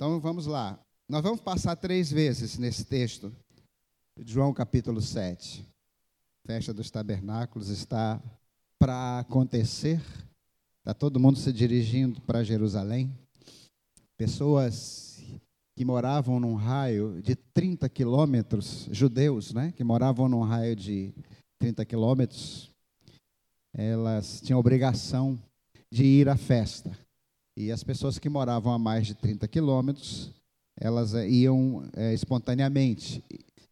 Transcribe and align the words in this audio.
Então 0.00 0.18
vamos 0.18 0.46
lá. 0.46 0.80
Nós 1.06 1.22
vamos 1.22 1.42
passar 1.42 1.76
três 1.76 2.10
vezes 2.10 2.56
nesse 2.56 2.86
texto, 2.86 3.30
João 4.24 4.50
capítulo 4.50 5.02
7. 5.02 5.62
Festa 6.46 6.72
dos 6.72 6.90
tabernáculos 6.90 7.68
está 7.68 8.18
para 8.78 9.18
acontecer. 9.18 10.00
Está 10.78 10.94
todo 10.94 11.20
mundo 11.20 11.38
se 11.38 11.52
dirigindo 11.52 12.18
para 12.22 12.42
Jerusalém. 12.42 13.14
Pessoas 14.16 15.22
que 15.76 15.84
moravam 15.84 16.40
num 16.40 16.54
raio 16.54 17.20
de 17.20 17.36
30 17.36 17.86
quilômetros, 17.90 18.88
judeus, 18.90 19.52
né? 19.52 19.70
Que 19.70 19.84
moravam 19.84 20.30
num 20.30 20.40
raio 20.40 20.74
de 20.74 21.12
30 21.58 21.84
quilômetros, 21.84 22.72
elas 23.70 24.40
tinham 24.40 24.58
obrigação 24.58 25.38
de 25.92 26.04
ir 26.04 26.26
à 26.26 26.38
festa. 26.38 26.90
E 27.56 27.70
as 27.70 27.82
pessoas 27.82 28.18
que 28.18 28.28
moravam 28.28 28.72
a 28.72 28.78
mais 28.78 29.06
de 29.06 29.14
30 29.14 29.46
quilômetros, 29.48 30.30
elas 30.78 31.14
eh, 31.14 31.28
iam 31.28 31.84
é, 31.94 32.14
espontaneamente, 32.14 33.22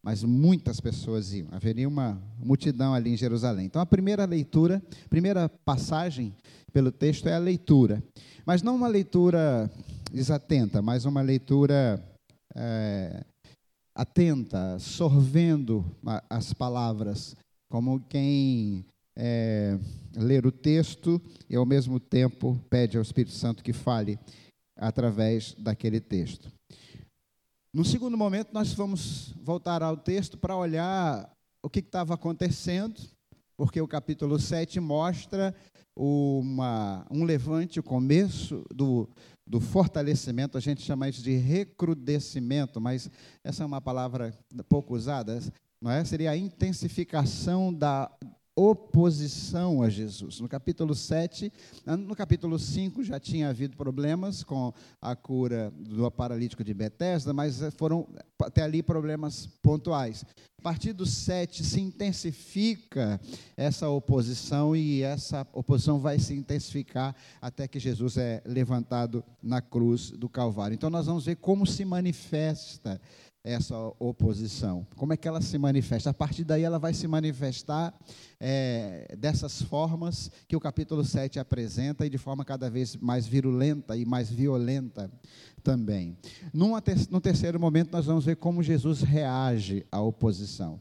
mas 0.03 0.23
muitas 0.23 0.79
pessoas 0.79 1.33
iam. 1.33 1.47
Haveria 1.51 1.87
uma 1.87 2.21
multidão 2.37 2.93
ali 2.93 3.11
em 3.11 3.17
Jerusalém. 3.17 3.65
Então, 3.65 3.81
a 3.81 3.85
primeira 3.85 4.25
leitura, 4.25 4.81
primeira 5.09 5.49
passagem 5.65 6.35
pelo 6.71 6.91
texto 6.91 7.27
é 7.27 7.35
a 7.35 7.39
leitura. 7.39 8.03
Mas 8.45 8.61
não 8.61 8.75
uma 8.75 8.87
leitura 8.87 9.69
desatenta, 10.11 10.81
mas 10.81 11.05
uma 11.05 11.21
leitura 11.21 12.03
é, 12.55 13.23
atenta, 13.95 14.77
sorvendo 14.79 15.85
as 16.29 16.53
palavras, 16.53 17.35
como 17.69 17.99
quem 18.01 18.85
é, 19.21 19.77
ler 20.15 20.45
o 20.45 20.51
texto 20.51 21.21
e, 21.49 21.55
ao 21.57 21.65
mesmo 21.65 21.99
tempo, 21.99 22.57
pede 22.69 22.95
ao 22.95 23.03
Espírito 23.03 23.35
Santo 23.35 23.61
que 23.61 23.73
fale 23.73 24.17
através 24.77 25.53
daquele 25.55 25.99
texto. 25.99 26.49
No 27.73 27.83
segundo 27.83 28.17
momento, 28.17 28.53
nós 28.53 28.73
vamos 28.73 29.33
voltar 29.43 29.83
ao 29.83 29.97
texto 29.97 30.37
para 30.37 30.55
olhar 30.55 31.29
o 31.61 31.69
que 31.69 31.79
estava 31.79 32.13
acontecendo, 32.13 32.99
porque 33.57 33.81
o 33.81 33.87
capítulo 33.87 34.39
7 34.39 34.79
mostra 34.79 35.53
uma, 35.93 37.05
um 37.11 37.25
levante, 37.25 37.79
o 37.79 37.83
começo 37.83 38.63
do, 38.73 39.09
do 39.45 39.59
fortalecimento, 39.59 40.57
a 40.57 40.61
gente 40.61 40.81
chama 40.81 41.09
isso 41.09 41.21
de 41.21 41.35
recrudescimento, 41.35 42.79
mas 42.79 43.11
essa 43.43 43.63
é 43.63 43.65
uma 43.65 43.81
palavra 43.81 44.33
pouco 44.69 44.95
usada, 44.95 45.41
não 45.81 45.91
é? 45.91 46.05
Seria 46.05 46.31
a 46.31 46.37
intensificação 46.37 47.73
da, 47.73 48.09
oposição 48.59 49.81
a 49.81 49.89
Jesus. 49.89 50.41
No 50.41 50.49
capítulo 50.49 50.93
7, 50.93 51.49
no 51.85 52.13
capítulo 52.13 52.59
5 52.59 53.05
já 53.05 53.17
tinha 53.17 53.47
havido 53.47 53.77
problemas 53.77 54.43
com 54.43 54.73
a 55.01 55.15
cura 55.15 55.71
do 55.77 56.11
paralítico 56.11 56.61
de 56.61 56.73
Betesda, 56.73 57.31
mas 57.31 57.61
foram 57.77 58.05
até 58.37 58.61
ali 58.61 58.83
problemas 58.83 59.47
pontuais. 59.61 60.25
A 60.57 60.61
partir 60.61 60.91
do 60.91 61.05
7 61.05 61.63
se 61.63 61.79
intensifica 61.79 63.17
essa 63.55 63.87
oposição 63.87 64.75
e 64.75 65.03
essa 65.03 65.47
oposição 65.53 65.97
vai 65.97 66.19
se 66.19 66.33
intensificar 66.33 67.15
até 67.41 67.65
que 67.65 67.79
Jesus 67.79 68.17
é 68.17 68.43
levantado 68.45 69.23
na 69.41 69.61
cruz 69.61 70.11
do 70.11 70.27
Calvário. 70.27 70.75
Então 70.75 70.89
nós 70.89 71.05
vamos 71.05 71.23
ver 71.23 71.37
como 71.37 71.65
se 71.65 71.85
manifesta 71.85 72.99
essa 73.43 73.75
oposição? 73.99 74.85
Como 74.95 75.13
é 75.13 75.17
que 75.17 75.27
ela 75.27 75.41
se 75.41 75.57
manifesta? 75.57 76.09
A 76.09 76.13
partir 76.13 76.43
daí 76.43 76.63
ela 76.63 76.79
vai 76.79 76.93
se 76.93 77.07
manifestar 77.07 77.93
é, 78.39 79.15
dessas 79.17 79.61
formas 79.61 80.31
que 80.47 80.55
o 80.55 80.59
capítulo 80.59 81.03
7 81.03 81.39
apresenta 81.39 82.05
e 82.05 82.09
de 82.09 82.17
forma 82.17 82.43
cada 82.43 82.69
vez 82.69 82.95
mais 82.95 83.25
virulenta 83.25 83.95
e 83.95 84.05
mais 84.05 84.29
violenta 84.29 85.11
também. 85.63 86.17
no 86.53 87.21
terceiro 87.21 87.59
momento, 87.59 87.91
nós 87.91 88.05
vamos 88.05 88.25
ver 88.25 88.35
como 88.37 88.63
Jesus 88.63 89.01
reage 89.01 89.85
à 89.91 90.01
oposição. 90.01 90.79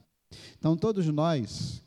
Então, 0.58 0.76
todos 0.76 1.06
nós 1.06 1.82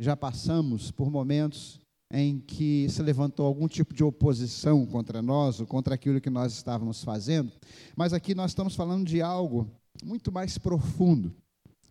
já 0.00 0.16
passamos 0.16 0.90
por 0.90 1.10
momentos 1.10 1.80
em 2.12 2.38
que 2.38 2.86
se 2.88 3.02
levantou 3.02 3.46
algum 3.46 3.66
tipo 3.66 3.94
de 3.94 4.04
oposição 4.04 4.86
contra 4.86 5.20
nós 5.20 5.60
ou 5.60 5.66
contra 5.66 5.94
aquilo 5.94 6.20
que 6.20 6.30
nós 6.30 6.52
estávamos 6.52 7.02
fazendo, 7.02 7.50
mas 7.96 8.12
aqui 8.12 8.34
nós 8.34 8.50
estamos 8.52 8.76
falando 8.76 9.06
de 9.06 9.20
algo 9.20 9.68
muito 10.04 10.30
mais 10.30 10.58
profundo, 10.58 11.34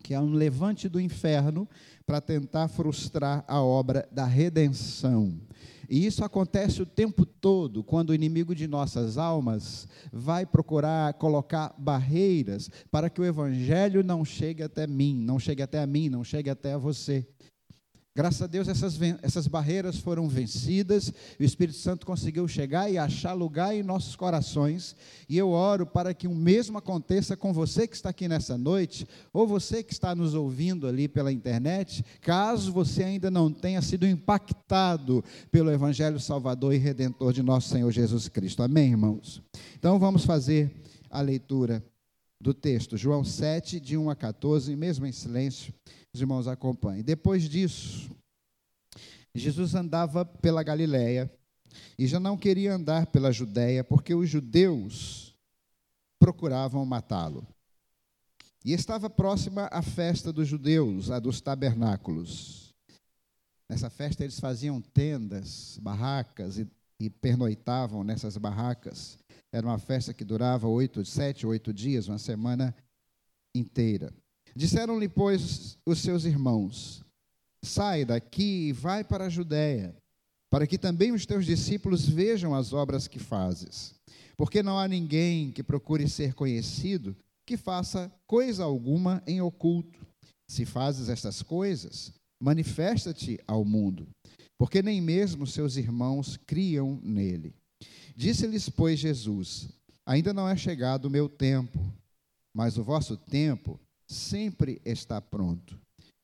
que 0.02 0.14
é 0.14 0.20
um 0.20 0.32
levante 0.32 0.88
do 0.88 1.00
inferno 1.00 1.68
para 2.06 2.20
tentar 2.20 2.68
frustrar 2.68 3.44
a 3.48 3.60
obra 3.60 4.08
da 4.12 4.24
redenção. 4.24 5.40
E 5.88 6.06
isso 6.06 6.24
acontece 6.24 6.80
o 6.80 6.86
tempo 6.86 7.26
todo, 7.26 7.82
quando 7.82 8.10
o 8.10 8.14
inimigo 8.14 8.54
de 8.54 8.66
nossas 8.66 9.18
almas 9.18 9.88
vai 10.12 10.46
procurar 10.46 11.14
colocar 11.14 11.74
barreiras 11.76 12.70
para 12.90 13.10
que 13.10 13.20
o 13.20 13.24
evangelho 13.24 14.02
não 14.02 14.24
chegue 14.24 14.62
até 14.62 14.86
mim, 14.86 15.14
não 15.14 15.38
chegue 15.38 15.62
até 15.62 15.82
a 15.82 15.86
mim, 15.86 16.08
não 16.08 16.24
chegue 16.24 16.48
até 16.48 16.72
a 16.72 16.78
você. 16.78 17.26
Graças 18.16 18.42
a 18.42 18.46
Deus, 18.46 18.68
essas, 18.68 18.96
essas 19.22 19.48
barreiras 19.48 19.98
foram 19.98 20.28
vencidas, 20.28 21.12
o 21.38 21.42
Espírito 21.42 21.78
Santo 21.78 22.06
conseguiu 22.06 22.46
chegar 22.46 22.88
e 22.88 22.96
achar 22.96 23.32
lugar 23.32 23.74
em 23.74 23.82
nossos 23.82 24.14
corações, 24.14 24.94
e 25.28 25.36
eu 25.36 25.50
oro 25.50 25.84
para 25.84 26.14
que 26.14 26.28
o 26.28 26.34
mesmo 26.34 26.78
aconteça 26.78 27.36
com 27.36 27.52
você 27.52 27.88
que 27.88 27.96
está 27.96 28.10
aqui 28.10 28.28
nessa 28.28 28.56
noite, 28.56 29.04
ou 29.32 29.48
você 29.48 29.82
que 29.82 29.92
está 29.92 30.14
nos 30.14 30.32
ouvindo 30.32 30.86
ali 30.86 31.08
pela 31.08 31.32
internet, 31.32 32.04
caso 32.20 32.72
você 32.72 33.02
ainda 33.02 33.32
não 33.32 33.52
tenha 33.52 33.82
sido 33.82 34.06
impactado 34.06 35.24
pelo 35.50 35.72
Evangelho 35.72 36.20
Salvador 36.20 36.72
e 36.72 36.78
Redentor 36.78 37.32
de 37.32 37.42
nosso 37.42 37.68
Senhor 37.68 37.90
Jesus 37.90 38.28
Cristo. 38.28 38.62
Amém, 38.62 38.92
irmãos? 38.92 39.42
Então 39.76 39.98
vamos 39.98 40.24
fazer 40.24 40.70
a 41.10 41.20
leitura 41.20 41.84
do 42.40 42.52
texto, 42.52 42.96
João 42.96 43.24
7, 43.24 43.80
de 43.80 43.96
1 43.96 44.10
a 44.10 44.16
14, 44.16 44.74
mesmo 44.76 45.06
em 45.06 45.12
silêncio. 45.12 45.72
Os 46.12 46.20
irmãos 46.20 46.46
acompanhem. 46.46 47.02
Depois 47.02 47.48
disso, 47.48 48.10
Jesus 49.34 49.74
andava 49.74 50.24
pela 50.24 50.62
Galiléia 50.62 51.32
e 51.98 52.06
já 52.06 52.20
não 52.20 52.36
queria 52.36 52.74
andar 52.74 53.06
pela 53.06 53.32
Judéia, 53.32 53.82
porque 53.82 54.14
os 54.14 54.28
judeus 54.28 55.34
procuravam 56.18 56.84
matá-lo. 56.84 57.46
E 58.64 58.72
estava 58.72 59.10
próxima 59.10 59.68
a 59.70 59.82
festa 59.82 60.32
dos 60.32 60.48
judeus, 60.48 61.10
a 61.10 61.18
dos 61.18 61.40
tabernáculos. 61.40 62.74
Nessa 63.68 63.90
festa 63.90 64.22
eles 64.22 64.40
faziam 64.40 64.80
tendas, 64.80 65.78
barracas 65.82 66.58
e, 66.58 66.66
e 66.98 67.10
pernoitavam 67.10 68.04
nessas 68.04 68.36
barracas. 68.36 69.18
Era 69.54 69.68
uma 69.68 69.78
festa 69.78 70.12
que 70.12 70.24
durava 70.24 70.66
oito, 70.66 71.04
sete, 71.04 71.46
oito 71.46 71.72
dias, 71.72 72.08
uma 72.08 72.18
semana 72.18 72.74
inteira. 73.54 74.12
Disseram-lhe, 74.56 75.08
pois, 75.08 75.78
os 75.86 76.00
seus 76.00 76.24
irmãos: 76.24 77.04
Sai 77.62 78.04
daqui 78.04 78.70
e 78.70 78.72
vai 78.72 79.04
para 79.04 79.26
a 79.26 79.28
Judéia, 79.28 79.94
para 80.50 80.66
que 80.66 80.76
também 80.76 81.12
os 81.12 81.24
teus 81.24 81.46
discípulos 81.46 82.04
vejam 82.04 82.52
as 82.52 82.72
obras 82.72 83.06
que 83.06 83.20
fazes. 83.20 83.94
Porque 84.36 84.60
não 84.60 84.76
há 84.76 84.88
ninguém 84.88 85.52
que 85.52 85.62
procure 85.62 86.08
ser 86.08 86.34
conhecido 86.34 87.16
que 87.46 87.56
faça 87.56 88.12
coisa 88.26 88.64
alguma 88.64 89.22
em 89.24 89.40
oculto. 89.40 90.04
Se 90.50 90.64
fazes 90.64 91.08
estas 91.08 91.42
coisas, 91.42 92.12
manifesta-te 92.42 93.38
ao 93.46 93.64
mundo, 93.64 94.08
porque 94.58 94.82
nem 94.82 95.00
mesmo 95.00 95.46
seus 95.46 95.76
irmãos 95.76 96.36
criam 96.44 96.98
nele. 97.04 97.54
Disse-lhes, 98.16 98.68
pois, 98.68 98.98
Jesus: 98.98 99.68
Ainda 100.06 100.32
não 100.32 100.48
é 100.48 100.56
chegado 100.56 101.06
o 101.06 101.10
meu 101.10 101.28
tempo, 101.28 101.78
mas 102.54 102.78
o 102.78 102.84
vosso 102.84 103.16
tempo 103.16 103.80
sempre 104.06 104.80
está 104.84 105.20
pronto. 105.20 105.78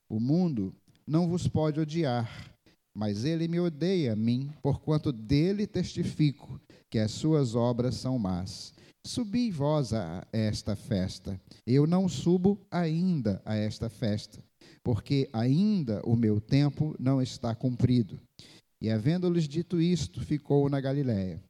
O 0.09 0.21
mundo 0.21 0.75
não 1.07 1.29
vos 1.29 1.49
pode 1.49 1.81
odiar, 1.81 2.55
mas 2.95 3.25
ele 3.25 3.49
me 3.49 3.59
odeia 3.59 4.13
a 4.13 4.17
mim, 4.17 4.53
porquanto 4.63 5.11
dele 5.11 5.67
testifico 5.67 6.61
que 6.89 6.99
as 6.99 7.11
suas 7.11 7.55
obras 7.55 7.97
são 7.97 8.19
más. 8.19 8.73
Subi 9.05 9.51
vós 9.51 9.93
a 9.93 10.27
esta 10.33 10.77
festa. 10.77 11.41
Eu 11.67 11.87
não 11.87 12.09
subo 12.09 12.61
ainda 12.71 13.41
a 13.45 13.57
esta 13.57 13.89
festa, 13.89 14.45
porque 14.85 15.29
ainda 15.33 16.03
o 16.05 16.15
meu 16.15 16.41
tempo 16.41 16.95
não 16.99 17.21
está 17.21 17.55
cumprido. 17.55 18.21
E 18.81 18.91
havendo-lhes 18.91 19.49
dito 19.49 19.81
isto, 19.81 20.21
ficou 20.21 20.69
na 20.69 20.81
Galiléia. 20.81 21.43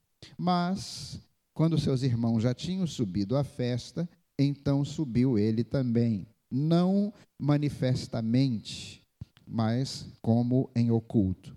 Mas, 0.43 1.21
quando 1.53 1.79
seus 1.79 2.03
irmãos 2.03 2.43
já 2.43 2.55
tinham 2.55 2.87
subido 2.87 3.37
à 3.37 3.45
festa, 3.45 4.09
então 4.39 4.83
subiu 4.87 5.39
ele 5.39 5.63
também, 5.63 6.27
não 6.51 7.13
manifestamente, 7.39 9.07
mas 9.47 10.07
como 10.23 10.71
em 10.75 10.91
oculto. 10.91 11.55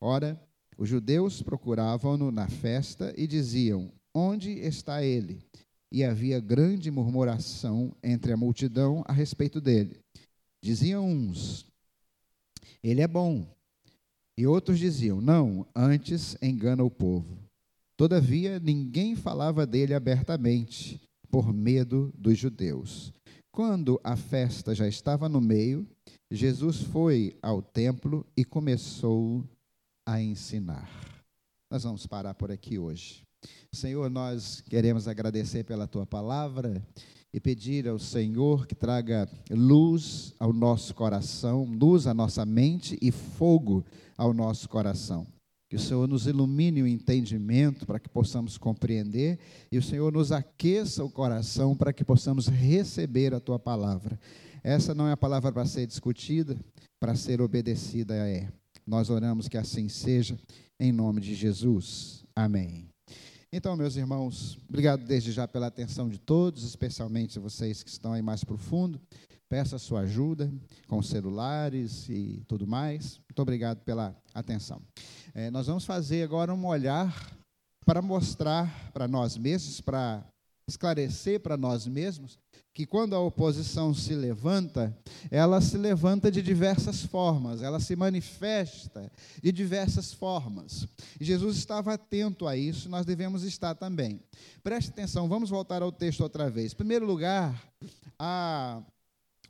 Ora, 0.00 0.40
os 0.78 0.88
judeus 0.88 1.42
procuravam-no 1.42 2.30
na 2.30 2.46
festa 2.46 3.12
e 3.16 3.26
diziam: 3.26 3.90
Onde 4.14 4.52
está 4.60 5.02
ele? 5.02 5.42
E 5.90 6.04
havia 6.04 6.38
grande 6.38 6.88
murmuração 6.88 7.92
entre 8.00 8.32
a 8.32 8.36
multidão 8.36 9.02
a 9.08 9.12
respeito 9.12 9.60
dele. 9.60 9.98
Diziam 10.62 11.04
uns: 11.04 11.66
Ele 12.80 13.00
é 13.00 13.08
bom. 13.08 13.44
E 14.38 14.46
outros 14.46 14.78
diziam: 14.78 15.20
Não, 15.20 15.66
antes 15.74 16.40
engana 16.40 16.84
o 16.84 16.90
povo. 16.90 17.49
Todavia, 18.00 18.58
ninguém 18.58 19.14
falava 19.14 19.66
dele 19.66 19.92
abertamente, 19.92 20.98
por 21.30 21.52
medo 21.52 22.10
dos 22.16 22.38
judeus. 22.38 23.12
Quando 23.52 24.00
a 24.02 24.16
festa 24.16 24.74
já 24.74 24.88
estava 24.88 25.28
no 25.28 25.38
meio, 25.38 25.86
Jesus 26.30 26.80
foi 26.80 27.36
ao 27.42 27.60
templo 27.60 28.26
e 28.34 28.42
começou 28.42 29.44
a 30.06 30.18
ensinar. 30.18 30.88
Nós 31.70 31.82
vamos 31.82 32.06
parar 32.06 32.32
por 32.32 32.50
aqui 32.50 32.78
hoje. 32.78 33.22
Senhor, 33.70 34.08
nós 34.08 34.62
queremos 34.62 35.06
agradecer 35.06 35.64
pela 35.64 35.86
tua 35.86 36.06
palavra 36.06 36.82
e 37.34 37.38
pedir 37.38 37.86
ao 37.86 37.98
Senhor 37.98 38.66
que 38.66 38.74
traga 38.74 39.28
luz 39.50 40.32
ao 40.40 40.54
nosso 40.54 40.94
coração, 40.94 41.64
luz 41.64 42.06
à 42.06 42.14
nossa 42.14 42.46
mente 42.46 42.96
e 43.02 43.12
fogo 43.12 43.84
ao 44.16 44.32
nosso 44.32 44.70
coração. 44.70 45.26
Que 45.70 45.76
o 45.76 45.80
Senhor 45.80 46.08
nos 46.08 46.26
ilumine 46.26 46.82
o 46.82 46.86
entendimento 46.86 47.86
para 47.86 48.00
que 48.00 48.08
possamos 48.08 48.58
compreender 48.58 49.38
e 49.70 49.78
o 49.78 49.82
Senhor 49.82 50.12
nos 50.12 50.32
aqueça 50.32 51.04
o 51.04 51.08
coração 51.08 51.76
para 51.76 51.92
que 51.92 52.04
possamos 52.04 52.48
receber 52.48 53.32
a 53.32 53.38
tua 53.38 53.56
palavra. 53.56 54.18
Essa 54.64 54.96
não 54.96 55.06
é 55.06 55.12
a 55.12 55.16
palavra 55.16 55.52
para 55.52 55.64
ser 55.64 55.86
discutida, 55.86 56.58
para 56.98 57.14
ser 57.14 57.40
obedecida 57.40 58.16
é. 58.16 58.48
Nós 58.84 59.10
oramos 59.10 59.46
que 59.46 59.56
assim 59.56 59.88
seja, 59.88 60.36
em 60.80 60.90
nome 60.90 61.20
de 61.20 61.36
Jesus. 61.36 62.24
Amém. 62.34 62.88
Então, 63.52 63.76
meus 63.76 63.94
irmãos, 63.94 64.58
obrigado 64.68 65.04
desde 65.04 65.30
já 65.30 65.46
pela 65.46 65.68
atenção 65.68 66.08
de 66.08 66.18
todos, 66.18 66.64
especialmente 66.64 67.38
vocês 67.38 67.84
que 67.84 67.90
estão 67.90 68.12
aí 68.12 68.22
mais 68.22 68.42
profundo. 68.42 69.00
Peço 69.50 69.74
a 69.74 69.80
sua 69.80 70.02
ajuda 70.02 70.48
com 70.86 71.02
celulares 71.02 72.08
e 72.08 72.40
tudo 72.46 72.68
mais. 72.68 73.18
Muito 73.28 73.42
obrigado 73.42 73.78
pela 73.78 74.16
atenção. 74.32 74.80
É, 75.34 75.50
nós 75.50 75.66
vamos 75.66 75.84
fazer 75.84 76.22
agora 76.22 76.54
um 76.54 76.66
olhar 76.66 77.36
para 77.84 78.00
mostrar 78.00 78.92
para 78.92 79.08
nós 79.08 79.36
mesmos, 79.36 79.80
para 79.80 80.24
esclarecer 80.68 81.40
para 81.40 81.56
nós 81.56 81.84
mesmos, 81.84 82.38
que 82.72 82.86
quando 82.86 83.16
a 83.16 83.18
oposição 83.18 83.92
se 83.92 84.14
levanta, 84.14 84.96
ela 85.32 85.60
se 85.60 85.76
levanta 85.76 86.30
de 86.30 86.40
diversas 86.40 87.02
formas, 87.02 87.60
ela 87.60 87.80
se 87.80 87.96
manifesta 87.96 89.10
de 89.42 89.50
diversas 89.50 90.12
formas. 90.12 90.86
Jesus 91.20 91.56
estava 91.56 91.94
atento 91.94 92.46
a 92.46 92.56
isso, 92.56 92.88
nós 92.88 93.04
devemos 93.04 93.42
estar 93.42 93.74
também. 93.74 94.22
Preste 94.62 94.90
atenção, 94.90 95.28
vamos 95.28 95.50
voltar 95.50 95.82
ao 95.82 95.90
texto 95.90 96.20
outra 96.20 96.48
vez. 96.48 96.72
Em 96.72 96.76
primeiro 96.76 97.04
lugar, 97.04 97.60
a 98.16 98.80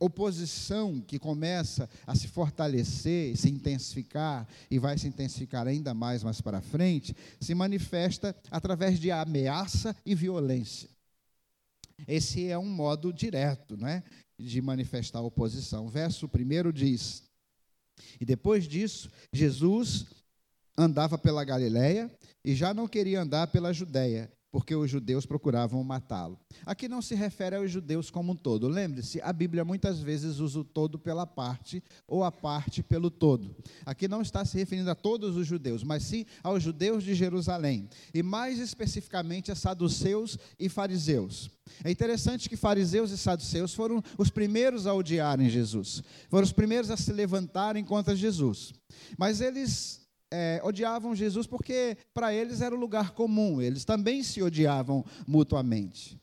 oposição 0.01 0.99
que 0.99 1.19
começa 1.19 1.87
a 2.07 2.15
se 2.15 2.27
fortalecer, 2.27 3.37
se 3.37 3.49
intensificar 3.49 4.47
e 4.69 4.79
vai 4.79 4.97
se 4.97 5.07
intensificar 5.07 5.67
ainda 5.67 5.93
mais 5.93 6.23
mais 6.23 6.41
para 6.41 6.59
frente, 6.59 7.15
se 7.39 7.53
manifesta 7.53 8.35
através 8.49 8.99
de 8.99 9.11
ameaça 9.11 9.95
e 10.03 10.15
violência. 10.15 10.89
Esse 12.07 12.47
é 12.47 12.57
um 12.57 12.65
modo 12.65 13.13
direto 13.13 13.77
né, 13.77 14.03
de 14.39 14.59
manifestar 14.59 15.21
oposição. 15.21 15.85
O 15.85 15.89
verso 15.89 16.25
1 16.27 16.71
diz: 16.71 17.23
E 18.19 18.25
depois 18.25 18.67
disso, 18.67 19.11
Jesus 19.31 20.07
andava 20.75 21.15
pela 21.15 21.43
Galiléia 21.43 22.09
e 22.43 22.55
já 22.55 22.73
não 22.73 22.87
queria 22.87 23.21
andar 23.21 23.47
pela 23.47 23.71
Judéia, 23.71 24.31
porque 24.51 24.75
os 24.75 24.89
judeus 24.89 25.25
procuravam 25.25 25.83
matá-lo. 25.83 26.37
Aqui 26.65 26.89
não 26.89 27.01
se 27.01 27.15
refere 27.15 27.55
aos 27.55 27.71
judeus 27.71 28.11
como 28.11 28.33
um 28.33 28.35
todo. 28.35 28.67
Lembre-se, 28.67 29.21
a 29.21 29.31
Bíblia 29.31 29.63
muitas 29.63 29.99
vezes 29.99 30.39
usa 30.39 30.59
o 30.59 30.63
todo 30.63 30.99
pela 30.99 31.25
parte 31.25 31.81
ou 32.05 32.23
a 32.23 32.31
parte 32.31 32.83
pelo 32.83 33.09
todo. 33.09 33.55
Aqui 33.85 34.07
não 34.07 34.21
está 34.21 34.43
se 34.43 34.57
referindo 34.57 34.91
a 34.91 34.95
todos 34.95 35.37
os 35.37 35.47
judeus, 35.47 35.83
mas 35.83 36.03
sim 36.03 36.25
aos 36.43 36.61
judeus 36.61 37.03
de 37.03 37.15
Jerusalém, 37.15 37.89
e 38.13 38.21
mais 38.21 38.59
especificamente 38.59 39.51
a 39.51 39.55
saduceus 39.55 40.37
e 40.59 40.67
fariseus. 40.67 41.49
É 41.83 41.89
interessante 41.89 42.49
que 42.49 42.57
fariseus 42.57 43.11
e 43.11 43.17
saduceus 43.17 43.73
foram 43.73 44.03
os 44.17 44.29
primeiros 44.29 44.85
a 44.85 44.93
odiarem 44.93 45.49
Jesus, 45.49 46.03
foram 46.29 46.43
os 46.43 46.51
primeiros 46.51 46.91
a 46.91 46.97
se 46.97 47.13
levantarem 47.13 47.83
contra 47.83 48.15
Jesus. 48.15 48.73
Mas 49.17 49.39
eles 49.39 50.01
é, 50.31 50.61
odiavam 50.63 51.15
Jesus 51.15 51.45
porque 51.45 51.97
para 52.13 52.33
eles 52.33 52.61
era 52.61 52.73
o 52.73 52.77
um 52.77 52.81
lugar 52.81 53.11
comum, 53.11 53.61
eles 53.61 53.83
também 53.85 54.23
se 54.23 54.41
odiavam 54.41 55.05
mutuamente. 55.27 56.19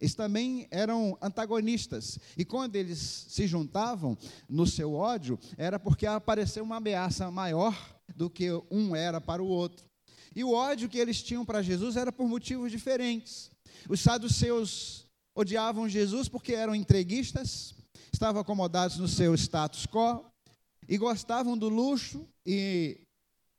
Eles 0.00 0.16
também 0.16 0.66
eram 0.68 1.16
antagonistas. 1.22 2.18
E 2.36 2.44
quando 2.44 2.74
eles 2.74 2.98
se 2.98 3.46
juntavam 3.46 4.18
no 4.48 4.66
seu 4.66 4.94
ódio, 4.94 5.38
era 5.56 5.78
porque 5.78 6.06
apareceu 6.06 6.64
uma 6.64 6.78
ameaça 6.78 7.30
maior 7.30 7.72
do 8.16 8.28
que 8.28 8.48
um 8.68 8.96
era 8.96 9.20
para 9.20 9.40
o 9.40 9.46
outro. 9.46 9.86
E 10.34 10.42
o 10.42 10.52
ódio 10.52 10.88
que 10.88 10.98
eles 10.98 11.22
tinham 11.22 11.44
para 11.44 11.62
Jesus 11.62 11.96
era 11.96 12.10
por 12.10 12.26
motivos 12.26 12.72
diferentes. 12.72 13.48
Os 13.88 14.00
saduceus 14.00 15.06
odiavam 15.36 15.88
Jesus 15.88 16.28
porque 16.28 16.52
eram 16.52 16.74
entreguistas, 16.74 17.72
estavam 18.12 18.40
acomodados 18.40 18.98
no 18.98 19.06
seu 19.06 19.34
status 19.34 19.86
quo 19.86 20.24
e 20.88 20.98
gostavam 20.98 21.56
do 21.56 21.68
luxo 21.68 22.26
e 22.44 23.01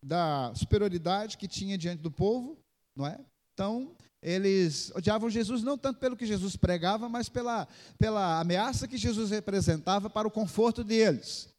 da 0.03 0.53
superioridade 0.55 1.38
que 1.38 1.47
tinha 1.47 1.77
diante 1.77 2.01
do 2.01 2.11
povo, 2.11 2.57
não 2.95 3.07
é? 3.07 3.19
Então, 3.53 3.95
eles 4.21 4.91
odiavam 4.95 5.29
Jesus 5.29 5.63
não 5.63 5.77
tanto 5.77 6.00
pelo 6.00 6.15
que 6.15 6.25
Jesus 6.25 6.55
pregava, 6.55 7.09
mas 7.09 7.29
pela, 7.29 7.67
pela 7.97 8.39
ameaça 8.39 8.88
que 8.88 8.97
Jesus 8.97 9.31
representava 9.31 10.09
para 10.09 10.27
o 10.27 10.31
conforto 10.31 10.83
deles, 10.83 11.50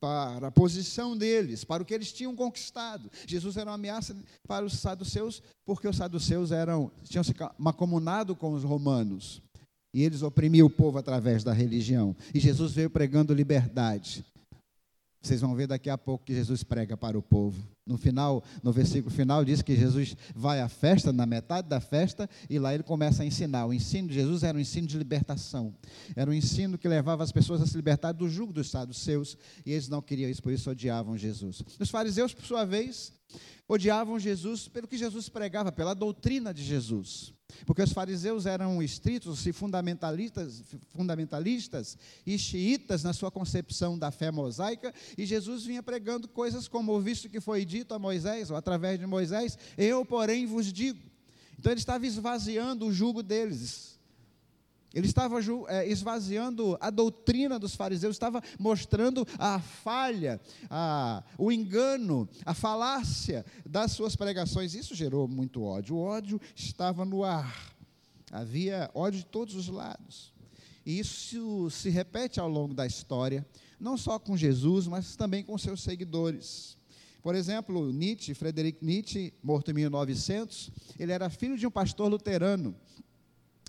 para 0.00 0.48
a 0.48 0.50
posição 0.50 1.16
deles, 1.16 1.64
para 1.64 1.82
o 1.82 1.86
que 1.86 1.92
eles 1.92 2.12
tinham 2.12 2.34
conquistado. 2.34 3.10
Jesus 3.26 3.56
era 3.56 3.70
uma 3.70 3.74
ameaça 3.74 4.16
para 4.46 4.64
os 4.64 4.74
saduceus, 4.74 5.42
porque 5.64 5.88
os 5.88 5.96
saduceus 5.96 6.52
eram, 6.52 6.90
tinham 7.04 7.24
se 7.24 7.34
macomunado 7.58 8.36
com 8.36 8.52
os 8.52 8.62
romanos. 8.62 9.42
E 9.92 10.02
eles 10.02 10.22
oprimiam 10.22 10.66
o 10.66 10.70
povo 10.70 10.98
através 10.98 11.42
da 11.42 11.52
religião. 11.52 12.14
E 12.34 12.38
Jesus 12.38 12.72
veio 12.72 12.90
pregando 12.90 13.34
liberdade. 13.34 14.24
Vocês 15.26 15.40
vão 15.40 15.56
ver 15.56 15.66
daqui 15.66 15.90
a 15.90 15.98
pouco 15.98 16.24
que 16.24 16.32
Jesus 16.32 16.62
prega 16.62 16.96
para 16.96 17.18
o 17.18 17.22
povo. 17.22 17.60
No 17.84 17.98
final, 17.98 18.44
no 18.62 18.72
versículo 18.72 19.12
final, 19.12 19.44
diz 19.44 19.60
que 19.60 19.74
Jesus 19.74 20.16
vai 20.32 20.60
à 20.60 20.68
festa, 20.68 21.12
na 21.12 21.26
metade 21.26 21.68
da 21.68 21.80
festa, 21.80 22.30
e 22.48 22.60
lá 22.60 22.72
ele 22.72 22.84
começa 22.84 23.24
a 23.24 23.26
ensinar. 23.26 23.66
O 23.66 23.74
ensino 23.74 24.06
de 24.06 24.14
Jesus 24.14 24.44
era 24.44 24.56
um 24.56 24.60
ensino 24.60 24.86
de 24.86 24.96
libertação. 24.96 25.74
Era 26.14 26.30
um 26.30 26.32
ensino 26.32 26.78
que 26.78 26.86
levava 26.86 27.24
as 27.24 27.32
pessoas 27.32 27.60
a 27.60 27.66
se 27.66 27.76
libertar 27.76 28.12
do 28.12 28.28
jugo 28.28 28.52
dos 28.52 28.70
seus, 28.92 29.36
e 29.64 29.72
eles 29.72 29.88
não 29.88 30.00
queriam 30.00 30.30
isso, 30.30 30.40
por 30.40 30.52
isso 30.52 30.70
odiavam 30.70 31.18
Jesus. 31.18 31.60
Os 31.80 31.90
fariseus, 31.90 32.32
por 32.32 32.44
sua 32.44 32.64
vez, 32.64 33.12
odiavam 33.66 34.20
Jesus 34.20 34.68
pelo 34.68 34.86
que 34.86 34.96
Jesus 34.96 35.28
pregava, 35.28 35.72
pela 35.72 35.92
doutrina 35.92 36.54
de 36.54 36.62
Jesus. 36.62 37.34
Porque 37.64 37.82
os 37.82 37.92
fariseus 37.92 38.46
eram 38.46 38.82
estritos 38.82 39.46
e 39.46 39.52
fundamentalistas, 39.52 40.62
fundamentalistas 40.92 41.96
e 42.26 42.38
xiitas 42.38 43.02
na 43.02 43.12
sua 43.12 43.30
concepção 43.30 43.98
da 43.98 44.10
fé 44.10 44.30
mosaica, 44.30 44.92
e 45.16 45.24
Jesus 45.24 45.64
vinha 45.64 45.82
pregando 45.82 46.28
coisas 46.28 46.68
como: 46.68 47.00
visto 47.00 47.28
que 47.28 47.40
foi 47.40 47.64
dito 47.64 47.94
a 47.94 47.98
Moisés, 47.98 48.50
ou 48.50 48.56
através 48.56 48.98
de 48.98 49.06
Moisés, 49.06 49.58
eu, 49.76 50.04
porém, 50.04 50.46
vos 50.46 50.72
digo. 50.72 51.00
Então 51.58 51.72
ele 51.72 51.80
estava 51.80 52.06
esvaziando 52.06 52.86
o 52.86 52.92
jugo 52.92 53.22
deles, 53.22 53.95
ele 54.96 55.06
estava 55.06 55.38
é, 55.68 55.86
esvaziando 55.86 56.74
a 56.80 56.88
doutrina 56.88 57.58
dos 57.58 57.74
fariseus, 57.74 58.16
estava 58.16 58.42
mostrando 58.58 59.28
a 59.38 59.60
falha, 59.60 60.40
a, 60.70 61.22
o 61.36 61.52
engano, 61.52 62.26
a 62.46 62.54
falácia 62.54 63.44
das 63.66 63.92
suas 63.92 64.16
pregações. 64.16 64.74
Isso 64.74 64.94
gerou 64.94 65.28
muito 65.28 65.62
ódio. 65.62 65.96
O 65.96 66.00
ódio 66.00 66.40
estava 66.54 67.04
no 67.04 67.24
ar. 67.24 67.76
Havia 68.32 68.90
ódio 68.94 69.20
de 69.20 69.26
todos 69.26 69.54
os 69.54 69.68
lados. 69.68 70.32
E 70.86 70.98
isso 70.98 71.68
se 71.68 71.90
repete 71.90 72.40
ao 72.40 72.48
longo 72.48 72.72
da 72.72 72.86
história, 72.86 73.46
não 73.78 73.98
só 73.98 74.18
com 74.18 74.34
Jesus, 74.34 74.86
mas 74.86 75.14
também 75.14 75.44
com 75.44 75.58
seus 75.58 75.82
seguidores. 75.82 76.78
Por 77.22 77.34
exemplo, 77.34 77.92
Nietzsche, 77.92 78.32
Frederic 78.32 78.82
Nietzsche, 78.82 79.34
morto 79.42 79.70
em 79.70 79.74
1900, 79.74 80.70
ele 80.98 81.12
era 81.12 81.28
filho 81.28 81.58
de 81.58 81.66
um 81.66 81.70
pastor 81.70 82.08
luterano 82.08 82.74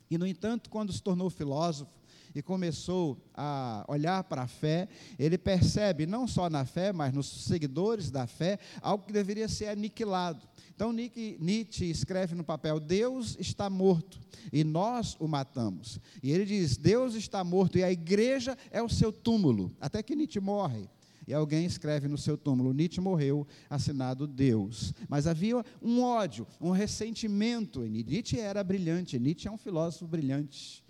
e, 0.09 0.17
no 0.17 0.25
entanto, 0.25 0.69
quando 0.69 0.91
se 0.93 1.01
tornou 1.01 1.29
filósofo 1.29 1.91
e 2.33 2.41
começou 2.41 3.17
a 3.33 3.83
olhar 3.87 4.23
para 4.23 4.43
a 4.43 4.47
fé, 4.47 4.87
ele 5.17 5.37
percebe, 5.37 6.05
não 6.05 6.27
só 6.27 6.49
na 6.49 6.65
fé, 6.65 6.93
mas 6.93 7.13
nos 7.13 7.27
seguidores 7.45 8.11
da 8.11 8.27
fé, 8.27 8.59
algo 8.81 9.05
que 9.05 9.13
deveria 9.13 9.47
ser 9.47 9.69
aniquilado. 9.69 10.47
Então, 10.75 10.93
Nietzsche 10.93 11.89
escreve 11.89 12.35
no 12.35 12.43
papel: 12.43 12.79
Deus 12.79 13.35
está 13.39 13.69
morto 13.69 14.19
e 14.53 14.63
nós 14.63 15.17
o 15.19 15.27
matamos. 15.27 15.99
E 16.21 16.31
ele 16.31 16.45
diz: 16.45 16.77
Deus 16.77 17.15
está 17.15 17.43
morto 17.43 17.77
e 17.77 17.83
a 17.83 17.91
igreja 17.91 18.55
é 18.69 18.81
o 18.81 18.89
seu 18.89 19.11
túmulo. 19.11 19.75
Até 19.81 20.03
que 20.03 20.15
Nietzsche 20.15 20.39
morre 20.39 20.87
e 21.27 21.33
alguém 21.33 21.65
escreve 21.65 22.07
no 22.07 22.17
seu 22.17 22.37
túmulo: 22.37 22.73
Nietzsche 22.73 23.01
morreu, 23.01 23.45
assinado 23.69 24.25
Deus. 24.25 24.93
Mas 25.09 25.27
havia 25.27 25.63
um 25.81 26.01
ódio, 26.01 26.47
um 26.61 26.71
ressentimento. 26.71 27.81
Nietzsche 27.81 28.39
era 28.39 28.63
brilhante, 28.63 29.19
Nietzsche 29.19 29.47
é 29.47 29.51
um 29.51 29.57
filósofo 29.57 30.07
brilhante. 30.07 30.83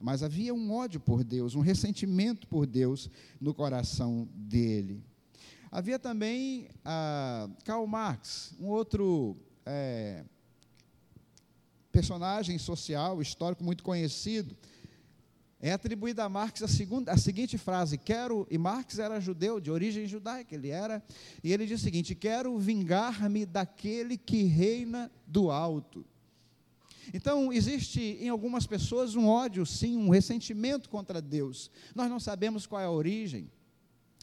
Mas 0.00 0.22
havia 0.22 0.54
um 0.54 0.72
ódio 0.72 1.00
por 1.00 1.24
Deus, 1.24 1.54
um 1.54 1.60
ressentimento 1.60 2.46
por 2.46 2.66
Deus 2.66 3.10
no 3.40 3.54
coração 3.54 4.28
dele. 4.32 5.02
Havia 5.72 5.98
também 5.98 6.68
ah, 6.84 7.48
Karl 7.64 7.86
Marx, 7.86 8.54
um 8.60 8.66
outro 8.66 9.36
é, 9.66 10.24
personagem 11.90 12.58
social, 12.58 13.20
histórico 13.20 13.64
muito 13.64 13.82
conhecido, 13.82 14.56
é 15.60 15.72
atribuída 15.72 16.24
a 16.24 16.28
Marx 16.28 16.62
a, 16.62 16.68
segunda, 16.68 17.12
a 17.12 17.16
seguinte 17.16 17.58
frase: 17.58 17.98
Quero, 17.98 18.46
e 18.50 18.56
Marx 18.56 18.98
era 18.98 19.20
judeu, 19.20 19.60
de 19.60 19.70
origem 19.70 20.06
judaica, 20.06 20.54
ele 20.54 20.70
era, 20.70 21.02
e 21.42 21.52
ele 21.52 21.66
diz 21.66 21.80
o 21.80 21.84
seguinte: 21.84 22.14
Quero 22.14 22.56
vingar-me 22.58 23.44
daquele 23.44 24.16
que 24.16 24.44
reina 24.44 25.10
do 25.26 25.50
alto. 25.50 26.04
Então, 27.12 27.52
existe 27.52 28.00
em 28.20 28.28
algumas 28.28 28.66
pessoas 28.66 29.16
um 29.16 29.26
ódio, 29.26 29.64
sim, 29.64 29.96
um 29.96 30.10
ressentimento 30.10 30.88
contra 30.90 31.22
Deus. 31.22 31.70
Nós 31.94 32.10
não 32.10 32.20
sabemos 32.20 32.66
qual 32.66 32.80
é 32.82 32.84
a 32.84 32.90
origem, 32.90 33.50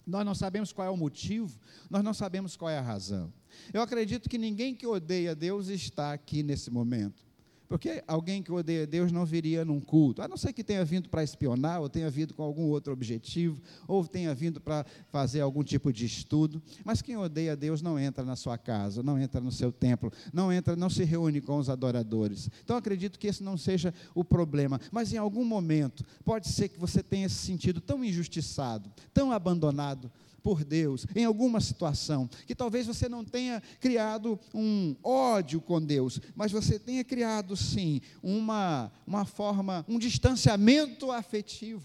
nós 0.05 0.25
não 0.25 0.35
sabemos 0.35 0.71
qual 0.71 0.87
é 0.87 0.91
o 0.91 0.97
motivo, 0.97 1.59
nós 1.89 2.03
não 2.03 2.13
sabemos 2.13 2.55
qual 2.55 2.69
é 2.69 2.77
a 2.77 2.81
razão. 2.81 3.33
Eu 3.73 3.81
acredito 3.81 4.29
que 4.29 4.37
ninguém 4.37 4.75
que 4.75 4.85
odeia 4.85 5.35
Deus 5.35 5.67
está 5.67 6.13
aqui 6.13 6.43
nesse 6.43 6.69
momento. 6.69 7.25
Porque 7.67 8.03
alguém 8.07 8.43
que 8.43 8.51
odeia 8.51 8.86
Deus 8.86 9.12
não 9.12 9.25
viria 9.25 9.65
num 9.65 9.79
culto, 9.79 10.22
a 10.22 10.27
não 10.27 10.38
ser 10.38 10.53
que 10.53 10.63
tenha 10.63 10.84
vindo 10.86 11.10
para 11.10 11.24
espionar, 11.24 11.81
ou 11.81 11.89
tenha 11.89 12.10
vindo 12.10 12.34
com 12.34 12.43
algum 12.43 12.65
outro 12.65 12.93
objetivo, 12.93 13.62
ou 13.88 14.05
tenha 14.05 14.34
vindo 14.36 14.62
para 14.62 14.86
fazer 15.12 15.41
algum 15.41 15.63
tipo 15.63 15.91
de 15.91 16.05
estudo. 16.05 16.62
Mas 16.84 17.01
quem 17.01 17.17
odeia 17.17 17.55
Deus 17.55 17.81
não 17.81 17.98
entra 17.98 18.24
na 18.24 18.36
sua 18.36 18.57
casa, 18.57 19.01
não 19.01 19.19
entra 19.19 19.41
no 19.41 19.51
seu 19.51 19.72
templo, 19.72 20.12
não 20.34 20.51
entra, 20.51 20.75
não 20.75 20.89
se 20.89 21.03
reúne 21.03 21.41
com 21.41 21.57
os 21.57 21.69
adoradores. 21.69 22.50
Então 22.63 22.77
acredito 22.77 23.17
que 23.17 23.27
esse 23.27 23.43
não 23.43 23.57
seja 23.57 23.93
o 24.13 24.24
problema. 24.24 24.79
Mas 24.91 25.13
em 25.13 25.17
algum 25.17 25.43
momento 25.43 26.05
pode 26.24 26.48
ser 26.48 26.69
que 26.69 26.79
você 26.79 27.01
tenha 27.01 27.29
se 27.29 27.36
sentido 27.36 27.81
tão 27.81 28.03
injustiçado, 28.03 28.91
tão 29.13 29.31
abandonado, 29.31 30.12
por 30.45 30.63
Deus 30.63 31.07
em 31.15 31.25
alguma 31.25 31.59
situação, 31.59 32.29
que 32.45 32.53
talvez 32.53 32.85
você 32.85 33.09
não 33.09 33.25
tenha 33.25 33.63
criado 33.79 34.39
um 34.53 34.95
ódio 35.03 35.59
com 35.59 35.81
Deus, 35.81 36.21
mas 36.35 36.51
você 36.51 36.77
tenha 36.77 37.03
criado 37.03 37.57
sim 37.57 37.99
uma, 38.21 38.91
uma 39.07 39.25
forma, 39.25 39.83
um 39.89 39.97
distanciamento 39.97 41.11
afetivo. 41.11 41.81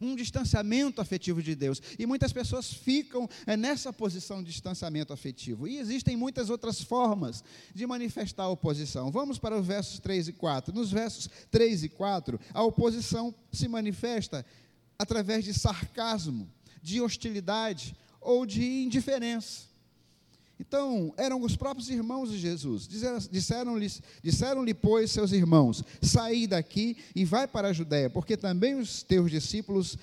Um 0.00 0.16
distanciamento 0.16 0.98
afetivo 0.98 1.42
de 1.42 1.54
Deus. 1.54 1.80
E 1.98 2.06
muitas 2.06 2.32
pessoas 2.32 2.72
ficam 2.72 3.28
é, 3.46 3.54
nessa 3.54 3.92
posição 3.92 4.42
de 4.42 4.50
distanciamento 4.50 5.12
afetivo. 5.12 5.68
E 5.68 5.76
existem 5.76 6.16
muitas 6.16 6.48
outras 6.48 6.80
formas 6.80 7.44
de 7.74 7.86
manifestar 7.86 8.44
a 8.44 8.48
oposição. 8.48 9.12
Vamos 9.12 9.38
para 9.38 9.60
os 9.60 9.66
versos 9.66 10.00
3 10.00 10.28
e 10.28 10.32
4. 10.32 10.74
Nos 10.74 10.90
versos 10.90 11.28
3 11.50 11.84
e 11.84 11.88
4, 11.90 12.40
a 12.54 12.62
oposição 12.64 13.32
se 13.52 13.68
manifesta 13.68 14.44
através 14.98 15.44
de 15.44 15.52
sarcasmo 15.52 16.48
de 16.82 17.00
hostilidade 17.00 17.94
ou 18.20 18.44
de 18.44 18.82
indiferença. 18.82 19.72
Então, 20.58 21.12
eram 21.16 21.42
os 21.42 21.56
próprios 21.56 21.90
irmãos 21.90 22.30
de 22.30 22.38
Jesus. 22.38 22.86
Disseram-lhe, 23.30 23.90
disseram-lhe, 24.22 24.74
pois, 24.74 25.10
seus 25.10 25.32
irmãos: 25.32 25.82
Saí 26.00 26.46
daqui 26.46 26.96
e 27.16 27.24
vai 27.24 27.48
para 27.48 27.68
a 27.68 27.72
Judéia, 27.72 28.08
porque 28.08 28.36
também 28.36 28.76
os 28.76 29.02
teus 29.02 29.30
discípulos 29.30 29.98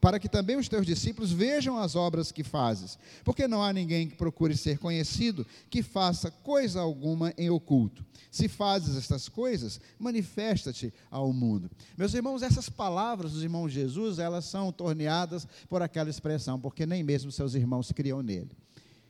para 0.00 0.18
que 0.18 0.28
também 0.28 0.56
os 0.56 0.68
teus 0.68 0.86
discípulos 0.86 1.32
vejam 1.32 1.78
as 1.78 1.94
obras 1.94 2.30
que 2.30 2.44
fazes. 2.44 2.98
Porque 3.24 3.48
não 3.48 3.62
há 3.62 3.72
ninguém 3.72 4.08
que 4.08 4.16
procure 4.16 4.56
ser 4.56 4.78
conhecido 4.78 5.46
que 5.70 5.82
faça 5.82 6.30
coisa 6.30 6.80
alguma 6.80 7.32
em 7.36 7.50
oculto. 7.50 8.04
Se 8.30 8.48
fazes 8.48 8.96
estas 8.96 9.28
coisas, 9.28 9.80
manifesta-te 9.98 10.92
ao 11.10 11.32
mundo. 11.32 11.70
Meus 11.96 12.14
irmãos, 12.14 12.42
essas 12.42 12.68
palavras 12.68 13.32
dos 13.32 13.42
irmãos 13.42 13.72
Jesus, 13.72 14.18
elas 14.18 14.44
são 14.44 14.70
torneadas 14.70 15.46
por 15.68 15.82
aquela 15.82 16.10
expressão, 16.10 16.60
porque 16.60 16.84
nem 16.84 17.02
mesmo 17.02 17.32
seus 17.32 17.54
irmãos 17.54 17.92
criam 17.92 18.22
nele, 18.22 18.50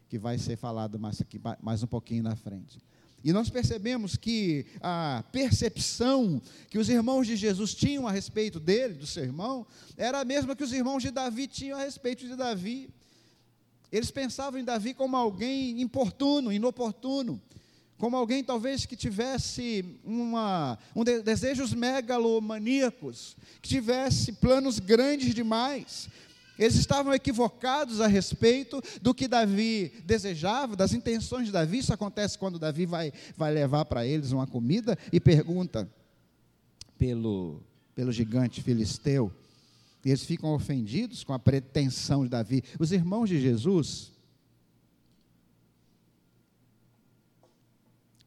que 0.09 0.19
vai 0.19 0.39
ser 0.39 0.57
falado 0.57 0.99
mais, 0.99 1.21
aqui, 1.21 1.41
mais 1.61 1.83
um 1.83 1.87
pouquinho 1.87 2.23
na 2.23 2.37
frente. 2.37 2.79
E 3.25 3.33
nós 3.33 3.51
percebemos 3.51 4.17
que 4.17 4.67
a 4.81 5.25
percepção 5.33 6.41
que 6.71 6.79
os 6.79 6.89
irmãos 6.89 7.27
de 7.27 7.37
Jesus 7.37 7.75
tinham 7.75 8.07
a 8.07 8.13
respeito 8.13 8.61
dele, 8.61 8.95
do 8.95 9.07
seu 9.07 9.25
irmão, 9.25 9.67
era 9.97 10.21
a 10.21 10.25
mesma 10.25 10.55
que 10.55 10.63
os 10.63 10.73
irmãos 10.73 11.03
de 11.03 11.11
Davi 11.11 11.47
tinham 11.47 11.79
a 11.79 11.83
respeito 11.83 12.27
de 12.27 12.37
Davi. 12.37 12.89
Eles 13.91 14.11
pensavam 14.11 14.61
em 14.61 14.65
Davi 14.65 14.95
como 14.95 15.17
alguém 15.17 15.81
importuno, 15.81 16.53
inoportuno, 16.53 17.41
como 17.99 18.17
alguém 18.17 18.45
talvez 18.45 18.85
que 18.85 18.95
tivesse 18.95 19.85
uma, 20.05 20.79
um 20.95 21.03
de, 21.03 21.23
desejos 21.23 21.73
megalomaníacos, 21.73 23.37
que 23.63 23.69
tivesse 23.69 24.33
planos 24.33 24.79
grandes 24.79 25.35
demais, 25.35 26.09
eles 26.59 26.77
estavam 26.77 27.13
equivocados 27.13 28.01
a 28.01 28.07
respeito 28.07 28.83
do 29.03 29.15
que 29.15 29.29
Davi 29.29 29.93
desejava, 30.05 30.75
das 30.75 30.93
intenções 30.93 31.47
de 31.47 31.53
Davi. 31.53 31.79
Isso 31.79 31.93
acontece 31.93 32.39
quando 32.39 32.59
Davi 32.59 32.87
vai, 32.87 33.13
vai 33.37 33.53
levar 33.53 33.85
para 33.85 34.07
eles 34.07 34.33
uma 34.33 34.47
comida 34.47 34.97
e 35.13 35.21
pergunta 35.21 35.89
pelo, 36.99 37.61
pelo 37.95 38.11
gigante 38.11 38.63
filisteu. 38.63 39.33
E 40.05 40.09
eles 40.09 40.25
ficam 40.25 40.55
ofendidos 40.55 41.25
com 41.25 41.33
a 41.33 41.39
pretensão 41.39 42.25
de 42.25 42.31
Davi. 42.31 42.63
Os 42.79 42.93
irmãos 42.93 43.29
de 43.29 43.41
Jesus 43.41 44.13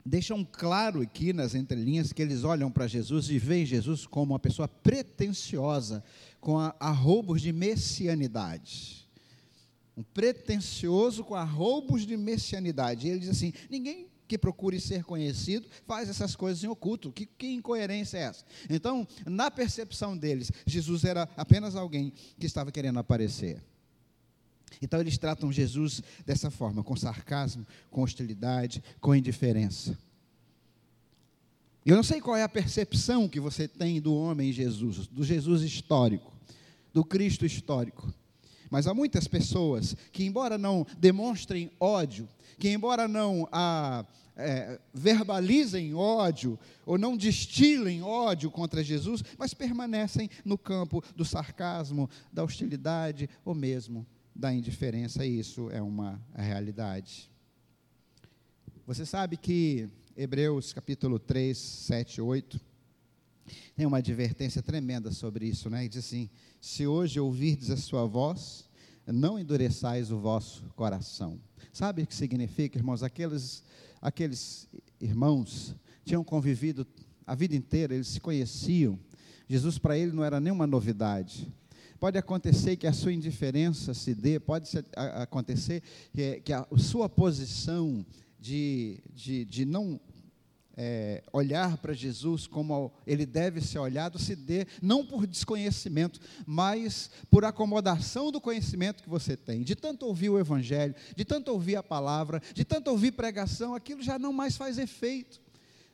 deixam 0.09 0.43
claro 0.43 1.01
aqui 1.01 1.31
nas 1.31 1.53
entrelinhas 1.53 2.11
que 2.11 2.21
eles 2.21 2.43
olham 2.43 2.71
para 2.71 2.87
Jesus 2.87 3.29
e 3.29 3.37
veem 3.37 3.65
Jesus 3.65 4.07
como 4.07 4.33
uma 4.33 4.39
pessoa 4.39 4.67
pretensiosa, 4.67 6.03
com 6.41 6.57
arroubos 6.57 7.41
de 7.41 7.53
messianidade. 7.53 9.07
Um 9.95 10.03
pretensioso 10.03 11.23
com 11.23 11.35
arroubos 11.35 12.05
de 12.05 12.17
messianidade. 12.17 13.07
E 13.07 13.11
ele 13.11 13.19
diz 13.19 13.29
assim: 13.29 13.53
ninguém 13.69 14.07
que 14.27 14.37
procure 14.37 14.79
ser 14.79 15.03
conhecido 15.03 15.67
faz 15.85 16.09
essas 16.09 16.35
coisas 16.35 16.63
em 16.63 16.67
oculto. 16.67 17.11
Que, 17.11 17.25
que 17.25 17.47
incoerência 17.47 18.17
é 18.17 18.21
essa? 18.21 18.45
Então, 18.69 19.07
na 19.25 19.51
percepção 19.51 20.17
deles, 20.17 20.51
Jesus 20.65 21.03
era 21.03 21.29
apenas 21.35 21.75
alguém 21.75 22.13
que 22.39 22.45
estava 22.45 22.71
querendo 22.71 22.99
aparecer. 22.99 23.61
Então, 24.81 24.99
eles 24.99 25.17
tratam 25.17 25.51
Jesus 25.51 26.01
dessa 26.25 26.49
forma, 26.49 26.83
com 26.83 26.95
sarcasmo, 26.95 27.65
com 27.89 28.01
hostilidade, 28.01 28.83
com 28.99 29.15
indiferença. 29.15 29.97
Eu 31.85 31.95
não 31.95 32.03
sei 32.03 32.19
qual 32.19 32.35
é 32.35 32.43
a 32.43 32.49
percepção 32.49 33.27
que 33.27 33.39
você 33.39 33.67
tem 33.67 34.01
do 34.01 34.13
homem 34.13 34.51
Jesus, 34.51 35.07
do 35.07 35.23
Jesus 35.23 35.61
histórico, 35.63 36.31
do 36.93 37.03
Cristo 37.03 37.45
histórico. 37.45 38.13
Mas 38.69 38.85
há 38.85 38.93
muitas 38.93 39.27
pessoas 39.27 39.95
que, 40.11 40.23
embora 40.23 40.57
não 40.57 40.85
demonstrem 40.99 41.71
ódio, 41.79 42.27
que, 42.59 42.69
embora 42.69 43.07
não 43.07 43.47
a, 43.51 44.05
é, 44.35 44.79
verbalizem 44.93 45.95
ódio, 45.95 46.59
ou 46.85 46.97
não 46.97 47.17
destilem 47.17 48.03
ódio 48.03 48.51
contra 48.51 48.83
Jesus, 48.83 49.23
mas 49.37 49.53
permanecem 49.53 50.29
no 50.45 50.57
campo 50.57 51.03
do 51.15 51.25
sarcasmo, 51.25 52.09
da 52.31 52.43
hostilidade, 52.43 53.29
ou 53.43 53.55
mesmo 53.55 54.05
da 54.39 54.53
indiferença, 54.53 55.25
e 55.25 55.37
isso 55.37 55.69
é 55.69 55.81
uma 55.81 56.19
realidade. 56.33 57.29
Você 58.87 59.05
sabe 59.05 59.35
que 59.35 59.89
Hebreus 60.15 60.71
capítulo 60.71 61.19
3, 61.19 61.57
7, 61.57 62.21
8, 62.21 62.59
tem 63.75 63.85
uma 63.85 63.97
advertência 63.97 64.61
tremenda 64.61 65.11
sobre 65.11 65.45
isso, 65.45 65.69
né? 65.69 65.83
E 65.83 65.89
diz 65.89 66.05
assim: 66.05 66.29
Se 66.61 66.87
hoje 66.87 67.19
ouvirdes 67.19 67.69
a 67.69 67.75
sua 67.75 68.05
voz, 68.05 68.69
não 69.05 69.37
endureçais 69.37 70.09
o 70.09 70.17
vosso 70.17 70.63
coração. 70.75 71.37
Sabe 71.73 72.03
o 72.03 72.07
que 72.07 72.15
significa, 72.15 72.77
irmãos? 72.77 73.03
Aqueles, 73.03 73.61
aqueles 74.01 74.69
irmãos 75.01 75.75
tinham 76.05 76.23
convivido 76.23 76.87
a 77.27 77.35
vida 77.35 77.55
inteira, 77.55 77.93
eles 77.93 78.07
se 78.07 78.21
conheciam. 78.21 78.97
Jesus 79.49 79.77
para 79.77 79.97
ele 79.97 80.13
não 80.13 80.23
era 80.23 80.39
nenhuma 80.39 80.65
novidade. 80.65 81.51
Pode 81.99 82.17
acontecer 82.17 82.77
que 82.77 82.87
a 82.87 82.93
sua 82.93 83.11
indiferença 83.11 83.93
se 83.93 84.15
dê, 84.15 84.39
pode 84.39 84.69
acontecer 84.95 85.83
que, 86.13 86.39
que 86.39 86.53
a 86.53 86.65
sua 86.77 87.09
posição 87.09 88.05
de, 88.39 89.03
de, 89.13 89.43
de 89.43 89.65
não 89.65 89.99
é, 90.77 91.21
olhar 91.33 91.75
para 91.75 91.91
Jesus 91.91 92.47
como 92.47 92.89
ele 93.05 93.25
deve 93.25 93.59
ser 93.59 93.79
olhado 93.79 94.17
se 94.17 94.33
dê 94.33 94.65
não 94.81 95.05
por 95.05 95.27
desconhecimento, 95.27 96.21
mas 96.47 97.11
por 97.29 97.43
acomodação 97.43 98.31
do 98.31 98.39
conhecimento 98.39 99.03
que 99.03 99.09
você 99.09 99.35
tem. 99.35 99.61
De 99.61 99.75
tanto 99.75 100.05
ouvir 100.05 100.29
o 100.29 100.39
Evangelho, 100.39 100.95
de 101.17 101.25
tanto 101.25 101.51
ouvir 101.51 101.75
a 101.75 101.83
palavra, 101.83 102.41
de 102.53 102.63
tanto 102.63 102.89
ouvir 102.91 103.11
pregação, 103.11 103.75
aquilo 103.75 104.01
já 104.01 104.17
não 104.17 104.31
mais 104.31 104.55
faz 104.55 104.77
efeito. 104.77 105.41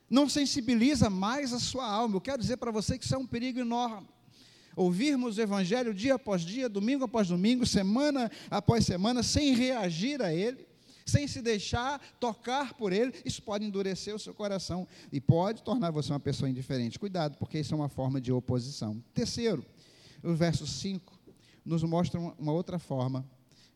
Não 0.08 0.30
sensibiliza 0.30 1.10
mais 1.10 1.52
a 1.52 1.60
sua 1.60 1.90
alma. 1.90 2.18
Eu 2.18 2.22
quero 2.22 2.40
dizer 2.40 2.58
para 2.58 2.70
você 2.70 2.96
que 2.96 3.06
isso 3.06 3.16
é 3.16 3.18
um 3.18 3.26
perigo 3.26 3.60
enorme 3.60 4.08
ouvirmos 4.76 5.38
o 5.38 5.42
Evangelho 5.42 5.94
dia 5.94 6.16
após 6.16 6.42
dia, 6.42 6.68
domingo 6.68 7.06
após 7.06 7.28
domingo, 7.28 7.66
semana 7.66 8.32
após 8.50 8.86
semana, 8.86 9.24
sem 9.24 9.54
reagir 9.54 10.22
a 10.22 10.34
ele, 10.34 10.68
sem 11.06 11.28
se 11.28 11.42
deixar 11.42 12.02
tocar 12.20 12.74
por 12.74 12.92
ele, 12.92 13.14
isso 13.24 13.42
pode 13.42 13.64
endurecer 13.64 14.16
o 14.16 14.20
seu 14.20 14.34
coração 14.34 14.88
e 15.12 15.22
pode 15.22 15.64
tornar 15.64 15.92
você 15.92 16.12
uma 16.12 16.20
pessoa 16.20 16.50
indiferente. 16.50 16.98
Cuidado, 16.98 17.38
porque 17.38 17.60
isso 17.60 17.74
é 17.74 17.78
uma 17.78 17.90
forma 17.90 18.20
de 18.20 18.32
oposição. 18.32 19.04
Terceiro, 19.14 19.64
o 20.24 20.34
verso 20.34 20.66
5 20.66 21.14
nos 21.64 21.84
mostra 21.84 22.20
uma 22.20 22.52
outra 22.52 22.80
forma 22.80 23.26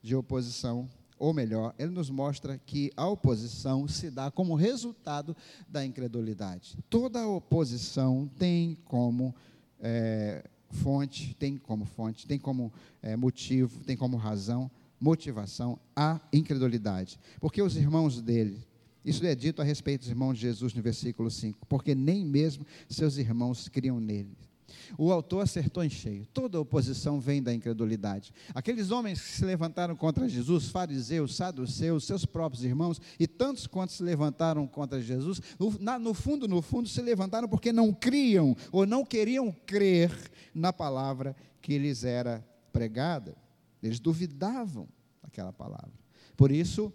de 0.01 0.15
oposição 0.15 0.89
ou 1.19 1.33
melhor, 1.33 1.75
ele 1.77 1.91
nos 1.91 2.09
mostra 2.09 2.57
que 2.57 2.91
a 2.95 3.05
oposição 3.05 3.87
se 3.89 4.09
dá 4.09 4.31
como 4.31 4.55
resultado 4.55 5.35
da 5.67 5.85
incredulidade. 5.85 6.77
Toda 6.89 7.27
oposição 7.27 8.31
tem 8.39 8.77
como 8.85 9.35
é, 9.81 10.49
fonte, 10.71 11.35
tem 11.35 11.57
como 11.57 11.85
fonte, 11.85 12.27
tem 12.27 12.39
como 12.39 12.71
é, 13.01 13.15
motivo, 13.15 13.83
tem 13.83 13.95
como 13.95 14.17
razão, 14.17 14.69
motivação 14.99 15.79
a 15.95 16.19
incredulidade. 16.31 17.19
Porque 17.39 17.61
os 17.61 17.75
irmãos 17.75 18.21
dele, 18.21 18.65
isso 19.03 19.25
é 19.25 19.33
dito 19.33 19.61
a 19.61 19.65
respeito 19.65 20.01
dos 20.01 20.09
irmãos 20.09 20.33
de 20.33 20.41
Jesus 20.41 20.73
no 20.73 20.81
versículo 20.81 21.31
5, 21.31 21.65
porque 21.67 21.95
nem 21.95 22.25
mesmo 22.25 22.65
seus 22.89 23.17
irmãos 23.17 23.67
criam 23.67 23.99
nele. 23.99 24.48
O 24.97 25.11
autor 25.11 25.43
acertou 25.43 25.83
em 25.83 25.89
cheio. 25.89 26.25
Toda 26.33 26.59
oposição 26.59 27.19
vem 27.19 27.41
da 27.41 27.53
incredulidade. 27.53 28.33
Aqueles 28.53 28.91
homens 28.91 29.21
que 29.21 29.31
se 29.31 29.45
levantaram 29.45 29.95
contra 29.95 30.27
Jesus, 30.27 30.69
fariseus, 30.69 31.35
saduceus, 31.35 32.05
seus 32.05 32.25
próprios 32.25 32.63
irmãos, 32.63 32.99
e 33.19 33.27
tantos 33.27 33.67
quantos 33.67 33.95
se 33.95 34.03
levantaram 34.03 34.67
contra 34.67 35.01
Jesus, 35.01 35.41
no, 35.57 35.77
na, 35.79 35.99
no 35.99 36.13
fundo, 36.13 36.47
no 36.47 36.61
fundo, 36.61 36.87
se 36.89 37.01
levantaram 37.01 37.47
porque 37.47 37.71
não 37.71 37.93
criam 37.93 38.55
ou 38.71 38.85
não 38.85 39.05
queriam 39.05 39.51
crer 39.65 40.11
na 40.53 40.73
palavra 40.73 41.35
que 41.61 41.77
lhes 41.77 42.03
era 42.03 42.45
pregada. 42.71 43.35
Eles 43.81 43.99
duvidavam 43.99 44.87
daquela 45.21 45.53
palavra. 45.53 45.91
Por 46.35 46.51
isso, 46.51 46.91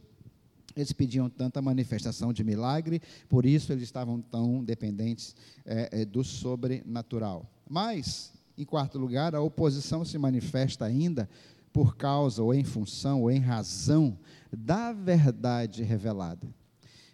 eles 0.77 0.93
pediam 0.93 1.29
tanta 1.29 1.63
manifestação 1.63 2.33
de 2.33 2.43
milagre, 2.43 3.01
por 3.29 3.47
isso 3.47 3.73
eles 3.73 3.85
estavam 3.85 4.21
tão 4.21 4.65
dependentes 4.65 5.37
é, 5.65 6.05
do 6.05 6.25
sobrenatural. 6.25 7.51
Mas, 7.69 8.33
em 8.57 8.65
quarto 8.65 8.99
lugar, 8.99 9.35
a 9.35 9.41
oposição 9.41 10.05
se 10.05 10.19
manifesta 10.19 10.85
ainda 10.85 11.29
por 11.73 11.97
causa, 11.97 12.43
ou 12.43 12.55
em 12.55 12.63
função, 12.63 13.23
ou 13.23 13.31
em 13.31 13.41
razão 13.41 14.17
da 14.53 14.93
verdade 14.93 15.83
revelada. 15.83 16.47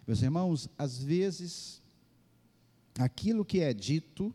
Meus 0.05 0.21
irmãos, 0.21 0.69
às 0.77 1.01
vezes, 1.01 1.81
aquilo 2.99 3.43
que 3.43 3.59
é 3.61 3.73
dito, 3.73 4.33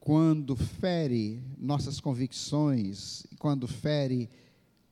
quando 0.00 0.56
fere 0.56 1.42
nossas 1.58 2.00
convicções, 2.00 3.26
quando 3.38 3.68
fere 3.68 4.30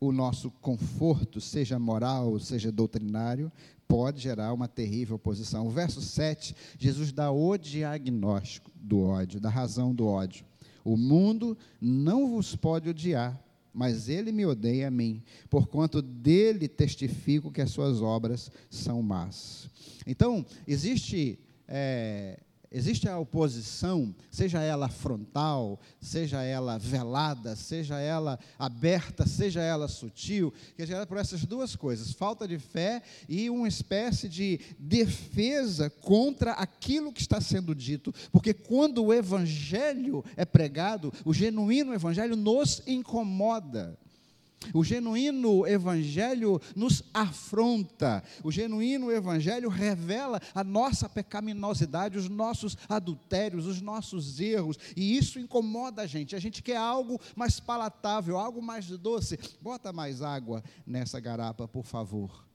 o 0.00 0.12
nosso 0.12 0.50
conforto, 0.60 1.40
seja 1.40 1.78
moral, 1.78 2.38
seja 2.38 2.70
doutrinário, 2.70 3.50
pode 3.88 4.20
gerar 4.20 4.52
uma 4.52 4.68
terrível 4.68 5.16
oposição. 5.16 5.66
O 5.66 5.70
verso 5.70 6.00
7, 6.00 6.54
Jesus 6.78 7.12
dá 7.12 7.30
o 7.30 7.56
diagnóstico 7.56 8.70
do 8.74 9.00
ódio, 9.00 9.40
da 9.40 9.48
razão 9.48 9.94
do 9.94 10.06
ódio. 10.06 10.44
O 10.84 10.96
mundo 10.96 11.56
não 11.80 12.30
vos 12.30 12.54
pode 12.54 12.88
odiar, 12.88 13.40
mas 13.72 14.08
ele 14.08 14.32
me 14.32 14.46
odeia 14.46 14.88
a 14.88 14.90
mim, 14.90 15.22
porquanto 15.50 16.00
dele 16.00 16.68
testifico 16.68 17.50
que 17.50 17.60
as 17.60 17.70
suas 17.70 18.00
obras 18.00 18.50
são 18.70 19.02
más. 19.02 19.68
Então, 20.06 20.46
existe 20.66 21.38
é, 21.68 22.38
Existe 22.76 23.08
a 23.08 23.18
oposição, 23.18 24.14
seja 24.30 24.60
ela 24.60 24.86
frontal, 24.90 25.80
seja 25.98 26.42
ela 26.42 26.76
velada, 26.76 27.56
seja 27.56 27.98
ela 27.98 28.38
aberta, 28.58 29.26
seja 29.26 29.62
ela 29.62 29.88
sutil, 29.88 30.52
que 30.76 30.82
é 30.82 30.86
gerada 30.86 31.06
por 31.06 31.16
essas 31.16 31.46
duas 31.46 31.74
coisas: 31.74 32.12
falta 32.12 32.46
de 32.46 32.58
fé 32.58 33.00
e 33.26 33.48
uma 33.48 33.66
espécie 33.66 34.28
de 34.28 34.60
defesa 34.78 35.88
contra 35.88 36.52
aquilo 36.52 37.14
que 37.14 37.22
está 37.22 37.40
sendo 37.40 37.74
dito. 37.74 38.12
Porque 38.30 38.52
quando 38.52 39.02
o 39.02 39.14
evangelho 39.14 40.22
é 40.36 40.44
pregado, 40.44 41.10
o 41.24 41.32
genuíno 41.32 41.94
evangelho 41.94 42.36
nos 42.36 42.82
incomoda. 42.86 43.98
O 44.72 44.82
genuíno 44.82 45.66
evangelho 45.66 46.60
nos 46.74 47.02
afronta. 47.12 48.22
O 48.42 48.50
genuíno 48.50 49.12
evangelho 49.12 49.68
revela 49.68 50.40
a 50.54 50.64
nossa 50.64 51.08
pecaminosidade, 51.08 52.18
os 52.18 52.28
nossos 52.28 52.76
adultérios, 52.88 53.66
os 53.66 53.80
nossos 53.80 54.40
erros, 54.40 54.78
e 54.96 55.16
isso 55.16 55.38
incomoda 55.38 56.02
a 56.02 56.06
gente. 56.06 56.34
A 56.34 56.38
gente 56.40 56.62
quer 56.62 56.76
algo 56.76 57.20
mais 57.34 57.60
palatável, 57.60 58.38
algo 58.38 58.62
mais 58.62 58.86
doce. 58.86 59.38
Bota 59.60 59.92
mais 59.92 60.22
água 60.22 60.62
nessa 60.86 61.20
garapa, 61.20 61.68
por 61.68 61.84
favor. 61.84 62.46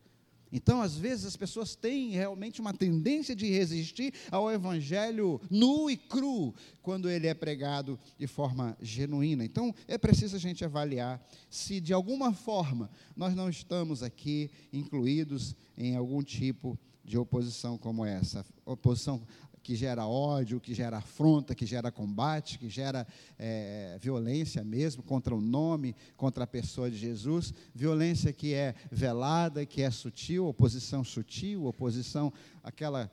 Então, 0.52 0.82
às 0.82 0.96
vezes, 0.96 1.26
as 1.26 1.38
pessoas 1.38 1.76
têm 1.76 2.12
realmente 2.12 2.60
uma 2.60 2.74
tendência 2.74 3.36
de 3.36 3.50
resistir 3.50 4.14
ao 4.30 4.52
evangelho 4.52 5.40
nu 5.50 5.90
e 5.90 5.96
cru, 5.96 6.54
quando 6.82 7.10
ele 7.10 7.28
é 7.28 7.34
pregado 7.34 7.98
de 8.18 8.28
forma 8.28 8.78
genuína. 8.82 9.46
Então, 9.46 9.74
é 9.88 9.98
preciso 9.98 10.36
a 10.36 10.40
gente 10.40 10.66
avaliar 10.66 11.26
se, 11.50 11.80
de 11.80 11.94
alguma 11.94 12.34
forma, 12.34 12.90
nós 13.16 13.36
não 13.36 13.50
estamos 13.50 14.04
aqui 14.04 14.50
incluídos 14.74 15.56
em 15.78 15.96
algum 15.96 16.22
tipo 16.22 16.78
de 17.04 17.18
oposição 17.18 17.78
como 17.78 18.06
essa. 18.06 18.46
Oposição 18.66 19.22
que 19.64 19.76
gera 19.76 20.08
ódio, 20.08 20.60
que 20.60 20.74
gera 20.74 20.98
afronta, 20.98 21.54
que 21.54 21.66
gera 21.66 21.92
combate, 21.92 22.58
que 22.58 22.70
gera 22.70 23.08
é, 23.38 23.98
violência 24.02 24.64
mesmo 24.64 25.04
contra 25.04 25.36
o 25.36 25.42
nome, 25.42 25.96
contra 26.18 26.44
a 26.44 26.48
pessoa 26.48 26.90
de 26.90 26.98
Jesus, 26.98 27.54
violência 27.74 28.34
que 28.34 28.54
é 28.54 28.74
velada, 28.92 29.66
que 29.66 29.82
é 29.82 29.92
sutil, 29.92 30.48
oposição 30.48 31.04
sutil, 31.04 31.66
oposição 31.66 32.34
aquela 32.64 33.12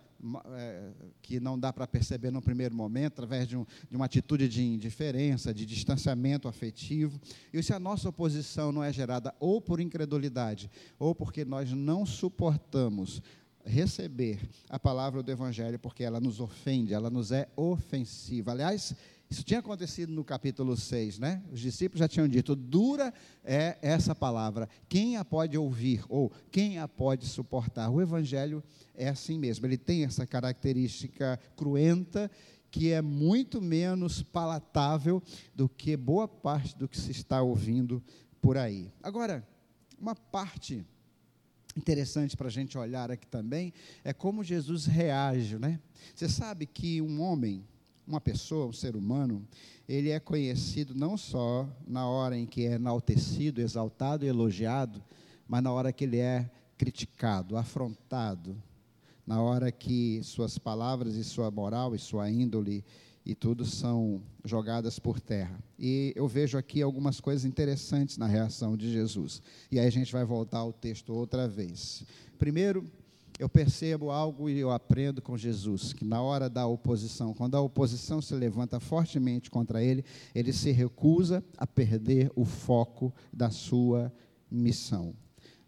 é, 0.57 0.91
que 1.23 1.39
não 1.39 1.59
dá 1.59 1.73
para 1.73 1.87
perceber 1.87 2.31
no 2.31 2.43
primeiro 2.43 2.75
momento, 2.75 3.13
através 3.13 3.47
de, 3.47 3.57
um, 3.57 3.65
de, 3.89 3.95
uma 3.95 4.07
atitude 4.07 4.49
de 4.49 4.65
indiferença, 4.65 5.55
de 5.55 5.65
distanciamento 5.65 6.49
afetivo. 6.49 7.21
E 7.53 7.63
se 7.63 7.73
a 7.73 7.79
nossa 7.79 8.09
oposição 8.09 8.73
não 8.73 8.83
é 8.83 8.93
gerada 8.93 9.35
ou 9.39 9.61
por 9.61 9.81
incredulidade, 9.81 10.71
ou 10.99 11.15
porque 11.15 11.45
nós 11.45 11.73
não 11.73 12.05
suportamos 12.05 13.23
receber 13.65 14.41
a 14.69 14.79
palavra 14.79 15.23
do 15.23 15.31
Evangelho, 15.31 15.79
porque 15.79 16.05
ela 16.05 16.21
nos 16.21 16.41
ofende, 16.41 16.95
ela 16.95 17.11
nos 17.11 17.33
é 17.33 17.49
ofensiva. 17.57 18.53
Aliás, 18.53 18.95
isso 19.31 19.43
tinha 19.43 19.61
acontecido 19.61 20.11
no 20.11 20.25
capítulo 20.25 20.75
6, 20.75 21.19
né? 21.19 21.43
Os 21.53 21.61
discípulos 21.61 21.99
já 21.99 22.09
tinham 22.09 22.27
dito: 22.27 22.57
dura 22.57 23.13
é 23.45 23.77
essa 23.83 24.15
palavra, 24.15 24.69
quem 24.89 25.17
a 25.17 25.25
pode 25.25 25.57
ouvir 25.59 26.03
ou 26.09 26.33
quem 26.51 26.79
a 26.79 26.89
pode 26.89 27.27
suportar? 27.27 27.91
O 27.91 28.01
Evangelho 28.01 28.63
é 28.95 29.09
assim 29.09 29.39
mesmo, 29.39 29.67
ele 29.67 29.77
tem 29.77 30.05
essa 30.05 30.27
característica 30.27 31.39
cruenta 31.57 32.31
que 32.71 32.93
é 32.93 33.01
muito 33.01 33.61
menos 33.63 34.23
palatável 34.23 35.23
do 35.55 35.69
que 35.69 35.97
boa 35.97 36.29
parte 36.29 36.77
do 36.77 36.89
que 36.89 36.99
se 36.99 37.11
está 37.11 37.41
ouvindo 37.41 38.03
por 38.41 38.57
aí. 38.57 38.93
Agora, 39.03 39.47
uma 39.99 40.15
parte 40.15 40.85
interessante 41.77 42.37
para 42.37 42.49
a 42.49 42.51
gente 42.51 42.77
olhar 42.77 43.11
aqui 43.11 43.27
também 43.27 43.73
é 44.05 44.13
como 44.13 44.43
Jesus 44.43 44.87
reage, 44.87 45.59
né? 45.59 45.81
Você 46.15 46.29
sabe 46.29 46.67
que 46.67 47.01
um 47.01 47.21
homem, 47.21 47.65
uma 48.07 48.21
pessoa, 48.21 48.67
um 48.67 48.73
ser 48.73 48.97
humano, 48.97 49.47
ele 49.89 50.11
é 50.11 50.19
conhecido 50.19 50.95
não 50.95 51.17
só 51.17 51.69
na 51.87 52.07
hora 52.07 52.37
em 52.37 52.47
que 52.47 52.67
é 52.67 52.73
enaltecido, 52.73 53.61
exaltado 53.61 54.25
e 54.25 54.29
elogiado, 54.29 55.03
mas 55.47 55.63
na 55.63 55.73
hora 55.73 55.93
que 55.93 56.05
ele 56.05 56.19
é 56.19 56.51
criticado, 56.77 57.57
afrontado, 57.57 58.57
na 59.27 59.43
hora 59.43 59.71
que 59.71 60.23
suas 60.23 60.59
palavras 60.59 61.15
e 61.15 61.25
sua 61.25 61.51
moral 61.51 61.95
e 61.95 61.99
sua 61.99 62.31
índole 62.31 62.85
e 63.29 63.35
tudo 63.35 63.67
são 63.67 64.23
jogadas 64.43 64.99
por 64.99 65.21
terra. 65.21 65.63
E 65.79 66.15
eu 66.17 66.27
vejo 66.27 66.57
aqui 66.57 66.81
algumas 66.81 67.21
coisas 67.21 67.45
interessantes 67.45 68.17
na 68.17 68.27
reação 68.27 68.75
de 68.75 68.91
Jesus. 68.91 69.43
E 69.71 69.79
aí 69.79 69.87
a 69.87 69.91
gente 69.91 70.11
vai 70.11 70.25
voltar 70.25 70.61
ao 70.61 70.73
texto 70.73 71.13
outra 71.13 71.47
vez. 71.47 72.05
Primeiro, 72.39 72.91
eu 73.39 73.47
percebo 73.47 74.11
algo 74.11 74.49
e 74.49 74.59
eu 74.59 74.71
aprendo 74.71 75.21
com 75.21 75.37
Jesus, 75.37 75.93
que 75.93 76.07
na 76.07 76.23
hora 76.23 76.49
da 76.49 76.67
oposição, 76.67 77.35
quando 77.35 77.55
a 77.55 77.61
oposição 77.61 78.23
se 78.23 78.35
levanta 78.35 78.81
fortemente 78.81 79.51
contra 79.51 79.85
ele, 79.85 80.07
ele 80.35 80.53
se 80.53 80.71
recusa 80.71 81.45
a 81.59 81.67
perder 81.67 82.33
o 82.35 82.47
foco 82.47 83.13
da 83.31 83.51
sua 83.51 84.11
missão. 84.51 85.15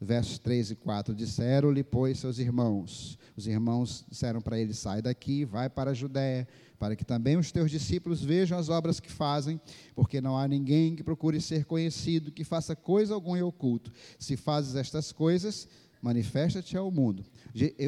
Versos 0.01 0.39
3 0.39 0.71
e 0.71 0.77
4: 0.77 1.15
Disseram-lhe, 1.15 1.85
pois, 1.85 2.19
seus 2.19 2.39
irmãos. 2.39 3.19
Os 3.37 3.47
irmãos 3.47 4.03
disseram 4.09 4.41
para 4.41 4.59
ele: 4.59 4.73
Sai 4.73 5.03
daqui, 5.03 5.45
vai 5.45 5.69
para 5.69 5.91
a 5.91 5.95
Judéia 5.95 6.49
para 6.81 6.97
que 6.97 7.05
também 7.05 7.37
os 7.37 7.53
teus 7.53 7.71
discípulos 7.71 8.25
vejam 8.25 8.59
as 8.59 8.71
obras 8.71 8.99
que 8.99 9.13
fazem, 9.13 9.61
porque 9.95 10.19
não 10.19 10.39
há 10.39 10.49
ninguém 10.49 10.97
que 10.97 11.05
procure 11.05 11.39
ser 11.39 11.67
conhecido, 11.67 12.33
que 12.33 12.43
faça 12.43 12.75
coisa 12.75 13.13
alguma 13.13 13.39
em 13.39 13.43
oculto. 13.43 13.93
Se 14.19 14.35
fazes 14.35 14.75
estas 14.75 15.13
coisas, 15.13 15.69
manifesta-te 16.01 16.79
ao 16.79 16.91
mundo. 16.91 17.23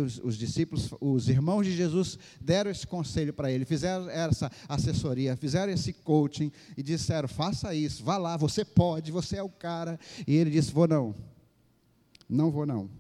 Os, 0.05 0.20
os, 0.22 0.37
discípulos, 0.37 0.90
os 1.00 1.31
irmãos 1.31 1.64
de 1.64 1.74
Jesus 1.74 2.18
deram 2.38 2.70
esse 2.70 2.87
conselho 2.87 3.33
para 3.33 3.50
ele, 3.50 3.64
fizeram 3.64 4.11
essa 4.11 4.52
assessoria, 4.68 5.38
fizeram 5.38 5.72
esse 5.72 5.94
coaching 5.94 6.52
e 6.76 6.83
disseram: 6.83 7.28
faça 7.28 7.74
isso, 7.74 8.05
vá 8.05 8.18
lá, 8.18 8.37
você 8.37 8.62
pode, 8.62 9.11
você 9.11 9.38
é 9.38 9.42
o 9.42 9.48
cara. 9.48 9.98
E 10.26 10.37
ele 10.37 10.50
disse: 10.50 10.70
vou 10.70 10.87
não, 10.87 11.14
não 12.28 12.50
vou 12.50 12.66
não. 12.66 12.90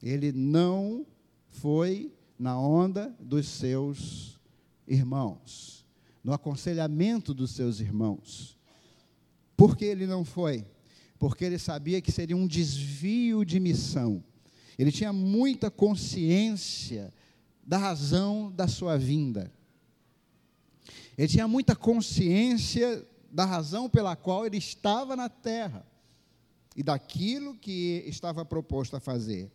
Ele 0.00 0.30
não 0.30 1.04
foi 1.50 2.12
na 2.38 2.56
onda 2.56 3.12
dos 3.18 3.48
seus 3.48 4.31
irmãos, 4.92 5.86
no 6.22 6.32
aconselhamento 6.32 7.32
dos 7.32 7.50
seus 7.52 7.80
irmãos. 7.80 8.58
Por 9.56 9.76
que 9.76 9.84
ele 9.84 10.06
não 10.06 10.24
foi? 10.24 10.66
porque 11.22 11.44
ele 11.44 11.56
sabia 11.56 12.00
que 12.00 12.10
seria 12.10 12.36
um 12.36 12.48
desvio 12.48 13.44
de 13.44 13.60
missão. 13.60 14.24
Ele 14.76 14.90
tinha 14.90 15.12
muita 15.12 15.70
consciência 15.70 17.14
da 17.64 17.78
razão 17.78 18.50
da 18.50 18.66
sua 18.66 18.98
vinda. 18.98 19.52
Ele 21.16 21.28
tinha 21.28 21.46
muita 21.46 21.76
consciência 21.76 23.06
da 23.30 23.44
razão 23.44 23.88
pela 23.88 24.16
qual 24.16 24.44
ele 24.44 24.56
estava 24.56 25.14
na 25.14 25.28
terra 25.28 25.86
e 26.74 26.82
daquilo 26.82 27.54
que 27.54 28.02
estava 28.04 28.44
proposto 28.44 28.96
a 28.96 29.00
fazer. 29.00 29.48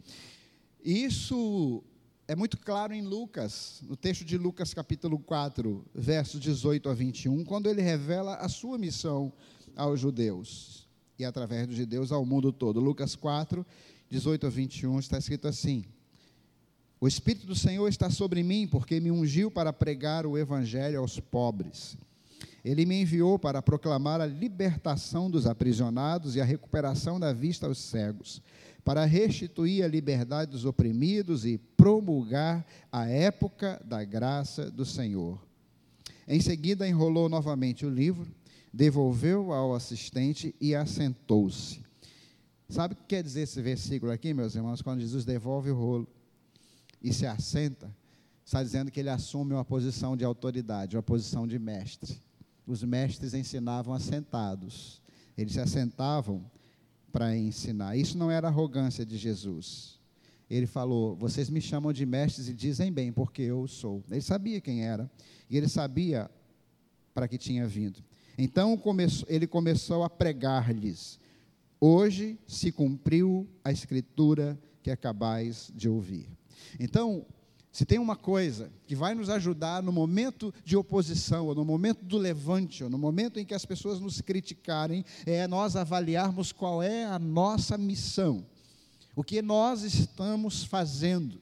Isso 0.81 1.83
é 2.27 2.35
muito 2.35 2.57
claro 2.57 2.93
em 2.93 3.01
Lucas, 3.01 3.81
no 3.87 3.95
texto 3.95 4.25
de 4.25 4.37
Lucas 4.37 4.73
capítulo 4.73 5.17
4, 5.17 5.85
versos 5.95 6.41
18 6.41 6.89
a 6.89 6.93
21, 6.93 7.45
quando 7.45 7.69
ele 7.69 7.81
revela 7.81 8.35
a 8.35 8.49
sua 8.49 8.77
missão 8.77 9.31
aos 9.77 10.01
judeus 10.01 10.85
e 11.17 11.23
através 11.23 11.67
dos 11.67 11.77
judeus 11.77 12.11
ao 12.11 12.25
mundo 12.25 12.51
todo. 12.51 12.81
Lucas 12.81 13.15
4, 13.15 13.65
18 14.09 14.45
a 14.45 14.49
21 14.49 14.99
está 14.99 15.17
escrito 15.17 15.47
assim: 15.47 15.85
O 16.99 17.07
Espírito 17.07 17.47
do 17.47 17.55
Senhor 17.55 17.87
está 17.87 18.09
sobre 18.09 18.43
mim, 18.43 18.67
porque 18.67 18.99
me 18.99 19.09
ungiu 19.09 19.49
para 19.49 19.71
pregar 19.71 20.25
o 20.25 20.37
evangelho 20.37 20.99
aos 20.99 21.21
pobres 21.21 21.97
ele 22.69 22.85
me 22.85 23.01
enviou 23.01 23.39
para 23.39 23.61
proclamar 23.61 24.19
a 24.19 24.25
libertação 24.25 25.31
dos 25.31 25.47
aprisionados 25.47 26.35
e 26.35 26.41
a 26.41 26.45
recuperação 26.45 27.17
da 27.17 27.31
vista 27.31 27.65
aos 27.65 27.77
cegos, 27.77 28.41
para 28.87 29.03
restituir 29.03 29.83
a 29.83 29.87
liberdade 29.89 30.51
dos 30.51 30.63
oprimidos 30.63 31.45
e 31.45 31.57
promulgar 31.57 32.65
a 32.89 33.05
época 33.05 33.81
da 33.83 34.01
graça 34.05 34.71
do 34.71 34.85
Senhor. 34.85 35.45
Em 36.25 36.39
seguida, 36.39 36.87
enrolou 36.87 37.27
novamente 37.27 37.85
o 37.85 37.89
livro, 37.89 38.25
devolveu 38.71 39.51
ao 39.51 39.75
assistente 39.75 40.55
e 40.61 40.73
assentou-se. 40.73 41.83
Sabe 42.69 42.93
o 42.93 42.97
que 42.97 43.03
quer 43.03 43.21
dizer 43.21 43.41
esse 43.41 43.61
versículo 43.61 44.09
aqui, 44.09 44.33
meus 44.33 44.55
irmãos? 44.55 44.81
Quando 44.81 45.01
Jesus 45.01 45.25
devolve 45.25 45.69
o 45.69 45.75
rolo 45.75 46.07
e 47.03 47.11
se 47.11 47.25
assenta, 47.25 47.93
está 48.45 48.63
dizendo 48.63 48.89
que 48.89 49.01
ele 49.01 49.09
assume 49.09 49.51
uma 49.51 49.65
posição 49.65 50.15
de 50.15 50.23
autoridade, 50.23 50.95
uma 50.95 51.03
posição 51.03 51.45
de 51.45 51.59
mestre 51.59 52.21
os 52.67 52.83
mestres 52.83 53.33
ensinavam 53.33 53.93
assentados. 53.93 55.01
Eles 55.37 55.53
se 55.53 55.59
assentavam 55.59 56.43
para 57.17 57.35
ensinar. 57.35 57.97
Isso 57.97 58.15
não 58.15 58.29
era 58.29 58.47
arrogância 58.47 59.03
de 59.03 59.17
Jesus. 59.17 59.99
Ele 60.47 60.67
falou: 60.67 61.15
Vocês 61.15 61.49
me 61.49 61.59
chamam 61.59 61.91
de 61.91 62.05
mestres 62.05 62.47
e 62.47 62.53
dizem 62.53 62.93
bem, 62.93 63.11
porque 63.11 63.41
eu 63.41 63.67
sou. 63.67 64.03
Ele 64.11 64.21
sabia 64.21 64.61
quem 64.61 64.85
era 64.85 65.09
e 65.49 65.57
ele 65.57 65.67
sabia 65.67 66.29
para 67.15 67.27
que 67.27 67.39
tinha 67.39 67.65
vindo. 67.65 68.03
Então 68.37 68.79
ele 69.27 69.47
começou 69.47 70.03
a 70.03 70.09
pregar-lhes: 70.11 71.19
Hoje 71.81 72.37
se 72.45 72.71
cumpriu 72.71 73.47
a 73.63 73.71
escritura 73.71 74.55
que 74.83 74.91
acabais 74.91 75.71
de 75.75 75.89
ouvir. 75.89 76.29
Então, 76.79 77.25
se 77.77 77.85
tem 77.85 77.99
uma 77.99 78.15
coisa 78.15 78.71
que 78.87 78.95
vai 78.95 79.13
nos 79.13 79.29
ajudar 79.29 79.83
no 79.83 79.91
momento 79.91 80.51
de 80.65 80.75
oposição, 80.75 81.45
ou 81.45 81.53
no 81.53 81.63
momento 81.63 82.03
do 82.03 82.17
levante, 82.17 82.83
ou 82.83 82.89
no 82.89 82.97
momento 82.97 83.39
em 83.39 83.45
que 83.45 83.53
as 83.53 83.67
pessoas 83.67 83.99
nos 83.99 84.19
criticarem, 84.19 85.05
é 85.27 85.45
nós 85.45 85.75
avaliarmos 85.75 86.51
qual 86.51 86.81
é 86.81 87.05
a 87.05 87.19
nossa 87.19 87.77
missão, 87.77 88.43
o 89.15 89.23
que 89.23 89.43
nós 89.43 89.83
estamos 89.83 90.63
fazendo. 90.63 91.39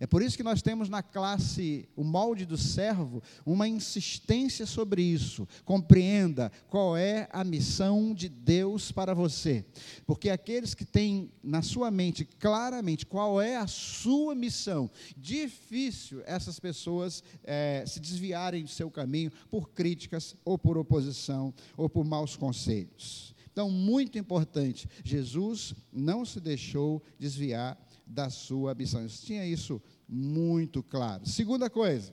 É 0.00 0.06
por 0.06 0.22
isso 0.22 0.34
que 0.34 0.42
nós 0.42 0.62
temos 0.62 0.88
na 0.88 1.02
classe 1.02 1.86
o 1.94 2.02
molde 2.02 2.46
do 2.46 2.56
servo 2.56 3.22
uma 3.44 3.68
insistência 3.68 4.64
sobre 4.64 5.02
isso. 5.02 5.46
Compreenda 5.62 6.50
qual 6.68 6.96
é 6.96 7.28
a 7.30 7.44
missão 7.44 8.14
de 8.14 8.26
Deus 8.26 8.90
para 8.90 9.12
você. 9.12 9.62
Porque 10.06 10.30
aqueles 10.30 10.72
que 10.72 10.86
têm 10.86 11.30
na 11.42 11.60
sua 11.60 11.90
mente 11.90 12.24
claramente 12.24 13.04
qual 13.04 13.42
é 13.42 13.56
a 13.56 13.66
sua 13.66 14.34
missão, 14.34 14.90
difícil 15.14 16.22
essas 16.24 16.58
pessoas 16.58 17.22
é, 17.44 17.84
se 17.86 18.00
desviarem 18.00 18.64
do 18.64 18.70
seu 18.70 18.90
caminho 18.90 19.30
por 19.50 19.68
críticas 19.68 20.34
ou 20.46 20.58
por 20.58 20.78
oposição 20.78 21.52
ou 21.76 21.90
por 21.90 22.06
maus 22.06 22.36
conselhos. 22.36 23.34
Então, 23.52 23.70
muito 23.70 24.16
importante, 24.16 24.88
Jesus 25.04 25.74
não 25.92 26.24
se 26.24 26.40
deixou 26.40 27.02
desviar 27.18 27.76
da 28.10 28.28
sua 28.28 28.74
missão. 28.74 29.00
Eu 29.00 29.08
tinha 29.08 29.46
isso 29.46 29.80
muito 30.08 30.82
claro. 30.82 31.26
Segunda 31.26 31.70
coisa, 31.70 32.12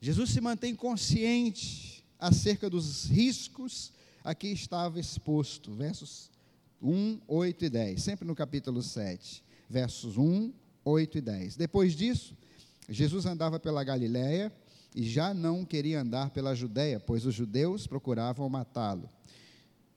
Jesus 0.00 0.30
se 0.30 0.40
mantém 0.40 0.74
consciente 0.74 2.04
acerca 2.18 2.68
dos 2.68 3.04
riscos 3.06 3.92
a 4.24 4.34
que 4.34 4.48
estava 4.48 4.98
exposto. 4.98 5.72
Versos 5.72 6.30
1, 6.82 7.20
8 7.26 7.64
e 7.64 7.70
10, 7.70 8.02
sempre 8.02 8.26
no 8.26 8.34
capítulo 8.34 8.82
7, 8.82 9.44
versos 9.68 10.16
1, 10.16 10.52
8 10.84 11.18
e 11.18 11.20
10. 11.20 11.56
Depois 11.56 11.94
disso, 11.94 12.36
Jesus 12.88 13.26
andava 13.26 13.58
pela 13.60 13.84
Galiléia 13.84 14.52
e 14.94 15.02
já 15.02 15.32
não 15.32 15.64
queria 15.64 16.00
andar 16.00 16.30
pela 16.30 16.54
Judéia, 16.54 16.98
pois 16.98 17.26
os 17.26 17.34
judeus 17.34 17.86
procuravam 17.86 18.48
matá-lo. 18.48 19.08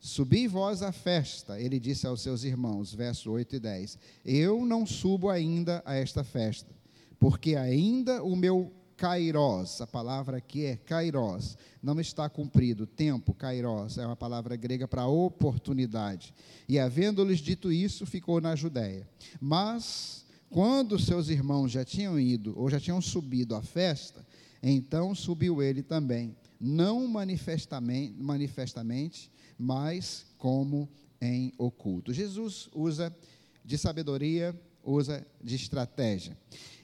Subi 0.04 0.48
vós 0.48 0.82
à 0.82 0.92
festa, 0.92 1.62
ele 1.62 1.80
disse 1.80 2.08
aos 2.08 2.22
seus 2.22 2.44
irmãos, 2.44 2.92
versos 2.92 3.28
8 3.28 3.58
e 3.58 3.60
10. 3.60 4.00
Eu 4.26 4.66
não 4.66 4.84
subo 4.84 5.30
ainda 5.30 5.84
a 5.86 5.94
esta 5.94 6.24
festa, 6.24 6.74
porque 7.20 7.56
ainda 7.56 8.24
o 8.24 8.36
meu 8.36 8.74
kairos, 8.98 9.80
a 9.80 9.86
palavra 9.86 10.38
aqui 10.38 10.66
é 10.66 10.76
kairos, 10.76 11.56
não 11.84 12.00
está 12.00 12.28
cumprido. 12.28 12.88
Tempo, 12.88 13.32
kairos, 13.36 14.00
é 14.00 14.06
uma 14.08 14.16
palavra 14.16 14.56
grega 14.56 14.88
para 14.88 15.06
oportunidade. 15.06 16.34
E 16.68 16.80
havendo-lhes 16.80 17.40
dito 17.40 17.72
isso, 17.72 18.04
ficou 18.04 18.42
na 18.42 18.56
Judéia. 18.56 19.08
Mas, 19.40 20.26
quando 20.50 20.98
seus 20.98 21.30
irmãos 21.30 21.72
já 21.72 21.86
tinham 21.86 22.20
ido, 22.20 22.58
ou 22.58 22.72
já 22.72 22.80
tinham 22.80 23.00
subido 23.00 23.56
à 23.56 23.62
festa, 23.62 24.26
então 24.64 25.14
subiu 25.14 25.62
ele 25.62 25.84
também, 25.84 26.36
não 26.60 27.08
manifestamente, 27.08 28.16
manifestamente 28.20 29.32
mas 29.62 30.26
como 30.40 30.90
em 31.22 31.54
oculto. 31.56 32.12
Jesus 32.12 32.68
usa 32.74 33.16
de 33.64 33.78
sabedoria, 33.78 34.60
usa 34.84 35.26
de 35.40 35.56
estratégia. 35.56 36.36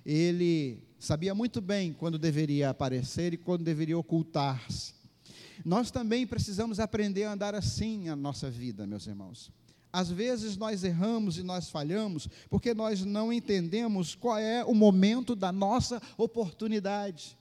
Ele 0.06 0.84
sabia 1.00 1.34
muito 1.34 1.60
bem 1.60 1.92
quando 1.92 2.20
deveria 2.20 2.70
aparecer 2.70 3.34
e 3.34 3.38
quando 3.38 3.63
deveria 3.63 3.98
ocultar-se. 3.98 4.94
Nós 5.66 5.90
também 5.90 6.28
precisamos 6.28 6.80
aprender 6.80 7.24
a 7.24 7.34
andar 7.34 7.56
assim 7.56 8.06
na 8.06 8.16
nossa 8.16 8.48
vida, 8.48 8.86
meus 8.86 9.08
irmãos. 9.08 9.52
Às 9.92 10.12
vezes 10.12 10.56
nós 10.56 10.84
erramos 10.84 11.40
e 11.40 11.44
nós 11.44 11.72
falhamos 11.72 12.30
porque 12.48 12.76
nós 12.76 13.04
não 13.04 13.34
entendemos 13.34 14.13
qual 14.13 14.38
é 14.38 14.63
o 14.63 14.76
momento 14.76 15.36
da 15.36 15.52
nossa 15.52 16.00
oportunidade. 16.16 17.36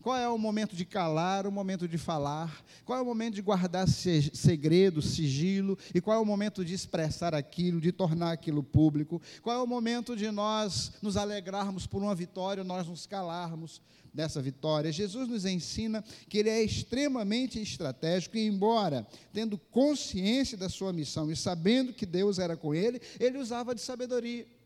Qual 0.00 0.16
é 0.16 0.28
o 0.28 0.38
momento 0.38 0.76
de 0.76 0.84
calar, 0.84 1.46
o 1.46 1.52
momento 1.52 1.88
de 1.88 1.98
falar? 1.98 2.64
Qual 2.84 2.98
é 2.98 3.02
o 3.02 3.04
momento 3.04 3.34
de 3.34 3.42
guardar 3.42 3.86
segredo, 3.88 5.02
sigilo? 5.02 5.78
E 5.94 6.00
qual 6.00 6.16
é 6.16 6.20
o 6.20 6.24
momento 6.24 6.64
de 6.64 6.74
expressar 6.74 7.34
aquilo, 7.34 7.80
de 7.80 7.92
tornar 7.92 8.32
aquilo 8.32 8.62
público? 8.62 9.20
Qual 9.42 9.56
é 9.56 9.62
o 9.62 9.66
momento 9.66 10.16
de 10.16 10.30
nós 10.30 10.92
nos 11.02 11.16
alegrarmos 11.16 11.86
por 11.86 12.02
uma 12.02 12.14
vitória, 12.14 12.62
nós 12.62 12.86
nos 12.86 13.06
calarmos 13.06 13.80
dessa 14.12 14.40
vitória? 14.40 14.92
Jesus 14.92 15.28
nos 15.28 15.44
ensina 15.44 16.04
que 16.28 16.38
ele 16.38 16.50
é 16.50 16.62
extremamente 16.62 17.60
estratégico 17.60 18.36
e, 18.36 18.46
embora 18.46 19.06
tendo 19.32 19.58
consciência 19.58 20.56
da 20.56 20.68
sua 20.68 20.92
missão 20.92 21.30
e 21.30 21.36
sabendo 21.36 21.92
que 21.92 22.06
Deus 22.06 22.38
era 22.38 22.56
com 22.56 22.74
ele, 22.74 23.00
ele 23.18 23.38
usava 23.38 23.74
de 23.74 23.80
sabedoria. 23.80 24.57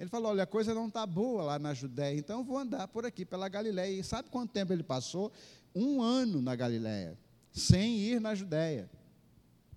Ele 0.00 0.08
falou: 0.08 0.30
olha, 0.30 0.44
a 0.44 0.46
coisa 0.46 0.72
não 0.72 0.88
está 0.88 1.04
boa 1.06 1.42
lá 1.42 1.58
na 1.58 1.74
Judéia, 1.74 2.18
então 2.18 2.42
vou 2.42 2.56
andar 2.56 2.88
por 2.88 3.04
aqui, 3.04 3.26
pela 3.26 3.50
Galiléia. 3.50 4.00
E 4.00 4.02
sabe 4.02 4.30
quanto 4.30 4.50
tempo 4.50 4.72
ele 4.72 4.82
passou? 4.82 5.30
Um 5.74 6.00
ano 6.00 6.40
na 6.40 6.56
Galiléia, 6.56 7.18
sem 7.52 7.98
ir 7.98 8.18
na 8.18 8.34
Judéia. 8.34 8.88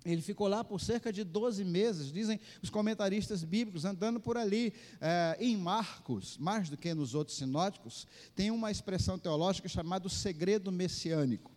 Ele 0.05 0.21
ficou 0.21 0.47
lá 0.47 0.63
por 0.63 0.79
cerca 0.79 1.11
de 1.11 1.25
12 1.25 1.65
meses, 1.65 2.11
dizem 2.11 2.39
os 2.61 2.69
comentaristas 2.69 3.43
bíblicos, 3.43 3.83
andando 3.83 4.19
por 4.19 4.37
ali. 4.37 4.73
É, 5.01 5.37
em 5.39 5.57
Marcos, 5.57 6.37
mais 6.37 6.69
do 6.69 6.77
que 6.77 6.93
nos 6.93 7.13
outros 7.13 7.37
sinóticos, 7.37 8.07
tem 8.33 8.49
uma 8.49 8.71
expressão 8.71 9.19
teológica 9.19 9.67
chamada 9.67 10.07
o 10.07 10.09
segredo 10.09 10.71
messiânico. 10.71 11.52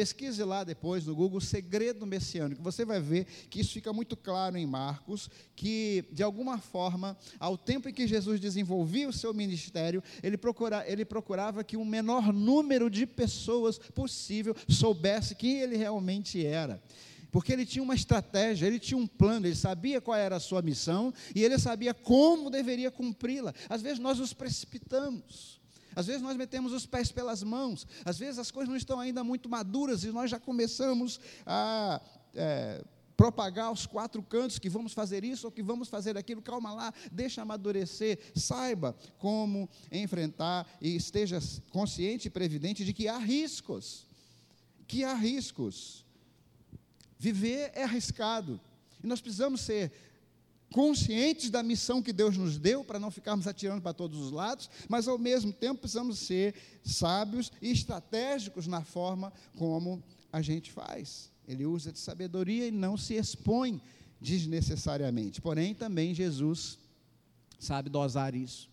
Pesquise 0.00 0.42
lá 0.42 0.64
depois 0.64 1.04
no 1.04 1.14
Google 1.14 1.42
segredo 1.42 2.06
messiânico. 2.06 2.62
Você 2.62 2.86
vai 2.86 2.98
ver 2.98 3.26
que 3.50 3.60
isso 3.60 3.74
fica 3.74 3.92
muito 3.92 4.16
claro 4.16 4.56
em 4.56 4.66
Marcos, 4.66 5.28
que 5.54 6.06
de 6.10 6.22
alguma 6.22 6.56
forma, 6.56 7.18
ao 7.38 7.58
tempo 7.58 7.86
em 7.86 7.92
que 7.92 8.06
Jesus 8.06 8.40
desenvolvia 8.40 9.10
o 9.10 9.12
seu 9.12 9.34
ministério, 9.34 10.02
ele, 10.22 10.38
procura, 10.38 10.90
ele 10.90 11.04
procurava 11.04 11.62
que 11.62 11.76
o 11.76 11.80
um 11.80 11.84
menor 11.84 12.32
número 12.32 12.88
de 12.88 13.04
pessoas 13.04 13.76
possível 13.76 14.56
soubesse 14.66 15.34
quem 15.34 15.60
ele 15.60 15.76
realmente 15.76 16.46
era 16.46 16.82
porque 17.30 17.52
ele 17.52 17.64
tinha 17.64 17.82
uma 17.82 17.94
estratégia, 17.94 18.66
ele 18.66 18.80
tinha 18.80 18.98
um 18.98 19.06
plano, 19.06 19.46
ele 19.46 19.54
sabia 19.54 20.00
qual 20.00 20.16
era 20.16 20.36
a 20.36 20.40
sua 20.40 20.62
missão 20.62 21.14
e 21.32 21.44
ele 21.44 21.58
sabia 21.60 21.94
como 21.94 22.50
deveria 22.50 22.90
cumpri-la. 22.90 23.54
Às 23.68 23.82
vezes 23.82 24.00
nós 24.00 24.18
nos 24.18 24.32
precipitamos. 24.32 25.59
Às 25.94 26.06
vezes 26.06 26.22
nós 26.22 26.36
metemos 26.36 26.72
os 26.72 26.86
pés 26.86 27.10
pelas 27.10 27.42
mãos, 27.42 27.86
às 28.04 28.18
vezes 28.18 28.38
as 28.38 28.50
coisas 28.50 28.68
não 28.68 28.76
estão 28.76 29.00
ainda 29.00 29.24
muito 29.24 29.48
maduras 29.48 30.04
e 30.04 30.10
nós 30.10 30.30
já 30.30 30.38
começamos 30.38 31.20
a 31.44 32.00
é, 32.34 32.84
propagar 33.20 33.66
aos 33.66 33.84
quatro 33.84 34.22
cantos 34.22 34.58
que 34.58 34.70
vamos 34.70 34.94
fazer 34.94 35.24
isso 35.24 35.46
ou 35.46 35.52
que 35.52 35.62
vamos 35.62 35.88
fazer 35.88 36.16
aquilo. 36.16 36.40
Calma 36.40 36.72
lá, 36.72 36.94
deixa 37.12 37.42
amadurecer, 37.42 38.18
saiba 38.34 38.96
como 39.18 39.68
enfrentar 39.92 40.66
e 40.80 40.96
esteja 40.96 41.38
consciente 41.70 42.28
e 42.28 42.30
previdente 42.30 42.82
de 42.82 42.94
que 42.94 43.08
há 43.08 43.18
riscos. 43.18 44.06
Que 44.88 45.04
há 45.04 45.12
riscos. 45.12 46.02
Viver 47.18 47.70
é 47.74 47.84
arriscado. 47.84 48.58
E 49.04 49.06
nós 49.06 49.20
precisamos 49.20 49.60
ser 49.60 49.92
conscientes 50.72 51.50
da 51.50 51.62
missão 51.62 52.02
que 52.02 52.12
Deus 52.12 52.36
nos 52.36 52.58
deu, 52.58 52.84
para 52.84 52.98
não 52.98 53.10
ficarmos 53.10 53.46
atirando 53.46 53.82
para 53.82 53.92
todos 53.92 54.18
os 54.18 54.30
lados, 54.30 54.70
mas 54.88 55.08
ao 55.08 55.18
mesmo 55.18 55.52
tempo 55.52 55.80
precisamos 55.80 56.18
ser 56.18 56.54
sábios 56.84 57.50
e 57.60 57.70
estratégicos 57.70 58.66
na 58.66 58.82
forma 58.82 59.32
como 59.58 60.02
a 60.32 60.40
gente 60.40 60.70
faz. 60.70 61.30
Ele 61.46 61.66
usa 61.66 61.92
de 61.92 61.98
sabedoria 61.98 62.68
e 62.68 62.70
não 62.70 62.96
se 62.96 63.14
expõe 63.14 63.82
desnecessariamente. 64.20 65.40
Porém, 65.40 65.74
também 65.74 66.14
Jesus 66.14 66.78
sabe 67.58 67.90
dosar 67.90 68.34
isso. 68.34 68.70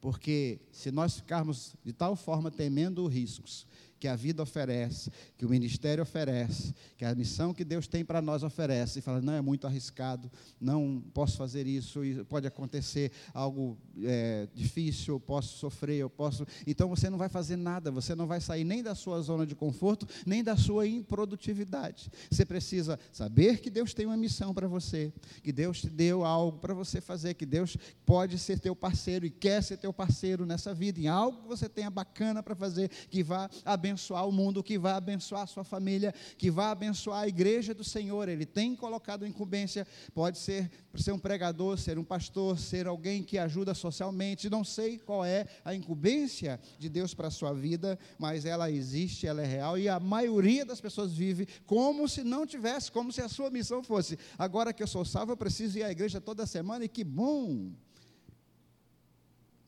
Porque 0.00 0.60
se 0.70 0.90
nós 0.90 1.16
ficarmos 1.16 1.74
de 1.84 1.92
tal 1.92 2.14
forma 2.16 2.50
temendo 2.50 3.06
riscos, 3.06 3.66
que 4.04 4.08
a 4.08 4.16
vida 4.16 4.42
oferece, 4.42 5.10
que 5.34 5.46
o 5.46 5.48
ministério 5.48 6.02
oferece, 6.02 6.74
que 6.94 7.06
a 7.06 7.14
missão 7.14 7.54
que 7.54 7.64
Deus 7.64 7.86
tem 7.86 8.04
para 8.04 8.20
nós 8.20 8.42
oferece, 8.42 8.98
e 8.98 9.02
fala, 9.02 9.22
não, 9.22 9.32
é 9.32 9.40
muito 9.40 9.66
arriscado, 9.66 10.30
não 10.60 11.02
posso 11.14 11.38
fazer 11.38 11.66
isso, 11.66 12.02
pode 12.28 12.46
acontecer 12.46 13.10
algo 13.32 13.78
é, 14.02 14.46
difícil, 14.54 15.14
eu 15.14 15.20
posso 15.20 15.56
sofrer, 15.56 15.96
eu 15.96 16.10
posso. 16.10 16.46
Então 16.66 16.86
você 16.86 17.08
não 17.08 17.16
vai 17.16 17.30
fazer 17.30 17.56
nada, 17.56 17.90
você 17.90 18.14
não 18.14 18.26
vai 18.26 18.42
sair 18.42 18.62
nem 18.62 18.82
da 18.82 18.94
sua 18.94 19.22
zona 19.22 19.46
de 19.46 19.54
conforto, 19.54 20.06
nem 20.26 20.44
da 20.44 20.54
sua 20.54 20.86
improdutividade. 20.86 22.10
Você 22.30 22.44
precisa 22.44 23.00
saber 23.10 23.58
que 23.62 23.70
Deus 23.70 23.94
tem 23.94 24.04
uma 24.04 24.18
missão 24.18 24.52
para 24.52 24.68
você, 24.68 25.10
que 25.42 25.50
Deus 25.50 25.80
te 25.80 25.88
deu 25.88 26.26
algo 26.26 26.58
para 26.58 26.74
você 26.74 27.00
fazer, 27.00 27.32
que 27.32 27.46
Deus 27.46 27.78
pode 28.04 28.38
ser 28.38 28.58
teu 28.58 28.76
parceiro 28.76 29.24
e 29.24 29.30
quer 29.30 29.62
ser 29.62 29.78
teu 29.78 29.94
parceiro 29.94 30.44
nessa 30.44 30.74
vida, 30.74 31.00
em 31.00 31.08
algo 31.08 31.40
que 31.40 31.48
você 31.48 31.70
tenha 31.70 31.88
bacana 31.88 32.42
para 32.42 32.54
fazer, 32.54 32.90
que 33.08 33.22
vá 33.22 33.48
abençoar 33.64 33.93
abençoar 33.94 34.28
o 34.28 34.32
mundo, 34.32 34.62
que 34.62 34.76
vai 34.76 34.92
abençoar 34.92 35.42
a 35.42 35.46
sua 35.46 35.64
família, 35.64 36.12
que 36.36 36.50
vai 36.50 36.66
abençoar 36.66 37.22
a 37.22 37.28
igreja 37.28 37.72
do 37.72 37.84
Senhor. 37.84 38.28
Ele 38.28 38.44
tem 38.44 38.74
colocado 38.74 39.26
incumbência, 39.26 39.86
pode 40.12 40.38
ser 40.38 40.70
ser 40.94 41.12
um 41.12 41.18
pregador, 41.18 41.76
ser 41.76 41.98
um 41.98 42.04
pastor, 42.04 42.56
ser 42.58 42.86
alguém 42.86 43.22
que 43.22 43.36
ajuda 43.36 43.74
socialmente. 43.74 44.48
Não 44.48 44.62
sei 44.62 44.98
qual 44.98 45.24
é 45.24 45.46
a 45.64 45.74
incumbência 45.74 46.60
de 46.78 46.88
Deus 46.88 47.14
para 47.14 47.28
a 47.28 47.32
sua 47.32 47.52
vida, 47.52 47.98
mas 48.18 48.44
ela 48.44 48.70
existe, 48.70 49.26
ela 49.26 49.42
é 49.42 49.46
real 49.46 49.76
e 49.76 49.88
a 49.88 49.98
maioria 49.98 50.64
das 50.64 50.80
pessoas 50.80 51.12
vive 51.12 51.48
como 51.66 52.08
se 52.08 52.22
não 52.22 52.46
tivesse, 52.46 52.92
como 52.92 53.12
se 53.12 53.20
a 53.20 53.28
sua 53.28 53.50
missão 53.50 53.82
fosse. 53.82 54.18
Agora 54.38 54.72
que 54.72 54.82
eu 54.82 54.86
sou 54.86 55.04
salvo, 55.04 55.32
eu 55.32 55.36
preciso 55.36 55.78
ir 55.78 55.82
à 55.82 55.90
igreja 55.90 56.20
toda 56.20 56.46
semana 56.46 56.84
e 56.84 56.88
que 56.88 57.02
bom! 57.02 57.72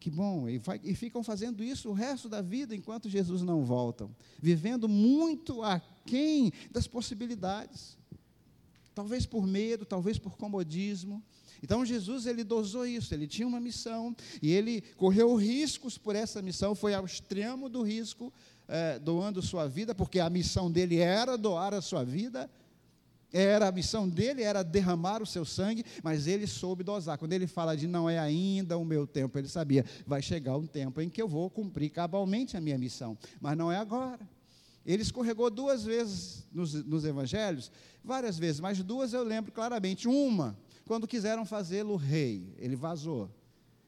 Que 0.07 0.11
bom, 0.11 0.49
e, 0.49 0.59
vai, 0.59 0.81
e, 0.85 0.95
ficam 0.95 1.25
fazendo 1.25 1.65
isso 1.65 1.91
o 1.91 1.93
resto 1.93 2.29
da 2.29 2.41
vida 2.41 2.77
enquanto 2.77 3.09
Jesus 3.09 3.43
não 3.43 3.65
volta, 3.65 4.09
vivendo 4.41 4.89
muito 4.89 5.65
aquém 5.65 6.53
das 6.71 6.87
possibilidades. 6.87 7.99
Talvez 8.95 9.27
por 9.27 9.45
medo, 9.45 9.85
talvez 9.85 10.17
por 10.17 10.37
comodismo. 10.37 11.21
Então 11.61 11.85
Jesus 11.85 12.25
ele 12.25 12.45
dosou 12.45 12.87
isso, 12.87 13.13
ele 13.15 13.27
tinha 13.27 13.49
uma 13.49 13.59
missão 13.59 14.15
e 14.41 14.53
ele 14.53 14.81
correu 14.97 15.35
riscos 15.35 15.99
por 15.99 16.15
essa 16.15 16.41
missão, 16.41 16.77
foi 16.77 16.95
ao 16.95 17.05
extremo 17.05 17.69
do 17.69 17.83
risco, 17.83 18.33
é, 18.69 19.01
doando 19.01 19.43
sua 19.43 19.67
vida, 19.67 19.93
porque 19.93 20.21
a 20.21 20.31
missão 20.31 20.71
dele 20.71 20.99
era 20.99 21.37
doar 21.37 21.75
a 21.75 21.83
sua 21.83 22.05
vida 22.05 22.49
era 23.33 23.69
a 23.69 23.73
missão 23.73 24.09
dele 24.09 24.43
era 24.43 24.63
derramar 24.63 25.23
o 25.23 25.27
seu 25.27 25.45
sangue, 25.45 25.85
mas 26.03 26.27
ele 26.27 26.47
soube 26.47 26.85
dosar. 26.85 27.19
Quando 27.19 27.33
ele 27.33 27.47
fala 27.47 27.77
de 27.77 27.87
não 27.87 28.09
é 28.09 28.19
ainda 28.19 28.79
o 28.79 28.85
meu 28.85 29.07
tempo, 29.07 29.39
ele 29.39 29.49
sabia, 29.49 29.85
vai 30.07 30.23
chegar 30.23 30.57
um 30.57 30.67
tempo 30.67 31.01
em 31.01 31.09
que 31.09 31.21
eu 31.21 31.29
vou 31.29 31.51
cumprir 31.51 31.91
cabalmente 31.91 32.57
a 32.57 32.61
minha 32.61 32.79
missão, 32.79 33.19
mas 33.41 33.57
não 33.57 33.71
é 33.71 33.77
agora. 33.77 34.27
Ele 34.85 35.03
escorregou 35.03 35.51
duas 35.51 35.85
vezes 35.85 36.47
nos, 36.53 36.73
nos 36.85 37.05
evangelhos, 37.05 37.73
várias 38.05 38.39
vezes, 38.39 38.61
mas 38.61 38.81
duas 38.83 39.13
eu 39.13 39.25
lembro 39.25 39.51
claramente. 39.51 40.07
Uma, 40.07 40.57
quando 40.87 41.09
quiseram 41.09 41.45
fazê-lo 41.45 41.97
rei, 41.97 42.55
ele 42.57 42.77
vazou. 42.77 43.29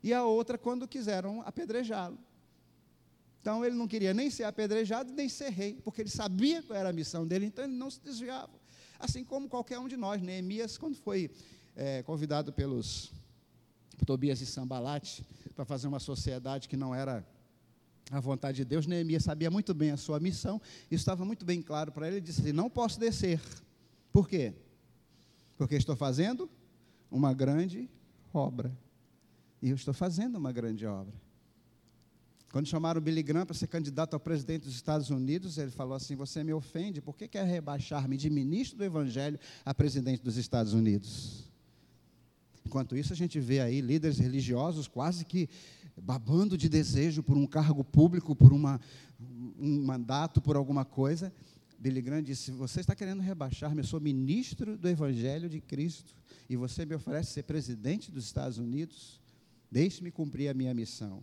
E 0.02 0.12
a 0.12 0.24
outra, 0.24 0.58
quando 0.58 0.88
quiseram 0.88 1.40
apedrejá-lo. 1.42 2.18
Então 3.40 3.64
ele 3.64 3.76
não 3.76 3.86
queria 3.86 4.12
nem 4.12 4.28
ser 4.28 4.44
apedrejado, 4.44 5.12
nem 5.12 5.28
ser 5.28 5.50
rei, 5.50 5.80
porque 5.84 6.02
ele 6.02 6.10
sabia 6.10 6.60
qual 6.60 6.76
era 6.76 6.88
a 6.88 6.92
missão 6.92 7.24
dele, 7.24 7.46
então 7.46 7.64
ele 7.64 7.74
não 7.74 7.88
se 7.88 8.00
desviava 8.00 8.50
assim 8.98 9.24
como 9.24 9.48
qualquer 9.48 9.78
um 9.78 9.88
de 9.88 9.96
nós. 9.96 10.20
Neemias, 10.20 10.76
quando 10.76 10.96
foi 10.96 11.30
é, 11.76 12.02
convidado 12.02 12.52
pelos 12.52 13.12
Tobias 14.04 14.40
e 14.40 14.46
Sambalate 14.46 15.24
para 15.54 15.64
fazer 15.64 15.86
uma 15.86 15.98
sociedade 15.98 16.68
que 16.68 16.76
não 16.76 16.94
era 16.94 17.26
a 18.10 18.20
vontade 18.20 18.56
de 18.58 18.64
Deus, 18.64 18.86
Neemias 18.86 19.24
sabia 19.24 19.50
muito 19.50 19.74
bem 19.74 19.90
a 19.90 19.96
sua 19.96 20.18
missão, 20.18 20.60
isso 20.84 21.02
estava 21.02 21.24
muito 21.24 21.44
bem 21.44 21.60
claro 21.60 21.92
para 21.92 22.06
ele, 22.06 22.16
ele 22.16 22.24
disse 22.24 22.40
assim, 22.40 22.52
não 22.52 22.70
posso 22.70 22.98
descer. 22.98 23.40
Por 24.10 24.28
quê? 24.28 24.54
Porque 25.56 25.74
estou 25.74 25.94
fazendo 25.94 26.48
uma 27.10 27.34
grande 27.34 27.88
obra. 28.32 28.76
E 29.60 29.70
eu 29.70 29.74
estou 29.74 29.92
fazendo 29.92 30.36
uma 30.36 30.52
grande 30.52 30.86
obra. 30.86 31.12
Quando 32.50 32.66
chamaram 32.66 33.00
Billy 33.00 33.22
Graham 33.22 33.44
para 33.44 33.54
ser 33.54 33.66
candidato 33.66 34.16
a 34.16 34.20
presidente 34.20 34.64
dos 34.64 34.74
Estados 34.74 35.10
Unidos, 35.10 35.58
ele 35.58 35.70
falou 35.70 35.94
assim: 35.94 36.16
Você 36.16 36.42
me 36.42 36.52
ofende, 36.52 37.00
por 37.00 37.16
que 37.16 37.28
quer 37.28 37.44
rebaixar-me 37.44 38.16
de 38.16 38.30
ministro 38.30 38.78
do 38.78 38.84
Evangelho 38.84 39.38
a 39.64 39.74
presidente 39.74 40.22
dos 40.22 40.38
Estados 40.38 40.72
Unidos? 40.72 41.44
Enquanto 42.64 42.96
isso, 42.96 43.12
a 43.12 43.16
gente 43.16 43.38
vê 43.38 43.60
aí 43.60 43.80
líderes 43.80 44.18
religiosos 44.18 44.88
quase 44.88 45.24
que 45.24 45.48
babando 45.96 46.56
de 46.56 46.68
desejo 46.68 47.22
por 47.22 47.36
um 47.36 47.46
cargo 47.46 47.84
público, 47.84 48.34
por 48.34 48.52
uma, 48.52 48.80
um 49.58 49.84
mandato, 49.84 50.40
por 50.40 50.56
alguma 50.56 50.86
coisa. 50.86 51.32
Billy 51.78 52.00
Graham 52.00 52.22
disse: 52.22 52.50
Você 52.52 52.80
está 52.80 52.94
querendo 52.94 53.20
rebaixar-me? 53.20 53.82
Eu 53.82 53.84
sou 53.84 54.00
ministro 54.00 54.78
do 54.78 54.88
Evangelho 54.88 55.50
de 55.50 55.60
Cristo 55.60 56.16
e 56.48 56.56
você 56.56 56.86
me 56.86 56.94
oferece 56.94 57.32
ser 57.32 57.42
presidente 57.42 58.10
dos 58.10 58.24
Estados 58.24 58.56
Unidos? 58.56 59.20
Deixe-me 59.70 60.10
cumprir 60.10 60.48
a 60.48 60.54
minha 60.54 60.72
missão. 60.72 61.22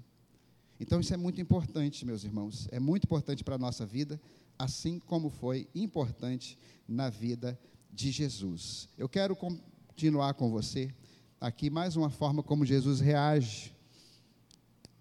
Então, 0.80 1.00
isso 1.00 1.14
é 1.14 1.18
muito 1.18 1.40
importante, 1.40 2.06
meus 2.06 2.24
irmãos, 2.24 2.68
é 2.72 2.80
muito 2.80 3.06
importante 3.06 3.44
para 3.44 3.56
a 3.56 3.58
nossa 3.60 3.86
vida, 3.86 4.20
assim 4.60 5.00
como 5.00 5.30
foi 5.30 5.68
importante 5.74 6.58
na 6.88 7.10
vida 7.10 7.58
de 7.92 8.12
Jesus. 8.12 8.90
Eu 8.98 9.08
quero 9.08 9.36
continuar 9.36 10.34
com 10.34 10.50
você 10.50 10.94
aqui 11.40 11.70
mais 11.70 11.96
uma 11.96 12.10
forma 12.10 12.44
como 12.44 12.66
Jesus 12.66 13.00
reage 13.00 13.74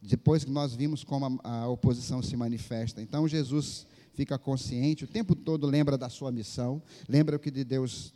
depois 0.00 0.44
que 0.44 0.50
nós 0.50 0.74
vimos 0.74 1.02
como 1.02 1.40
a, 1.42 1.62
a 1.62 1.68
oposição 1.68 2.22
se 2.22 2.36
manifesta. 2.36 3.02
Então, 3.02 3.26
Jesus 3.26 3.86
fica 4.12 4.38
consciente, 4.38 5.04
o 5.04 5.08
tempo 5.08 5.34
todo 5.34 5.66
lembra 5.66 5.98
da 5.98 6.08
sua 6.08 6.30
missão, 6.30 6.80
lembra 7.08 7.34
o 7.34 7.38
que 7.38 7.50
de 7.50 7.64
Deus, 7.64 8.12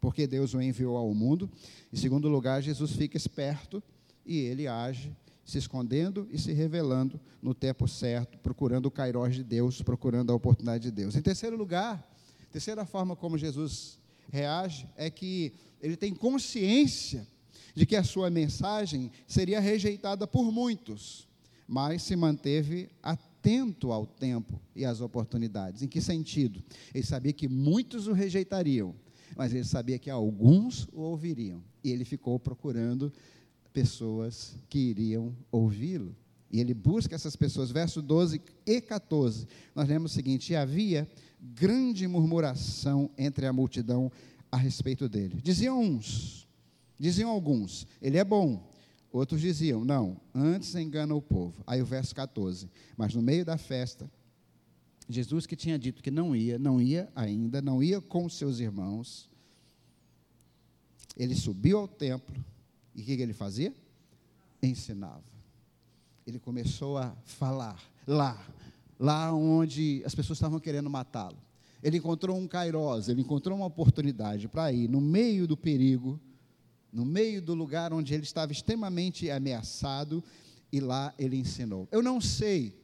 porque 0.00 0.26
Deus 0.26 0.52
o 0.52 0.60
enviou 0.60 0.98
ao 0.98 1.14
mundo. 1.14 1.50
Em 1.90 1.96
segundo 1.96 2.28
lugar, 2.28 2.62
Jesus 2.62 2.92
fica 2.92 3.16
esperto 3.16 3.82
e 4.26 4.36
ele 4.36 4.66
age 4.66 5.10
se 5.44 5.58
escondendo 5.58 6.26
e 6.30 6.38
se 6.38 6.52
revelando 6.52 7.20
no 7.42 7.54
tempo 7.54 7.86
certo, 7.86 8.38
procurando 8.38 8.86
o 8.86 8.90
kairós 8.90 9.34
de 9.34 9.44
Deus, 9.44 9.82
procurando 9.82 10.32
a 10.32 10.34
oportunidade 10.34 10.84
de 10.84 10.90
Deus. 10.90 11.14
Em 11.16 11.22
terceiro 11.22 11.56
lugar, 11.56 12.02
terceira 12.50 12.84
forma 12.86 13.14
como 13.14 13.36
Jesus 13.36 13.98
reage 14.30 14.88
é 14.96 15.10
que 15.10 15.52
ele 15.80 15.96
tem 15.96 16.14
consciência 16.14 17.26
de 17.74 17.84
que 17.84 17.96
a 17.96 18.04
sua 18.04 18.30
mensagem 18.30 19.10
seria 19.26 19.60
rejeitada 19.60 20.26
por 20.26 20.50
muitos, 20.50 21.28
mas 21.66 22.02
se 22.02 22.14
manteve 22.16 22.88
atento 23.02 23.92
ao 23.92 24.06
tempo 24.06 24.60
e 24.74 24.84
às 24.84 25.00
oportunidades. 25.00 25.82
Em 25.82 25.88
que 25.88 26.00
sentido? 26.00 26.62
Ele 26.94 27.04
sabia 27.04 27.32
que 27.32 27.48
muitos 27.48 28.06
o 28.06 28.12
rejeitariam, 28.12 28.94
mas 29.36 29.52
ele 29.52 29.64
sabia 29.64 29.98
que 29.98 30.08
alguns 30.08 30.88
o 30.92 31.00
ouviriam. 31.00 31.62
E 31.82 31.90
ele 31.90 32.04
ficou 32.04 32.38
procurando 32.38 33.12
pessoas 33.74 34.56
que 34.70 34.78
iriam 34.78 35.36
ouvi-lo. 35.50 36.16
E 36.50 36.60
ele 36.60 36.72
busca 36.72 37.16
essas 37.16 37.34
pessoas. 37.34 37.72
Verso 37.72 38.00
12 38.00 38.40
e 38.64 38.80
14, 38.80 39.46
nós 39.74 39.88
lemos 39.88 40.12
o 40.12 40.14
seguinte: 40.14 40.52
e 40.52 40.56
havia 40.56 41.06
grande 41.40 42.06
murmuração 42.06 43.10
entre 43.18 43.44
a 43.44 43.52
multidão 43.52 44.10
a 44.50 44.56
respeito 44.56 45.08
dele. 45.08 45.40
Diziam 45.42 45.82
uns, 45.82 46.46
diziam 46.98 47.28
alguns, 47.28 47.86
ele 48.00 48.16
é 48.16 48.24
bom. 48.24 48.72
Outros 49.12 49.40
diziam, 49.40 49.84
não, 49.84 50.20
antes 50.34 50.74
engana 50.74 51.14
o 51.14 51.22
povo. 51.22 51.62
Aí 51.66 51.80
o 51.80 51.86
verso 51.86 52.12
14, 52.14 52.68
mas 52.96 53.14
no 53.14 53.22
meio 53.22 53.44
da 53.44 53.56
festa, 53.56 54.10
Jesus 55.08 55.46
que 55.46 55.54
tinha 55.54 55.78
dito 55.78 56.02
que 56.02 56.10
não 56.10 56.34
ia, 56.34 56.58
não 56.58 56.80
ia 56.80 57.08
ainda, 57.14 57.62
não 57.62 57.80
ia 57.80 58.00
com 58.00 58.28
seus 58.28 58.58
irmãos, 58.58 59.30
ele 61.16 61.34
subiu 61.34 61.78
ao 61.78 61.86
templo, 61.86 62.44
e 62.94 63.02
o 63.02 63.04
que 63.04 63.12
ele 63.12 63.32
fazia? 63.32 63.74
Ensinava. 64.62 65.22
Ele 66.26 66.38
começou 66.38 66.96
a 66.96 67.14
falar 67.24 67.78
lá, 68.06 68.42
lá 68.98 69.32
onde 69.32 70.02
as 70.04 70.14
pessoas 70.14 70.38
estavam 70.38 70.58
querendo 70.60 70.88
matá-lo. 70.88 71.36
ele 71.82 71.98
encontrou 71.98 72.38
um 72.38 72.48
kairós, 72.48 73.08
ele 73.08 73.20
encontrou 73.20 73.58
uma 73.58 73.66
oportunidade 73.66 74.48
para 74.48 74.72
ir 74.72 74.88
no 74.88 75.02
meio 75.02 75.46
do 75.46 75.54
perigo, 75.54 76.18
no 76.90 77.04
meio 77.04 77.42
do 77.42 77.52
lugar 77.52 77.92
onde 77.92 78.14
ele 78.14 78.22
estava 78.22 78.52
extremamente 78.52 79.30
ameaçado, 79.30 80.24
e 80.72 80.80
lá 80.80 81.14
ele 81.18 81.36
ensinou. 81.36 81.86
Eu 81.92 82.02
não 82.02 82.20
sei 82.20 82.74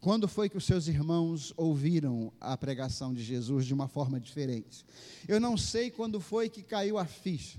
quando 0.00 0.28
foi 0.28 0.50
que 0.50 0.56
os 0.58 0.66
seus 0.66 0.86
irmãos 0.86 1.54
ouviram 1.56 2.30
a 2.38 2.56
pregação 2.58 3.14
de 3.14 3.22
Jesus 3.22 3.64
de 3.64 3.72
uma 3.72 3.88
forma 3.88 4.20
diferente. 4.20 4.84
Eu 5.26 5.40
não 5.40 5.56
sei 5.56 5.90
quando 5.90 6.20
foi 6.20 6.50
que 6.50 6.62
caiu 6.62 6.98
a 6.98 7.06
ficha. 7.06 7.58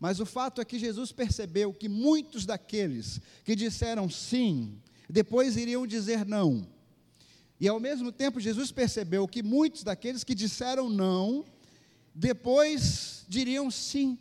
Mas 0.00 0.20
o 0.20 0.26
fato 0.26 0.60
é 0.60 0.64
que 0.64 0.78
Jesus 0.78 1.10
percebeu 1.10 1.72
que 1.72 1.88
muitos 1.88 2.46
daqueles 2.46 3.20
que 3.44 3.56
disseram 3.56 4.08
sim, 4.08 4.80
depois 5.08 5.56
iriam 5.56 5.86
dizer 5.86 6.24
não. 6.24 6.66
E 7.60 7.66
ao 7.66 7.80
mesmo 7.80 8.12
tempo, 8.12 8.38
Jesus 8.38 8.70
percebeu 8.70 9.26
que 9.26 9.42
muitos 9.42 9.82
daqueles 9.82 10.22
que 10.22 10.34
disseram 10.34 10.88
não, 10.88 11.44
depois 12.14 13.24
diriam 13.28 13.70
sim. 13.70 14.16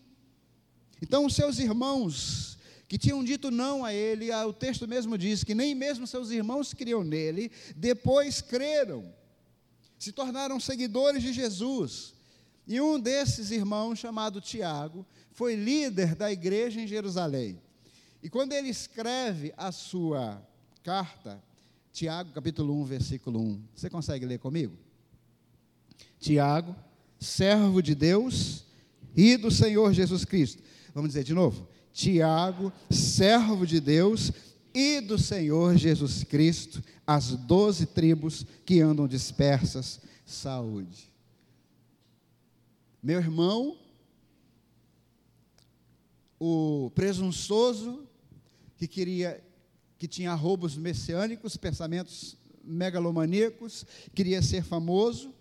Então, 1.02 1.26
os 1.26 1.36
seus 1.36 1.60
irmãos 1.60 2.58
que 2.88 2.98
tinham 2.98 3.24
dito 3.24 3.52
não 3.52 3.86
a 3.86 3.94
ele, 3.94 4.32
o 4.34 4.54
texto 4.54 4.88
mesmo 4.88 5.18
diz 5.18 5.44
que 5.44 5.54
nem 5.54 5.76
mesmo 5.76 6.08
seus 6.08 6.32
irmãos 6.32 6.74
criam 6.74 7.04
nele, 7.04 7.52
depois 7.76 8.42
creram, 8.42 9.14
se 10.00 10.12
tornaram 10.12 10.60
seguidores 10.60 11.22
de 11.22 11.34
Jesus. 11.34 12.17
E 12.68 12.82
um 12.82 13.00
desses 13.00 13.50
irmãos, 13.50 13.98
chamado 13.98 14.42
Tiago, 14.42 15.06
foi 15.32 15.56
líder 15.56 16.16
da 16.16 16.32
igreja 16.32 16.82
em 16.82 16.88
Jerusalém. 16.88 17.62
E 18.22 18.30
quando 18.30 18.52
ele 18.52 18.68
escreve 18.68 19.54
a 19.56 19.72
sua 19.72 20.46
carta, 20.84 21.42
Tiago, 21.94 22.32
capítulo 22.34 22.74
1, 22.82 22.86
versículo 22.86 23.40
1, 23.40 23.64
você 23.74 23.90
consegue 23.90 24.26
ler 24.26 24.40
comigo? 24.40 24.76
Tiago, 26.20 26.76
servo 27.20 27.82
de 27.82 27.96
Deus 27.96 28.66
e 29.16 29.38
do 29.38 29.50
Senhor 29.50 29.94
Jesus 29.94 30.26
Cristo. 30.26 30.62
Vamos 30.94 31.10
dizer 31.10 31.24
de 31.24 31.34
novo? 31.34 31.68
Tiago, 31.94 32.72
servo 32.90 33.66
de 33.66 33.80
Deus 33.80 34.32
e 34.74 35.00
do 35.00 35.18
Senhor 35.18 35.76
Jesus 35.78 36.24
Cristo, 36.24 36.84
as 37.06 37.30
doze 37.30 37.86
tribos 37.86 38.46
que 38.66 38.82
andam 38.82 39.08
dispersas, 39.08 40.00
saúde. 40.26 41.12
Meu 43.02 43.20
irmão, 43.20 43.78
o 46.40 46.92
presunçoso 46.96 48.08
que 48.78 48.88
queria 48.88 49.44
que 49.98 50.08
tinha 50.08 50.34
roubos 50.34 50.78
messiânicos, 50.78 51.58
pensamentos 51.58 52.38
megalomaníacos, 52.64 53.86
queria 54.14 54.42
ser 54.42 54.64
famoso, 54.64 55.34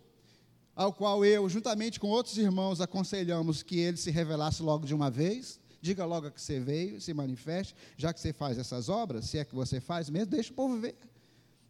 ao 0.75 0.93
qual 0.93 1.25
eu, 1.25 1.49
juntamente 1.49 1.99
com 1.99 2.09
outros 2.09 2.39
irmãos, 2.39 2.81
aconselhamos 2.81 3.63
que 3.63 3.79
ele 3.79 3.97
se 3.97 4.11
revelasse 4.11 4.63
logo 4.63 4.87
de 4.87 4.95
uma 4.95 5.11
vez. 5.11 5.59
Diga 5.81 6.05
logo 6.05 6.31
que 6.31 6.41
você 6.41 6.59
veio, 6.59 7.01
se 7.01 7.13
manifeste, 7.15 7.75
já 7.97 8.13
que 8.13 8.21
você 8.21 8.33
faz 8.33 8.59
essas 8.59 8.89
obras, 8.89 9.27
se 9.27 9.39
é 9.39 9.45
que 9.45 9.55
você 9.55 9.81
faz 9.81 10.11
mesmo, 10.11 10.31
deixa 10.31 10.51
o 10.53 10.55
povo 10.55 10.79
ver. 10.79 10.97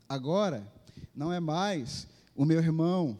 Agora, 0.08 0.66
não 1.14 1.32
é 1.32 1.40
mais 1.40 2.06
o 2.34 2.44
meu 2.44 2.58
irmão, 2.58 3.18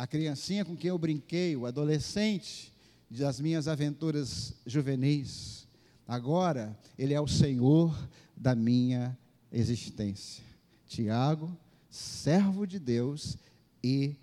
a 0.00 0.06
criancinha 0.06 0.64
com 0.64 0.74
quem 0.74 0.88
eu 0.88 0.96
brinquei, 0.96 1.54
o 1.54 1.66
adolescente 1.66 2.72
das 3.10 3.38
minhas 3.38 3.68
aventuras 3.68 4.54
juvenis. 4.64 5.68
Agora, 6.08 6.74
ele 6.98 7.12
é 7.12 7.20
o 7.20 7.28
Senhor 7.28 7.94
da 8.34 8.54
minha 8.54 9.14
existência. 9.52 10.42
Tiago, 10.86 11.54
servo 11.90 12.66
de 12.66 12.78
Deus 12.78 13.36
e 13.84 14.16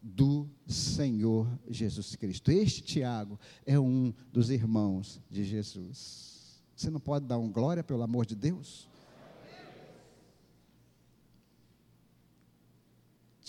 do 0.00 0.48
Senhor 0.68 1.48
Jesus 1.68 2.14
Cristo. 2.14 2.52
Este 2.52 2.80
Tiago 2.80 3.40
é 3.66 3.80
um 3.80 4.14
dos 4.32 4.50
irmãos 4.50 5.20
de 5.28 5.42
Jesus. 5.42 6.62
Você 6.76 6.90
não 6.90 7.00
pode 7.00 7.26
dar 7.26 7.38
um 7.38 7.50
glória 7.50 7.82
pelo 7.82 8.04
amor 8.04 8.24
de 8.24 8.36
Deus? 8.36 8.88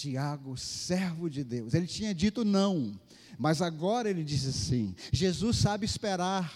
Tiago, 0.04 0.58
servo 0.58 1.30
de 1.30 1.46
Deus. 1.46 1.74
Ele 1.74 1.88
tinha 1.88 2.14
dito 2.14 2.44
não, 2.44 3.00
mas 3.38 3.62
agora 3.62 4.10
ele 4.10 4.22
disse 4.22 4.52
sim. 4.52 4.94
Jesus 5.14 5.56
sabe 5.56 5.86
esperar, 5.86 6.54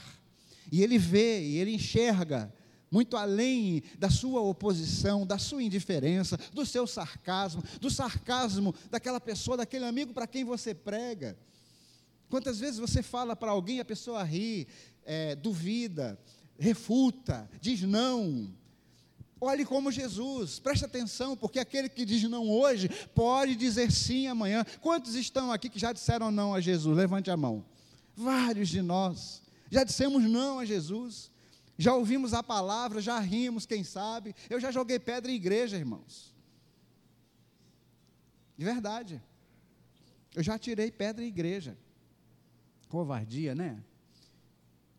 e 0.70 0.84
ele 0.84 0.98
vê, 0.98 1.42
e 1.42 1.56
ele 1.56 1.72
enxerga 1.74 2.54
muito 2.92 3.16
além 3.16 3.84
da 3.98 4.10
sua 4.10 4.42
oposição, 4.42 5.26
da 5.26 5.38
sua 5.38 5.64
indiferença, 5.64 6.38
do 6.54 6.66
seu 6.66 6.86
sarcasmo, 6.86 7.64
do 7.80 7.90
sarcasmo 7.90 8.76
daquela 8.92 9.20
pessoa, 9.20 9.56
daquele 9.56 9.86
amigo 9.86 10.14
para 10.14 10.28
quem 10.28 10.44
você 10.44 10.76
prega. 10.76 11.38
Quantas 12.30 12.60
vezes 12.60 12.80
você 12.80 13.02
fala 13.02 13.34
para 13.34 13.52
alguém, 13.52 13.80
a 13.80 13.86
pessoa 13.86 14.24
ri, 14.24 14.68
é, 15.06 15.36
duvida, 15.36 16.20
refuta, 16.60 17.50
diz 17.62 17.82
não. 17.82 18.54
Olhe 19.39 19.65
como 19.65 19.91
Jesus, 19.91 20.60
preste 20.60 20.86
atenção, 20.86 21.38
porque 21.38 21.60
aquele 21.60 21.89
que 21.89 22.06
diz 22.06 22.23
não 22.23 22.50
hoje 22.50 22.89
pode 23.13 23.56
dizer 23.56 23.91
sim 23.91 24.28
amanhã. 24.28 24.65
Quantos 24.82 25.15
estão 25.15 25.52
aqui 25.52 25.69
que 25.69 25.78
já 25.80 25.93
disseram 25.93 26.32
não 26.32 26.54
a 26.54 26.62
Jesus? 26.62 26.97
Levante 26.97 27.30
a 27.30 27.38
mão. 27.38 27.63
Vários 28.15 28.69
de 28.69 28.82
nós 28.82 29.41
já 29.69 29.84
dissemos 29.84 30.23
não 30.23 30.60
a 30.60 30.65
Jesus 30.65 31.30
já 31.78 31.93
ouvimos 31.93 32.34
a 32.34 32.41
palavra, 32.41 33.00
já 33.00 33.19
rimos, 33.19 33.65
quem 33.65 33.84
sabe. 33.84 34.36
Eu 34.50 34.60
já 34.60 34.71
joguei 34.71 34.97
pedra 34.97 35.32
em 35.32 35.36
igreja, 35.36 35.78
irmãos. 35.78 36.36
De 38.58 38.65
verdade. 38.65 39.21
Eu 40.34 40.41
já 40.41 40.58
tirei 40.58 40.91
pedra 40.91 41.23
em 41.23 41.28
igreja. 41.28 41.78
Covardia, 42.89 43.54
né? 43.54 43.84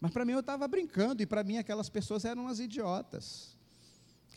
Mas 0.00 0.12
para 0.12 0.24
mim 0.24 0.32
eu 0.32 0.40
estava 0.40 0.68
brincando, 0.68 1.20
e 1.20 1.26
para 1.26 1.42
mim 1.42 1.58
aquelas 1.58 1.88
pessoas 1.88 2.24
eram 2.24 2.46
as 2.46 2.60
idiotas, 2.60 3.57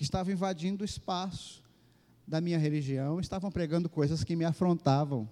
que 0.02 0.06
estavam 0.06 0.34
invadindo 0.34 0.82
o 0.82 0.86
espaço 0.86 1.62
da 2.26 2.42
minha 2.42 2.58
religião, 2.58 3.20
estavam 3.20 3.52
pregando 3.52 3.88
coisas 3.88 4.24
que 4.24 4.36
me 4.36 4.44
afrontavam, 4.44 5.30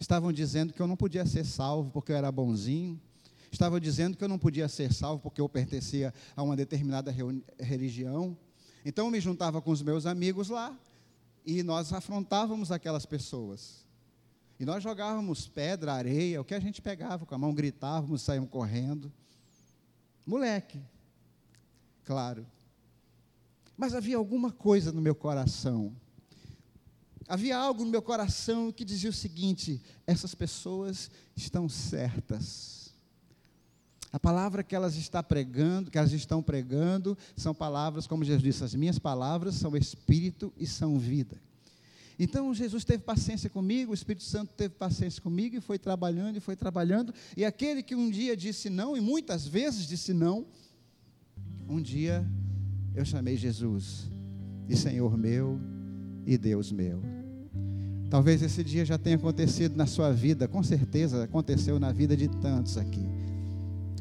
estavam 0.00 0.32
dizendo 0.32 0.72
que 0.72 0.80
eu 0.80 0.86
não 0.86 0.96
podia 0.96 1.26
ser 1.26 1.44
salvo 1.44 1.90
porque 1.90 2.10
eu 2.10 2.16
era 2.16 2.32
bonzinho, 2.32 2.98
estava 3.52 3.78
dizendo 3.78 4.16
que 4.16 4.24
eu 4.24 4.28
não 4.28 4.38
podia 4.38 4.66
ser 4.66 4.94
salvo 4.94 5.22
porque 5.22 5.42
eu 5.42 5.46
pertencia 5.46 6.14
a 6.34 6.42
uma 6.42 6.56
determinada 6.56 7.14
religião. 7.58 8.34
Então 8.82 9.04
eu 9.04 9.10
me 9.10 9.20
juntava 9.20 9.60
com 9.60 9.70
os 9.70 9.82
meus 9.82 10.06
amigos 10.06 10.48
lá 10.48 10.74
e 11.44 11.62
nós 11.62 11.92
afrontávamos 11.92 12.72
aquelas 12.72 13.04
pessoas. 13.04 13.84
E 14.58 14.64
nós 14.64 14.82
jogávamos 14.82 15.48
pedra, 15.48 15.92
areia, 15.92 16.40
o 16.40 16.46
que 16.46 16.54
a 16.54 16.60
gente 16.60 16.80
pegava 16.80 17.26
com 17.26 17.34
a 17.34 17.38
mão, 17.38 17.52
gritávamos, 17.52 18.22
saíamos 18.22 18.48
correndo. 18.48 19.12
Moleque, 20.24 20.80
claro. 22.06 22.46
Mas 23.80 23.94
havia 23.94 24.16
alguma 24.16 24.52
coisa 24.52 24.92
no 24.92 25.00
meu 25.00 25.14
coração. 25.14 25.92
Havia 27.26 27.56
algo 27.56 27.84
no 27.84 27.90
meu 27.90 28.02
coração 28.02 28.70
que 28.70 28.84
dizia 28.84 29.08
o 29.08 29.12
seguinte: 29.12 29.80
essas 30.06 30.34
pessoas 30.34 31.10
estão 31.34 31.68
certas 31.68 32.80
a 34.12 34.18
palavra 34.18 34.62
que 34.62 34.74
elas 34.74 34.96
estão 34.96 35.22
pregando, 35.22 35.90
que 35.90 35.96
elas 35.96 36.12
estão 36.12 36.42
pregando, 36.42 37.16
são 37.36 37.54
palavras, 37.54 38.06
como 38.06 38.24
Jesus 38.24 38.42
disse, 38.42 38.64
as 38.64 38.74
minhas 38.74 38.98
palavras 38.98 39.54
são 39.54 39.76
espírito 39.76 40.52
e 40.58 40.66
são 40.66 40.98
vida. 40.98 41.40
Então 42.18 42.52
Jesus 42.52 42.84
teve 42.84 43.02
paciência 43.02 43.48
comigo, 43.48 43.92
o 43.92 43.94
Espírito 43.94 44.24
Santo 44.24 44.52
teve 44.54 44.74
paciência 44.74 45.22
comigo 45.22 45.56
e 45.56 45.60
foi 45.60 45.78
trabalhando 45.78 46.36
e 46.36 46.40
foi 46.40 46.54
trabalhando. 46.54 47.14
E 47.34 47.44
aquele 47.44 47.82
que 47.82 47.94
um 47.94 48.10
dia 48.10 48.36
disse 48.36 48.68
não, 48.68 48.94
e 48.94 49.00
muitas 49.00 49.46
vezes 49.46 49.86
disse 49.86 50.12
não, 50.12 50.44
um 51.66 51.80
dia 51.80 52.28
eu 52.94 53.04
chamei 53.04 53.36
Jesus 53.36 54.10
de 54.66 54.76
Senhor 54.76 55.16
meu 55.16 55.58
e 56.26 56.36
Deus 56.36 56.70
meu. 56.72 57.02
Talvez 58.08 58.42
esse 58.42 58.64
dia 58.64 58.84
já 58.84 58.98
tenha 58.98 59.16
acontecido 59.16 59.76
na 59.76 59.86
sua 59.86 60.12
vida, 60.12 60.48
com 60.48 60.62
certeza 60.62 61.24
aconteceu 61.24 61.78
na 61.78 61.92
vida 61.92 62.16
de 62.16 62.28
tantos 62.28 62.76
aqui. 62.76 63.04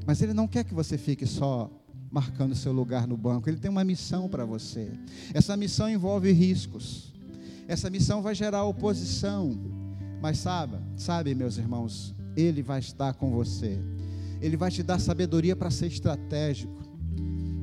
Mas 0.05 0.21
Ele 0.21 0.33
não 0.33 0.47
quer 0.47 0.63
que 0.63 0.73
você 0.73 0.97
fique 0.97 1.27
só 1.27 1.71
marcando 2.11 2.55
seu 2.55 2.71
lugar 2.71 3.07
no 3.07 3.15
banco. 3.15 3.47
Ele 3.47 3.59
tem 3.59 3.69
uma 3.69 3.83
missão 3.83 4.27
para 4.27 4.45
você. 4.45 4.91
Essa 5.33 5.55
missão 5.55 5.87
envolve 5.87 6.31
riscos. 6.31 7.13
Essa 7.67 7.89
missão 7.89 8.21
vai 8.21 8.33
gerar 8.33 8.63
oposição. 8.63 9.55
Mas 10.21 10.39
sabe, 10.39 10.77
sabe, 10.97 11.35
meus 11.35 11.57
irmãos, 11.57 12.15
Ele 12.35 12.63
vai 12.63 12.79
estar 12.79 13.13
com 13.13 13.29
você. 13.29 13.79
Ele 14.41 14.57
vai 14.57 14.71
te 14.71 14.81
dar 14.81 14.99
sabedoria 14.99 15.55
para 15.55 15.69
ser 15.69 15.87
estratégico. 15.87 16.88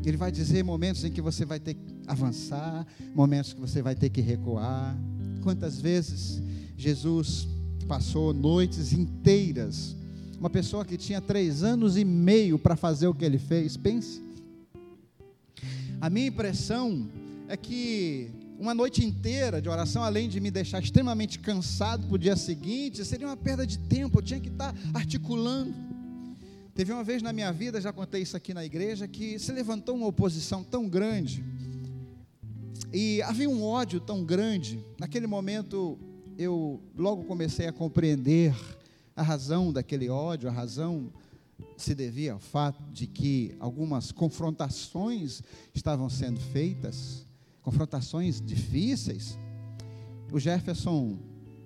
Ele 0.07 0.17
vai 0.17 0.33
dizer 0.33 0.63
momentos 0.63 1.05
em 1.05 1.11
que 1.11 1.21
você 1.21 1.45
vai 1.45 1.61
ter 1.61 1.75
que 1.75 1.83
avançar, 2.07 2.87
momentos 3.15 3.53
que 3.53 3.61
você 3.61 3.83
vai 3.83 3.95
ter 3.95 4.09
que 4.09 4.21
recuar. 4.21 4.97
Quantas 5.43 5.81
vezes 5.81 6.41
Jesus 6.77 7.47
passou 7.87 8.33
noites 8.33 8.93
inteiras 8.93 9.97
uma 10.39 10.51
pessoa 10.51 10.85
que 10.85 10.97
tinha 10.99 11.21
três 11.21 11.63
anos 11.63 11.97
e 11.97 12.05
meio 12.05 12.59
para 12.59 12.77
fazer 12.77 13.07
o 13.07 13.15
que 13.15 13.25
ele 13.25 13.39
fez, 13.39 13.77
pense. 13.77 14.21
A 16.01 16.11
minha 16.11 16.27
impressão 16.27 17.09
é 17.49 17.57
que 17.57 18.31
uma 18.59 18.75
noite 18.75 19.05
inteira 19.05 19.61
de 19.63 19.69
oração, 19.69 20.03
além 20.03 20.29
de 20.29 20.39
me 20.41 20.51
deixar 20.51 20.83
extremamente 20.83 21.39
cansado 21.39 22.07
para 22.07 22.15
o 22.15 22.19
dia 22.19 22.37
seguinte, 22.37 23.03
seria 23.05 23.27
uma 23.27 23.37
perda 23.37 23.67
de 23.67 23.79
tempo, 23.79 24.19
eu 24.19 24.23
tinha 24.23 24.41
que 24.41 24.49
estar 24.49 24.75
articulando. 24.93 25.75
Teve 26.77 26.93
uma 26.93 27.03
vez 27.03 27.23
na 27.23 27.33
minha 27.33 27.51
vida, 27.55 27.81
já 27.81 27.91
contei 27.91 28.21
isso 28.21 28.37
aqui 28.37 28.53
na 28.53 28.63
igreja, 28.63 29.09
que 29.09 29.39
se 29.39 29.51
levantou 29.51 29.97
uma 29.97 30.09
oposição 30.09 30.63
tão 30.63 30.87
grande, 30.87 31.43
e 32.93 33.23
havia 33.23 33.49
um 33.49 33.65
ódio 33.65 33.99
tão 33.99 34.23
grande, 34.23 34.85
naquele 35.01 35.27
momento 35.27 35.99
eu 36.37 36.79
logo 36.95 37.25
comecei 37.25 37.67
a 37.67 37.73
compreender 37.73 38.55
a 39.17 39.23
razão 39.23 39.73
daquele 39.73 40.11
ódio, 40.11 40.51
a 40.51 40.53
razão 40.53 41.11
se 41.79 41.95
devia 41.95 42.35
ao 42.35 42.39
fato 42.39 42.83
de 42.93 43.07
que 43.07 43.57
algumas 43.59 44.13
confrontações 44.13 45.43
estavam 45.75 46.11
sendo 46.11 46.39
feitas, 46.39 47.25
confrontações 47.63 48.39
difíceis. 48.39 49.39
O 50.31 50.39
Jefferson 50.39 51.17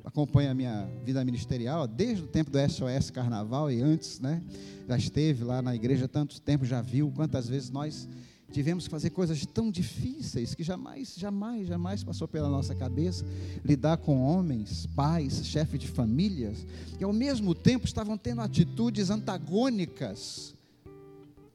acompanha 0.05 0.51
a 0.51 0.55
minha 0.55 0.89
vida 1.05 1.25
ministerial 1.25 1.87
desde 1.87 2.25
o 2.25 2.27
tempo 2.27 2.51
do 2.51 2.59
SOS 2.59 3.11
Carnaval 3.11 3.71
e 3.71 3.81
antes, 3.81 4.21
né? 4.21 4.43
Já 4.89 4.97
esteve 4.97 5.45
lá 5.45 5.63
na 5.63 5.75
igreja 5.75 6.09
tanto 6.09 6.41
tempo, 6.41 6.65
já 6.65 6.81
viu 6.81 7.13
quantas 7.15 7.49
vezes 7.49 7.71
nós 7.71 8.09
tivemos 8.51 8.85
que 8.85 8.91
fazer 8.91 9.11
coisas 9.11 9.47
tão 9.47 9.71
difíceis 9.71 10.55
que 10.55 10.63
jamais, 10.63 11.15
jamais, 11.17 11.69
jamais 11.69 12.03
passou 12.03 12.27
pela 12.27 12.49
nossa 12.49 12.75
cabeça 12.75 13.25
lidar 13.65 13.99
com 13.99 14.23
homens, 14.23 14.87
pais, 14.87 15.47
chefes 15.47 15.79
de 15.79 15.89
famílias, 15.89 16.67
que 16.99 17.05
ao 17.05 17.13
mesmo 17.13 17.55
tempo 17.55 17.87
estavam 17.87 18.19
tendo 18.19 18.41
atitudes 18.41 19.11
antagônicas 19.11 20.55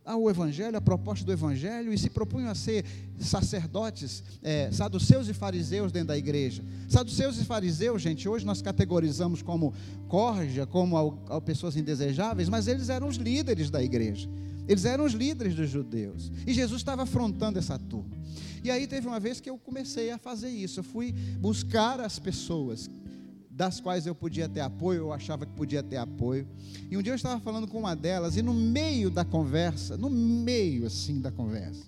ao 0.05 0.29
Evangelho, 0.29 0.77
à 0.77 0.81
proposta 0.81 1.25
do 1.25 1.31
Evangelho, 1.31 1.91
e 1.91 1.97
se 1.97 2.09
propunham 2.09 2.49
a 2.49 2.55
ser 2.55 2.85
sacerdotes, 3.19 4.23
é, 4.43 4.69
saduceus 4.71 5.27
e 5.27 5.33
fariseus 5.33 5.91
dentro 5.91 6.09
da 6.09 6.17
igreja. 6.17 6.63
Saduceus 6.87 7.39
e 7.39 7.43
fariseus, 7.43 8.01
gente, 8.01 8.29
hoje 8.29 8.45
nós 8.45 8.61
categorizamos 8.61 9.41
como 9.41 9.73
corja, 10.07 10.65
como 10.65 10.95
ao, 10.95 11.19
ao 11.27 11.41
pessoas 11.41 11.75
indesejáveis, 11.75 12.47
mas 12.47 12.67
eles 12.67 12.89
eram 12.89 13.07
os 13.07 13.15
líderes 13.15 13.69
da 13.71 13.81
igreja. 13.81 14.29
Eles 14.67 14.85
eram 14.85 15.05
os 15.05 15.13
líderes 15.13 15.55
dos 15.55 15.69
judeus. 15.69 16.31
E 16.45 16.53
Jesus 16.53 16.81
estava 16.81 17.03
afrontando 17.03 17.59
essa 17.59 17.77
turma. 17.77 18.15
E 18.63 18.71
aí 18.71 18.87
teve 18.87 19.07
uma 19.07 19.19
vez 19.19 19.39
que 19.39 19.49
eu 19.49 19.57
comecei 19.57 20.09
a 20.11 20.17
fazer 20.17 20.49
isso. 20.49 20.79
Eu 20.79 20.83
fui 20.83 21.11
buscar 21.39 21.99
as 21.99 22.17
pessoas 22.17 22.89
das 23.55 23.79
quais 23.79 24.05
eu 24.05 24.13
podia 24.13 24.49
ter 24.49 24.59
apoio, 24.59 24.99
eu 24.99 25.13
achava 25.13 25.45
que 25.45 25.53
podia 25.53 25.81
ter 25.81 25.97
apoio. 25.97 26.45
E 26.91 26.97
um 26.97 27.01
dia 27.01 27.13
eu 27.13 27.15
estava 27.15 27.39
falando 27.39 27.67
com 27.67 27.79
uma 27.79 27.95
delas, 27.95 28.35
e 28.35 28.41
no 28.41 28.53
meio 28.53 29.09
da 29.09 29.23
conversa, 29.23 29.97
no 29.97 30.09
meio 30.09 30.85
assim 30.85 31.21
da 31.21 31.31
conversa, 31.31 31.87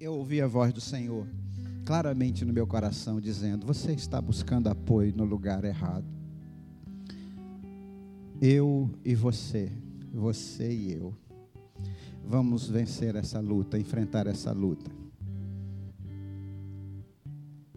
eu 0.00 0.14
ouvi 0.14 0.40
a 0.40 0.46
voz 0.46 0.72
do 0.72 0.80
Senhor 0.80 1.26
claramente 1.84 2.44
no 2.44 2.52
meu 2.52 2.66
coração, 2.66 3.20
dizendo: 3.20 3.66
Você 3.66 3.92
está 3.92 4.20
buscando 4.20 4.68
apoio 4.68 5.12
no 5.14 5.24
lugar 5.24 5.62
errado 5.64 6.16
eu 8.40 8.90
e 9.04 9.14
você, 9.14 9.72
você 10.12 10.70
e 10.70 10.92
eu, 10.92 11.14
vamos 12.24 12.68
vencer 12.68 13.16
essa 13.16 13.40
luta, 13.40 13.78
enfrentar 13.78 14.26
essa 14.26 14.52
luta. 14.52 14.90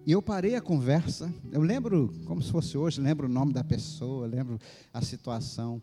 E 0.10 0.12
eu 0.12 0.24
parei 0.24 0.56
a 0.56 0.62
conversa, 0.62 1.32
eu 1.52 1.62
lembro 1.62 2.12
como 2.26 2.42
se 2.42 2.52
fosse 2.52 2.76
hoje, 2.76 3.00
lembro 3.00 3.28
o 3.28 3.30
nome 3.30 3.54
da 3.54 3.64
pessoa, 3.64 4.26
lembro 4.26 4.58
a 4.92 5.04
situação. 5.04 5.80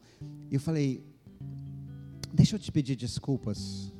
E 0.50 0.56
eu 0.56 0.58
falei: 0.58 1.00
Deixa 2.32 2.56
eu 2.56 2.58
te 2.58 2.72
pedir 2.72 2.96
desculpas 2.96 3.92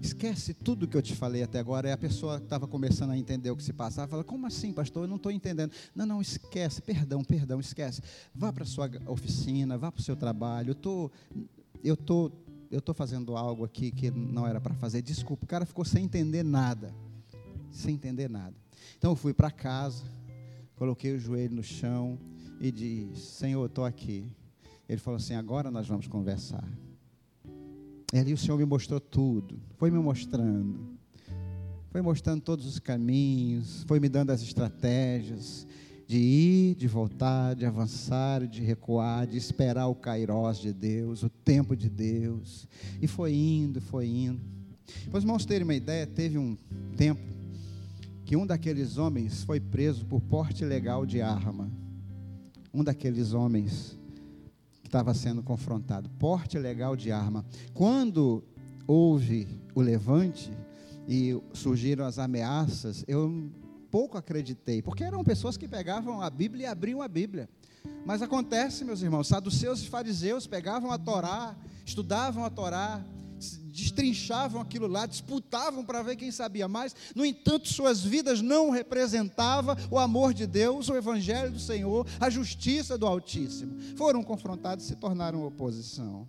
Esquece 0.00 0.54
tudo 0.54 0.88
que 0.88 0.96
eu 0.96 1.02
te 1.02 1.14
falei 1.14 1.42
até 1.42 1.58
agora. 1.58 1.90
E 1.90 1.92
a 1.92 1.98
pessoa 1.98 2.38
estava 2.38 2.66
começando 2.66 3.10
a 3.10 3.18
entender 3.18 3.50
o 3.50 3.56
que 3.56 3.62
se 3.62 3.74
passava. 3.74 4.08
Fala, 4.08 4.24
como 4.24 4.46
assim, 4.46 4.72
pastor? 4.72 5.04
Eu 5.04 5.08
não 5.08 5.16
estou 5.16 5.30
entendendo. 5.30 5.72
Não, 5.94 6.06
não, 6.06 6.22
esquece. 6.22 6.80
Perdão, 6.80 7.22
perdão, 7.22 7.60
esquece. 7.60 8.00
Vá 8.34 8.50
para 8.50 8.64
sua 8.64 8.90
oficina, 9.08 9.76
vá 9.76 9.92
para 9.92 10.00
o 10.00 10.02
seu 10.02 10.16
trabalho. 10.16 10.70
Eu 10.70 10.74
tô, 10.74 11.10
eu 11.84 11.98
tô, 11.98 12.32
eu 12.70 12.80
tô 12.80 12.94
fazendo 12.94 13.36
algo 13.36 13.62
aqui 13.62 13.90
que 13.90 14.10
não 14.10 14.46
era 14.46 14.58
para 14.58 14.72
fazer. 14.72 15.02
Desculpa. 15.02 15.44
O 15.44 15.46
cara 15.46 15.66
ficou 15.66 15.84
sem 15.84 16.02
entender 16.02 16.42
nada. 16.42 16.94
Sem 17.70 17.94
entender 17.94 18.30
nada. 18.30 18.56
Então 18.98 19.12
eu 19.12 19.16
fui 19.16 19.32
para 19.32 19.50
casa, 19.50 20.04
coloquei 20.76 21.14
o 21.14 21.18
joelho 21.18 21.56
no 21.56 21.62
chão 21.62 22.18
e 22.60 22.70
disse: 22.70 23.32
Senhor, 23.32 23.62
eu 23.62 23.66
estou 23.66 23.84
aqui. 23.84 24.30
Ele 24.88 24.98
falou 24.98 25.16
assim: 25.16 25.34
agora 25.34 25.70
nós 25.70 25.86
vamos 25.86 26.06
conversar. 26.06 26.68
E 28.12 28.18
ali 28.18 28.32
o 28.32 28.38
Senhor 28.38 28.58
me 28.58 28.64
mostrou 28.64 28.98
tudo, 28.98 29.60
foi 29.76 29.90
me 29.90 29.98
mostrando, 29.98 30.98
foi 31.90 32.02
mostrando 32.02 32.42
todos 32.42 32.66
os 32.66 32.80
caminhos, 32.80 33.84
foi 33.86 34.00
me 34.00 34.08
dando 34.08 34.30
as 34.30 34.42
estratégias 34.42 35.64
de 36.10 36.18
ir, 36.18 36.74
de 36.74 36.88
voltar, 36.88 37.54
de 37.54 37.64
avançar, 37.64 38.44
de 38.44 38.60
recuar, 38.60 39.28
de 39.28 39.36
esperar 39.36 39.86
o 39.86 39.94
kairós 39.94 40.58
de 40.58 40.72
Deus, 40.72 41.22
o 41.22 41.30
tempo 41.30 41.76
de 41.76 41.88
Deus. 41.88 42.66
E 43.00 43.06
foi 43.06 43.32
indo, 43.32 43.80
foi 43.80 44.08
indo. 44.08 44.40
Para 45.08 45.18
os 45.18 45.22
irmãos 45.22 45.46
terem 45.46 45.62
uma 45.62 45.74
ideia, 45.74 46.04
teve 46.08 46.36
um 46.36 46.56
tempo 46.96 47.22
que 48.30 48.36
um 48.36 48.46
daqueles 48.46 48.96
homens 48.96 49.42
foi 49.42 49.58
preso 49.58 50.06
por 50.06 50.20
porte 50.20 50.62
ilegal 50.62 51.04
de 51.04 51.20
arma. 51.20 51.68
Um 52.72 52.84
daqueles 52.84 53.32
homens 53.32 53.98
estava 54.84 55.12
sendo 55.14 55.42
confrontado. 55.42 56.08
Porte 56.10 56.56
legal 56.56 56.94
de 56.94 57.10
arma. 57.10 57.44
Quando 57.74 58.44
houve 58.86 59.48
o 59.74 59.80
levante 59.80 60.48
e 61.08 61.36
surgiram 61.52 62.04
as 62.04 62.20
ameaças, 62.20 63.04
eu 63.08 63.50
pouco 63.90 64.16
acreditei, 64.16 64.80
porque 64.80 65.02
eram 65.02 65.24
pessoas 65.24 65.56
que 65.56 65.66
pegavam 65.66 66.22
a 66.22 66.30
Bíblia 66.30 66.66
e 66.66 66.70
abriam 66.70 67.02
a 67.02 67.08
Bíblia. 67.08 67.48
Mas 68.06 68.22
acontece, 68.22 68.84
meus 68.84 69.02
irmãos, 69.02 69.26
saduceus 69.26 69.82
e 69.82 69.88
fariseus 69.88 70.46
pegavam 70.46 70.92
a 70.92 70.98
Torá, 70.98 71.56
estudavam 71.84 72.44
a 72.44 72.50
Torá, 72.50 73.04
destrinchavam 73.70 74.60
aquilo 74.60 74.86
lá, 74.86 75.06
disputavam 75.06 75.84
para 75.84 76.02
ver 76.02 76.16
quem 76.16 76.30
sabia 76.30 76.68
mais. 76.68 76.94
No 77.14 77.24
entanto, 77.24 77.68
suas 77.68 78.02
vidas 78.02 78.40
não 78.40 78.70
representavam 78.70 79.76
o 79.90 79.98
amor 79.98 80.34
de 80.34 80.46
Deus, 80.46 80.88
o 80.88 80.96
evangelho 80.96 81.52
do 81.52 81.60
Senhor, 81.60 82.06
a 82.18 82.28
justiça 82.28 82.98
do 82.98 83.06
Altíssimo. 83.06 83.78
Foram 83.96 84.22
confrontados 84.22 84.84
e 84.84 84.88
se 84.88 84.96
tornaram 84.96 85.46
oposição. 85.46 86.28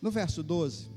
No 0.00 0.10
verso 0.10 0.42
12, 0.44 0.90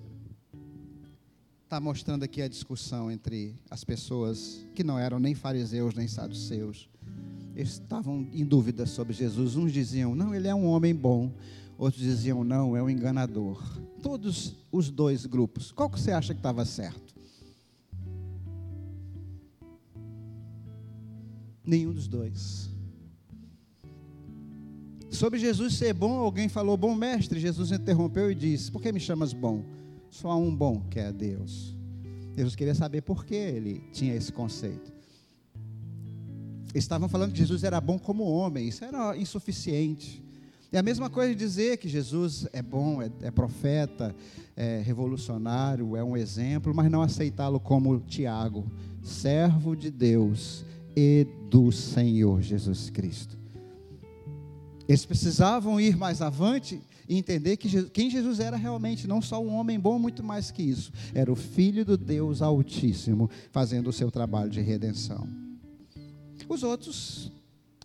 está 1.63 1.79
mostrando 1.79 2.23
aqui 2.23 2.41
a 2.41 2.47
discussão 2.47 3.09
entre 3.09 3.55
as 3.69 3.83
pessoas 3.83 4.59
que 4.75 4.83
não 4.83 4.99
eram 4.99 5.19
nem 5.19 5.33
fariseus 5.33 5.95
nem 5.95 6.07
saduceus. 6.07 6.89
Eles 7.55 7.73
estavam 7.73 8.27
em 8.31 8.45
dúvida 8.45 8.85
sobre 8.85 9.13
Jesus. 9.13 9.55
Uns 9.55 9.71
diziam: 9.71 10.13
Não, 10.13 10.35
ele 10.35 10.47
é 10.47 10.55
um 10.55 10.65
homem 10.65 10.93
bom. 10.93 11.31
Outros 11.81 12.03
diziam, 12.03 12.43
não, 12.43 12.77
é 12.77 12.83
um 12.83 12.87
enganador. 12.87 13.59
Todos 14.03 14.53
os 14.71 14.91
dois 14.91 15.25
grupos. 15.25 15.71
Qual 15.71 15.89
que 15.89 15.99
você 15.99 16.11
acha 16.11 16.31
que 16.31 16.39
estava 16.39 16.63
certo? 16.63 17.15
Nenhum 21.65 21.91
dos 21.91 22.07
dois. 22.07 22.69
Sobre 25.09 25.39
Jesus 25.39 25.73
ser 25.73 25.91
bom, 25.95 26.19
alguém 26.19 26.47
falou, 26.47 26.77
bom 26.77 26.93
mestre. 26.93 27.39
Jesus 27.39 27.71
interrompeu 27.71 28.31
e 28.31 28.35
disse: 28.35 28.71
Por 28.71 28.79
que 28.79 28.91
me 28.91 28.99
chamas 28.99 29.33
bom? 29.33 29.65
Só 30.11 30.29
há 30.29 30.35
um 30.35 30.55
bom, 30.55 30.81
que 30.81 30.99
é 30.99 31.11
Deus. 31.11 31.75
Jesus 32.37 32.55
queria 32.55 32.75
saber 32.75 33.01
por 33.01 33.25
que 33.25 33.33
ele 33.33 33.89
tinha 33.91 34.13
esse 34.13 34.31
conceito. 34.31 34.93
Estavam 36.75 37.09
falando 37.09 37.31
que 37.31 37.39
Jesus 37.39 37.63
era 37.63 37.81
bom 37.81 37.97
como 37.97 38.23
homem, 38.23 38.67
isso 38.67 38.85
era 38.85 39.17
insuficiente. 39.17 40.23
É 40.73 40.77
a 40.77 40.83
mesma 40.83 41.09
coisa 41.09 41.33
de 41.33 41.39
dizer 41.39 41.77
que 41.77 41.89
Jesus 41.89 42.47
é 42.53 42.61
bom, 42.61 43.01
é, 43.01 43.11
é 43.23 43.29
profeta, 43.29 44.15
é 44.55 44.81
revolucionário, 44.81 45.97
é 45.97 46.03
um 46.03 46.15
exemplo, 46.15 46.73
mas 46.73 46.89
não 46.89 47.01
aceitá-lo 47.01 47.59
como 47.59 47.99
Tiago, 47.99 48.65
servo 49.03 49.75
de 49.75 49.91
Deus 49.91 50.63
e 50.95 51.27
do 51.49 51.73
Senhor 51.73 52.41
Jesus 52.41 52.89
Cristo. 52.89 53.37
Eles 54.87 55.05
precisavam 55.05 55.79
ir 55.79 55.97
mais 55.97 56.21
avante 56.21 56.81
e 57.07 57.17
entender 57.17 57.57
que 57.57 57.67
Jesus, 57.67 57.91
quem 57.91 58.09
Jesus 58.09 58.39
era 58.39 58.55
realmente, 58.55 59.07
não 59.07 59.21
só 59.21 59.43
um 59.43 59.53
homem 59.53 59.77
bom, 59.77 59.99
muito 59.99 60.23
mais 60.23 60.51
que 60.51 60.63
isso. 60.63 60.93
Era 61.13 61.29
o 61.29 61.35
Filho 61.35 61.83
do 61.83 61.97
Deus 61.97 62.41
Altíssimo, 62.41 63.29
fazendo 63.51 63.89
o 63.89 63.93
seu 63.93 64.09
trabalho 64.09 64.49
de 64.49 64.61
redenção. 64.61 65.27
Os 66.47 66.63
outros, 66.63 67.29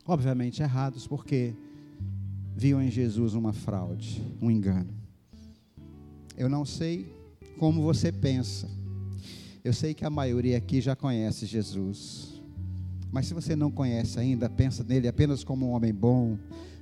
obviamente, 0.07 0.63
errados, 0.63 1.09
porque 1.09 1.53
viam 2.57 2.83
em 2.83 2.91
Jesus 2.91 3.35
uma 3.35 3.53
fraude, 3.53 4.25
um 4.41 4.51
engano. 4.51 4.89
Eu 6.39 6.49
não 6.49 6.65
sei 6.65 7.15
como 7.59 7.83
você 7.83 8.11
pensa. 8.11 8.67
Eu 9.63 9.75
sei 9.75 9.93
que 9.93 10.07
a 10.07 10.11
maioria 10.11 10.57
aqui 10.57 10.81
já 10.81 10.97
conhece 10.97 11.45
Jesus. 11.45 12.41
Mas 13.13 13.27
se 13.27 13.35
você 13.35 13.55
não 13.55 13.71
conhece 13.71 14.19
ainda, 14.19 14.49
pensa 14.49 14.83
nele 14.83 15.07
apenas 15.07 15.45
como 15.45 15.67
um 15.67 15.73
homem 15.73 15.93
bom, 15.93 16.39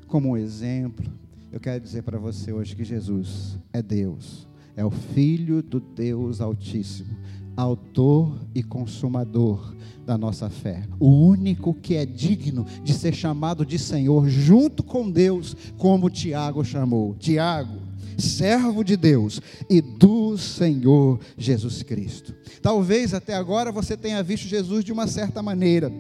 como 0.06 0.30
um 0.30 0.36
exemplo. 0.36 1.12
Eu 1.50 1.58
quero 1.58 1.82
dizer 1.82 2.02
para 2.02 2.18
você 2.18 2.52
hoje 2.52 2.76
que 2.76 2.84
Jesus 2.84 3.58
é 3.72 3.82
Deus, 3.82 4.46
é 4.76 4.84
o 4.84 4.90
Filho 4.90 5.62
do 5.62 5.80
Deus 5.80 6.40
Altíssimo, 6.40 7.16
autor 7.56 8.38
e 8.54 8.62
consumador 8.62 9.74
da 10.04 10.18
nossa 10.18 10.50
fé. 10.50 10.86
O 11.00 11.08
único 11.08 11.74
que 11.74 11.94
é 11.94 12.04
digno 12.04 12.66
de 12.82 12.92
ser 12.92 13.14
chamado 13.14 13.64
de 13.64 13.78
Senhor, 13.78 14.28
junto 14.28 14.82
com 14.82 15.10
Deus, 15.10 15.56
como 15.78 16.10
Tiago 16.10 16.64
chamou. 16.64 17.14
Tiago, 17.14 17.80
servo 18.18 18.84
de 18.84 18.96
Deus 18.96 19.40
e 19.68 19.80
do 19.80 20.36
Senhor 20.36 21.18
Jesus 21.36 21.82
Cristo. 21.82 22.34
Talvez 22.60 23.14
até 23.14 23.34
agora 23.34 23.72
você 23.72 23.96
tenha 23.96 24.22
visto 24.22 24.46
Jesus 24.46 24.84
de 24.84 24.92
uma 24.92 25.06
certa 25.06 25.42
maneira. 25.42 25.90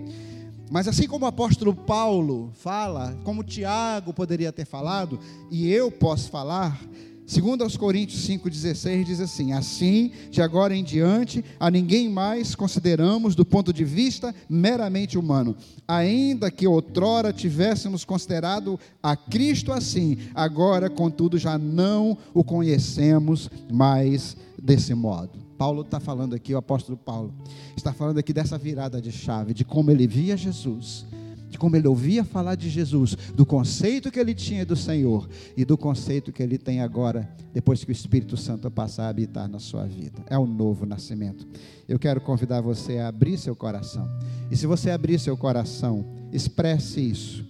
Mas 0.70 0.88
assim 0.88 1.06
como 1.06 1.24
o 1.24 1.28
apóstolo 1.28 1.74
Paulo 1.74 2.50
fala, 2.54 3.18
como 3.22 3.44
Tiago 3.44 4.12
poderia 4.12 4.52
ter 4.52 4.64
falado, 4.64 5.18
e 5.50 5.70
eu 5.70 5.90
posso 5.90 6.30
falar, 6.30 6.80
Segundo 7.26 7.62
aos 7.62 7.76
Coríntios 7.76 8.26
5,16 8.28 9.04
diz 9.04 9.20
assim: 9.20 9.52
Assim, 9.52 10.12
de 10.30 10.42
agora 10.42 10.76
em 10.76 10.84
diante, 10.84 11.42
a 11.58 11.70
ninguém 11.70 12.08
mais 12.08 12.54
consideramos 12.54 13.34
do 13.34 13.44
ponto 13.44 13.72
de 13.72 13.82
vista 13.82 14.34
meramente 14.48 15.16
humano. 15.16 15.56
Ainda 15.88 16.50
que 16.50 16.66
outrora 16.66 17.32
tivéssemos 17.32 18.04
considerado 18.04 18.78
a 19.02 19.16
Cristo 19.16 19.72
assim, 19.72 20.18
agora, 20.34 20.90
contudo, 20.90 21.38
já 21.38 21.56
não 21.56 22.16
o 22.34 22.44
conhecemos 22.44 23.50
mais 23.72 24.36
desse 24.62 24.94
modo. 24.94 25.30
Paulo 25.56 25.80
está 25.82 26.00
falando 26.00 26.34
aqui, 26.34 26.52
o 26.52 26.58
apóstolo 26.58 26.98
Paulo, 26.98 27.32
está 27.74 27.92
falando 27.92 28.18
aqui 28.18 28.32
dessa 28.34 28.58
virada 28.58 29.00
de 29.00 29.10
chave, 29.10 29.54
de 29.54 29.64
como 29.64 29.90
ele 29.90 30.06
via 30.06 30.36
Jesus 30.36 31.06
de 31.54 31.58
como 31.58 31.76
ele 31.76 31.86
ouvia 31.86 32.24
falar 32.24 32.56
de 32.56 32.68
Jesus, 32.68 33.16
do 33.32 33.46
conceito 33.46 34.10
que 34.10 34.18
ele 34.18 34.34
tinha 34.34 34.66
do 34.66 34.74
Senhor 34.74 35.28
e 35.56 35.64
do 35.64 35.78
conceito 35.78 36.32
que 36.32 36.42
ele 36.42 36.58
tem 36.58 36.80
agora, 36.80 37.32
depois 37.52 37.84
que 37.84 37.92
o 37.92 37.92
Espírito 37.92 38.36
Santo 38.36 38.68
passar 38.72 39.04
a 39.04 39.08
habitar 39.08 39.48
na 39.48 39.60
sua 39.60 39.86
vida. 39.86 40.20
É 40.28 40.36
o 40.36 40.48
novo 40.48 40.84
nascimento. 40.84 41.46
Eu 41.88 41.96
quero 41.96 42.20
convidar 42.20 42.60
você 42.60 42.98
a 42.98 43.06
abrir 43.06 43.38
seu 43.38 43.54
coração. 43.54 44.10
E 44.50 44.56
se 44.56 44.66
você 44.66 44.90
abrir 44.90 45.20
seu 45.20 45.36
coração, 45.36 46.04
expresse 46.32 47.00
isso. 47.00 47.46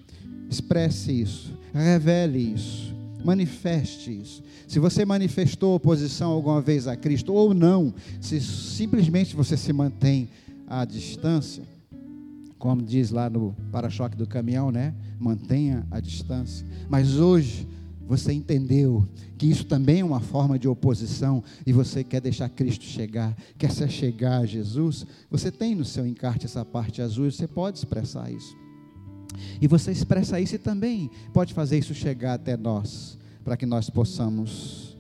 Expresse 0.51 1.23
isso. 1.23 1.55
Revele 1.73 2.41
isso. 2.41 2.95
Manifeste 3.25 4.21
isso. 4.21 4.43
Se 4.69 4.79
você 4.79 5.07
manifestou 5.07 5.77
oposição 5.77 6.31
alguma 6.31 6.61
vez 6.61 6.87
a 6.87 6.95
Cristo 6.95 7.33
ou 7.33 7.55
não, 7.55 7.95
se 8.21 8.39
simplesmente 8.39 9.35
você 9.35 9.57
se 9.57 9.73
mantém 9.73 10.29
à 10.67 10.85
distância, 10.85 11.63
como 12.65 12.81
diz 12.81 13.11
lá 13.11 13.29
no 13.29 13.55
para-choque 13.71 14.17
do 14.17 14.27
caminhão, 14.27 14.73
né? 14.73 14.95
Mantenha 15.21 15.87
a 15.91 16.01
distância. 16.01 16.67
Mas 16.89 17.17
hoje 17.17 17.69
você 18.07 18.33
entendeu 18.33 19.07
que 19.37 19.45
isso 19.45 19.67
também 19.67 20.01
é 20.01 20.05
uma 20.05 20.19
forma 20.19 20.59
de 20.59 20.67
oposição 20.67 21.45
e 21.67 21.75
você 21.75 22.03
quer 22.03 22.23
deixar 22.23 22.49
Cristo 22.49 22.85
chegar, 22.85 23.37
quer 23.59 23.71
se 23.71 23.87
chegar 23.91 24.39
a 24.39 24.47
Jesus, 24.47 25.05
você 25.31 25.53
tem 25.53 25.75
no 25.75 25.85
seu 25.85 26.07
encarte 26.07 26.47
essa 26.47 26.65
parte 26.65 27.03
azul, 27.03 27.31
você 27.31 27.47
pode 27.47 27.77
expressar 27.77 28.31
isso. 28.31 28.57
E 29.61 29.69
você 29.69 29.93
expressa 29.93 30.41
isso 30.41 30.55
e 30.55 30.59
também 30.59 31.11
pode 31.35 31.53
fazer 31.53 31.77
isso 31.77 31.93
chegar 31.93 32.33
até 32.33 32.57
nós, 32.57 33.19
para 33.45 33.59
que 33.59 33.67
nós 33.67 33.91
possamos 33.91 34.97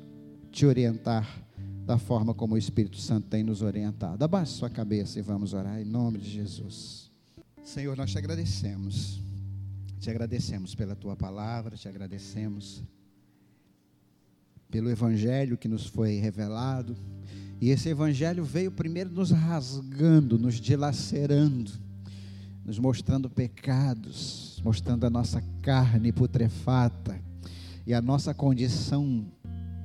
te 0.53 0.67
orientar 0.67 1.47
da 1.87 1.97
forma 1.97 2.35
como 2.35 2.57
o 2.57 2.59
Espírito 2.59 2.99
Santo 2.99 3.27
tem 3.29 3.43
nos 3.43 3.63
orientado. 3.63 4.23
Abaixe 4.23 4.53
sua 4.53 4.69
cabeça 4.69 5.19
e 5.19 5.23
vamos 5.23 5.55
orar 5.55 5.81
em 5.81 5.87
nome 5.87 6.19
de 6.19 6.29
Jesus. 6.29 7.04
Senhor, 7.65 7.97
nós 7.97 8.11
te 8.11 8.19
agradecemos. 8.19 9.23
Te 9.99 10.11
agradecemos 10.11 10.75
pela 10.75 10.95
tua 10.95 11.17
palavra, 11.17 11.77
te 11.79 11.89
agradecemos 11.89 12.85
pelo 14.71 14.91
evangelho 14.91 15.57
que 15.57 15.67
nos 15.67 15.87
foi 15.87 16.19
revelado. 16.19 16.95
E 17.61 17.71
esse 17.71 17.89
evangelho 17.89 18.45
veio 18.45 18.71
primeiro 18.71 19.11
nos 19.11 19.31
rasgando, 19.31 20.39
nos 20.39 20.57
dilacerando, 20.57 21.73
nos 22.63 22.79
mostrando 22.79 23.31
pecados, 23.31 24.61
mostrando 24.63 25.07
a 25.07 25.11
nossa 25.11 25.41
carne 25.63 26.13
putrefata 26.13 27.19
e 27.87 27.95
a 27.95 28.03
nossa 28.03 28.35
condição 28.35 29.25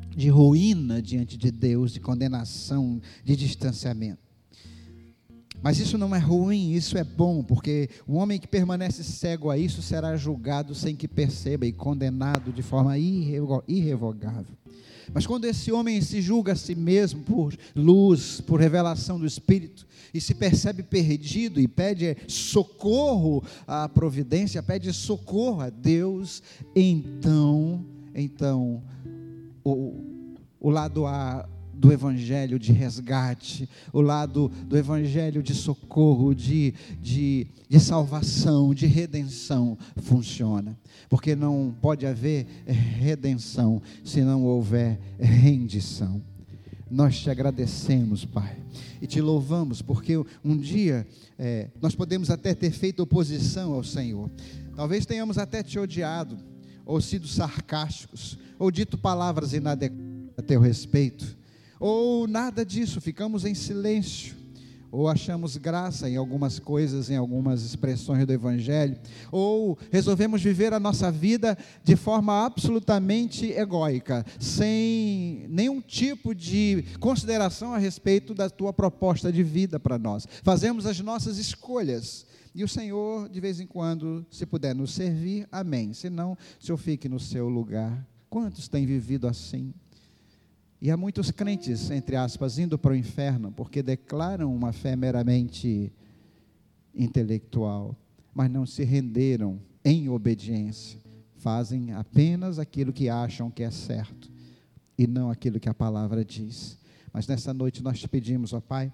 de 0.09 0.27
ruína 0.27 1.01
diante 1.01 1.37
de 1.37 1.49
Deus, 1.49 1.93
de 1.93 2.01
condenação, 2.01 3.01
de 3.23 3.37
distanciamento. 3.37 4.28
Mas 5.61 5.79
isso 5.79 5.97
não 5.97 6.15
é 6.15 6.19
ruim, 6.19 6.71
isso 6.71 6.97
é 6.97 7.03
bom, 7.03 7.43
porque 7.43 7.89
o 8.07 8.15
homem 8.15 8.39
que 8.39 8.47
permanece 8.47 9.03
cego 9.03 9.49
a 9.49 9.57
isso 9.57 9.81
será 9.81 10.15
julgado 10.15 10.73
sem 10.73 10.95
que 10.95 11.07
perceba 11.07 11.65
e 11.65 11.73
condenado 11.73 12.53
de 12.53 12.61
forma 12.61 12.97
irrevogável. 12.97 14.57
Mas 15.13 15.25
quando 15.25 15.45
esse 15.45 15.71
homem 15.71 15.99
se 16.01 16.21
julga 16.21 16.53
a 16.53 16.55
si 16.55 16.75
mesmo 16.75 17.23
por 17.23 17.55
luz, 17.75 18.41
por 18.41 18.59
revelação 18.59 19.19
do 19.19 19.25
Espírito, 19.25 19.87
e 20.13 20.21
se 20.21 20.33
percebe 20.33 20.83
perdido 20.83 21.59
e 21.59 21.67
pede 21.67 22.15
socorro 22.27 23.43
à 23.67 23.89
providência, 23.89 24.61
pede 24.63 24.93
socorro 24.93 25.61
a 25.61 25.69
Deus, 25.69 26.41
então, 26.75 27.83
então, 28.13 28.83
o, 29.63 30.35
o 30.59 30.69
lado 30.69 31.05
A 31.05 31.47
do 31.79 31.93
evangelho 31.93 32.59
de 32.59 32.73
resgate, 32.73 33.69
o 33.93 34.01
lado 34.01 34.51
do 34.67 34.77
evangelho 34.77 35.41
de 35.41 35.55
socorro, 35.55 36.35
de, 36.35 36.73
de, 37.01 37.47
de 37.69 37.79
salvação, 37.79 38.73
de 38.73 38.85
redenção 38.85 39.77
funciona. 39.95 40.77
Porque 41.07 41.35
não 41.35 41.73
pode 41.81 42.05
haver 42.05 42.45
redenção 42.67 43.81
se 44.03 44.21
não 44.21 44.43
houver 44.43 44.99
rendição. 45.17 46.21
Nós 46.91 47.17
te 47.17 47.29
agradecemos, 47.29 48.25
Pai, 48.25 48.57
e 49.01 49.07
te 49.07 49.21
louvamos, 49.21 49.81
porque 49.81 50.17
um 50.43 50.57
dia 50.57 51.07
é, 51.37 51.69
nós 51.81 51.95
podemos 51.95 52.29
até 52.29 52.53
ter 52.53 52.71
feito 52.71 53.03
oposição 53.03 53.73
ao 53.73 53.83
Senhor, 53.83 54.29
talvez 54.75 55.05
tenhamos 55.05 55.37
até 55.37 55.63
te 55.63 55.79
odiado, 55.79 56.37
ou 56.85 56.99
sido 56.99 57.27
sarcásticos, 57.27 58.37
ou 58.57 58.71
dito 58.71 58.97
palavras 58.97 59.53
inadequadas 59.53 60.09
a 60.39 60.41
teu 60.41 60.61
respeito, 60.61 61.37
ou 61.79 62.27
nada 62.27 62.65
disso, 62.65 62.99
ficamos 62.99 63.45
em 63.45 63.53
silêncio, 63.53 64.35
ou 64.91 65.07
achamos 65.07 65.55
graça 65.55 66.09
em 66.09 66.17
algumas 66.17 66.59
coisas, 66.59 67.09
em 67.09 67.15
algumas 67.15 67.63
expressões 67.63 68.25
do 68.25 68.33
Evangelho, 68.33 68.97
ou 69.31 69.77
resolvemos 69.91 70.41
viver 70.41 70.73
a 70.73 70.79
nossa 70.79 71.11
vida 71.11 71.57
de 71.83 71.95
forma 71.95 72.45
absolutamente 72.45 73.51
egóica, 73.51 74.25
sem 74.39 75.45
nenhum 75.47 75.79
tipo 75.79 76.33
de 76.33 76.83
consideração 76.99 77.73
a 77.73 77.77
respeito 77.77 78.33
da 78.33 78.49
tua 78.49 78.73
proposta 78.73 79.31
de 79.31 79.43
vida 79.43 79.79
para 79.79 79.99
nós. 79.99 80.27
Fazemos 80.43 80.85
as 80.85 80.99
nossas 80.99 81.37
escolhas. 81.37 82.25
E 82.55 82.63
o 82.63 82.67
Senhor, 82.67 83.29
de 83.29 83.39
vez 83.39 83.59
em 83.59 83.67
quando, 83.67 84.25
se 84.31 84.43
puder 84.45 84.73
nos 84.73 84.91
servir, 84.91 85.47
amém. 85.51 85.93
Se 85.93 86.09
não, 86.09 86.33
o 86.33 86.65
Senhor 86.65 86.77
fique 86.77 87.07
no 87.07 87.19
seu 87.19 87.47
lugar. 87.47 88.05
Quantos 88.27 88.67
têm 88.67 88.87
vivido 88.87 89.27
assim? 89.27 89.71
E 90.81 90.89
há 90.89 90.95
muitos 90.95 91.29
crentes, 91.29 91.91
entre 91.91 92.15
aspas, 92.15 92.57
indo 92.57 92.77
para 92.77 92.93
o 92.93 92.95
inferno 92.95 93.51
porque 93.51 93.83
declaram 93.83 94.53
uma 94.55 94.71
fé 94.71 94.95
meramente 94.95 95.91
intelectual, 96.95 97.95
mas 98.33 98.49
não 98.49 98.65
se 98.65 98.83
renderam 98.83 99.59
em 99.83 100.07
obediência. 100.07 100.99
Fazem 101.35 101.91
apenas 101.91 102.59
aquilo 102.59 102.93
que 102.93 103.09
acham 103.09 103.51
que 103.51 103.63
é 103.63 103.71
certo 103.71 104.31
e 104.97 105.05
não 105.05 105.29
aquilo 105.29 105.59
que 105.59 105.69
a 105.69 105.73
palavra 105.73 106.23
diz. 106.23 106.77
Mas 107.11 107.27
nessa 107.27 107.53
noite 107.53 107.83
nós 107.83 107.99
te 107.99 108.07
pedimos, 108.07 108.53
ó 108.53 108.61
Pai, 108.61 108.91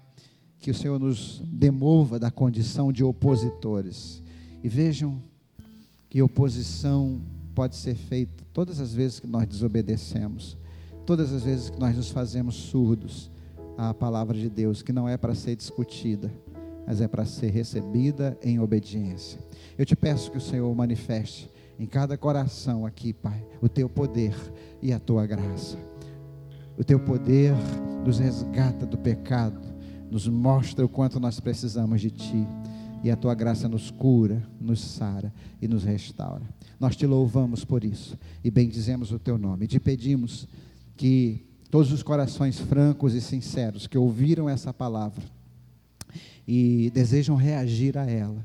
que 0.58 0.70
o 0.70 0.74
Senhor 0.74 0.98
nos 0.98 1.40
demova 1.44 2.18
da 2.18 2.30
condição 2.30 2.92
de 2.92 3.04
opositores. 3.04 4.22
E 4.62 4.68
vejam 4.68 5.22
que 6.08 6.20
oposição 6.22 7.20
pode 7.54 7.76
ser 7.76 7.94
feita 7.94 8.44
todas 8.52 8.80
as 8.80 8.92
vezes 8.92 9.20
que 9.20 9.26
nós 9.26 9.46
desobedecemos 9.46 10.56
todas 11.06 11.32
as 11.32 11.44
vezes 11.44 11.70
que 11.70 11.78
nós 11.78 11.96
nos 11.96 12.10
fazemos 12.10 12.56
surdos 12.56 13.30
à 13.78 13.94
palavra 13.94 14.36
de 14.36 14.50
Deus, 14.50 14.82
que 14.82 14.92
não 14.92 15.08
é 15.08 15.16
para 15.16 15.36
ser 15.36 15.54
discutida, 15.54 16.32
mas 16.84 17.00
é 17.00 17.06
para 17.06 17.24
ser 17.24 17.50
recebida 17.50 18.36
em 18.42 18.58
obediência. 18.58 19.38
Eu 19.78 19.86
te 19.86 19.94
peço 19.94 20.32
que 20.32 20.38
o 20.38 20.40
Senhor 20.40 20.74
manifeste 20.74 21.48
em 21.78 21.86
cada 21.86 22.18
coração 22.18 22.84
aqui, 22.84 23.12
Pai, 23.12 23.44
o 23.62 23.68
teu 23.68 23.88
poder 23.88 24.34
e 24.82 24.92
a 24.92 24.98
tua 24.98 25.24
graça. 25.26 25.78
O 26.76 26.82
teu 26.82 26.98
poder 26.98 27.54
nos 28.04 28.18
resgata 28.18 28.84
do 28.84 28.98
pecado, 28.98 29.60
nos 30.10 30.26
mostra 30.26 30.84
o 30.84 30.88
quanto 30.88 31.20
nós 31.20 31.38
precisamos 31.38 32.00
de 32.00 32.10
ti. 32.10 32.46
E 33.04 33.10
a 33.10 33.16
tua 33.16 33.34
graça 33.34 33.68
nos 33.68 33.90
cura, 33.90 34.42
nos 34.60 34.80
sara 34.80 35.32
e 35.62 35.68
nos 35.68 35.84
restaura. 35.84 36.42
Nós 36.80 36.96
te 36.96 37.06
louvamos 37.06 37.64
por 37.64 37.84
isso 37.84 38.18
e 38.42 38.50
bendizemos 38.50 39.12
o 39.12 39.18
teu 39.18 39.38
nome. 39.38 39.68
Te 39.68 39.78
pedimos 39.78 40.48
que 40.96 41.44
todos 41.70 41.92
os 41.92 42.02
corações 42.02 42.58
francos 42.58 43.14
e 43.14 43.20
sinceros 43.20 43.86
que 43.86 43.98
ouviram 43.98 44.48
essa 44.48 44.72
palavra 44.72 45.22
e 46.46 46.90
desejam 46.94 47.36
reagir 47.36 47.98
a 47.98 48.08
ela, 48.08 48.44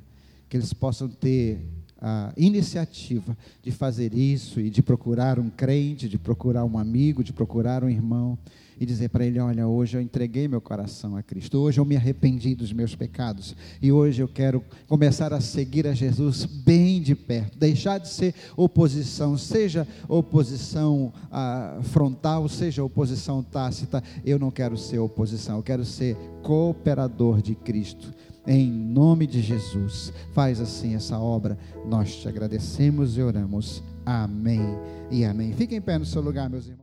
que 0.49 0.57
eles 0.57 0.73
possam 0.73 1.07
ter 1.07 1.59
a 2.01 2.33
iniciativa 2.35 3.37
de 3.61 3.71
fazer 3.71 4.13
isso 4.13 4.59
e 4.59 4.69
de 4.69 4.81
procurar 4.81 5.39
um 5.39 5.49
crente, 5.49 6.09
de 6.09 6.17
procurar 6.17 6.65
um 6.65 6.77
amigo, 6.77 7.23
de 7.23 7.31
procurar 7.31 7.83
um 7.83 7.89
irmão 7.89 8.37
e 8.81 8.85
dizer 8.85 9.09
para 9.09 9.23
ele: 9.23 9.39
Olha, 9.39 9.67
hoje 9.67 9.95
eu 9.95 10.01
entreguei 10.01 10.47
meu 10.47 10.59
coração 10.59 11.15
a 11.15 11.21
Cristo, 11.21 11.59
hoje 11.59 11.79
eu 11.79 11.85
me 11.85 11.95
arrependi 11.95 12.55
dos 12.55 12.73
meus 12.73 12.95
pecados 12.95 13.55
e 13.79 13.91
hoje 13.91 14.23
eu 14.23 14.27
quero 14.27 14.63
começar 14.87 15.31
a 15.31 15.39
seguir 15.39 15.85
a 15.85 15.93
Jesus 15.93 16.45
bem 16.45 16.99
de 16.99 17.13
perto, 17.13 17.59
deixar 17.59 17.99
de 17.99 18.09
ser 18.09 18.33
oposição, 18.57 19.37
seja 19.37 19.87
oposição 20.09 21.13
ah, 21.31 21.79
frontal, 21.83 22.49
seja 22.49 22.83
oposição 22.83 23.43
tácita. 23.43 24.03
Eu 24.25 24.39
não 24.39 24.49
quero 24.49 24.75
ser 24.75 24.97
oposição, 24.97 25.57
eu 25.57 25.63
quero 25.63 25.85
ser 25.85 26.17
cooperador 26.41 27.39
de 27.39 27.53
Cristo. 27.53 28.11
Em 28.47 28.67
nome 28.67 29.27
de 29.27 29.39
Jesus, 29.43 30.11
faz 30.33 30.59
assim 30.59 30.95
essa 30.95 31.19
obra. 31.19 31.55
Nós 31.85 32.15
te 32.15 32.27
agradecemos 32.27 33.15
e 33.15 33.21
oramos. 33.21 33.83
Amém 34.03 34.75
e 35.11 35.23
amém. 35.23 35.53
Fiquem 35.53 35.77
em 35.77 35.81
pé 35.81 35.99
no 35.99 36.05
seu 36.05 36.23
lugar, 36.23 36.49
meus 36.49 36.63
irmãos. 36.63 36.79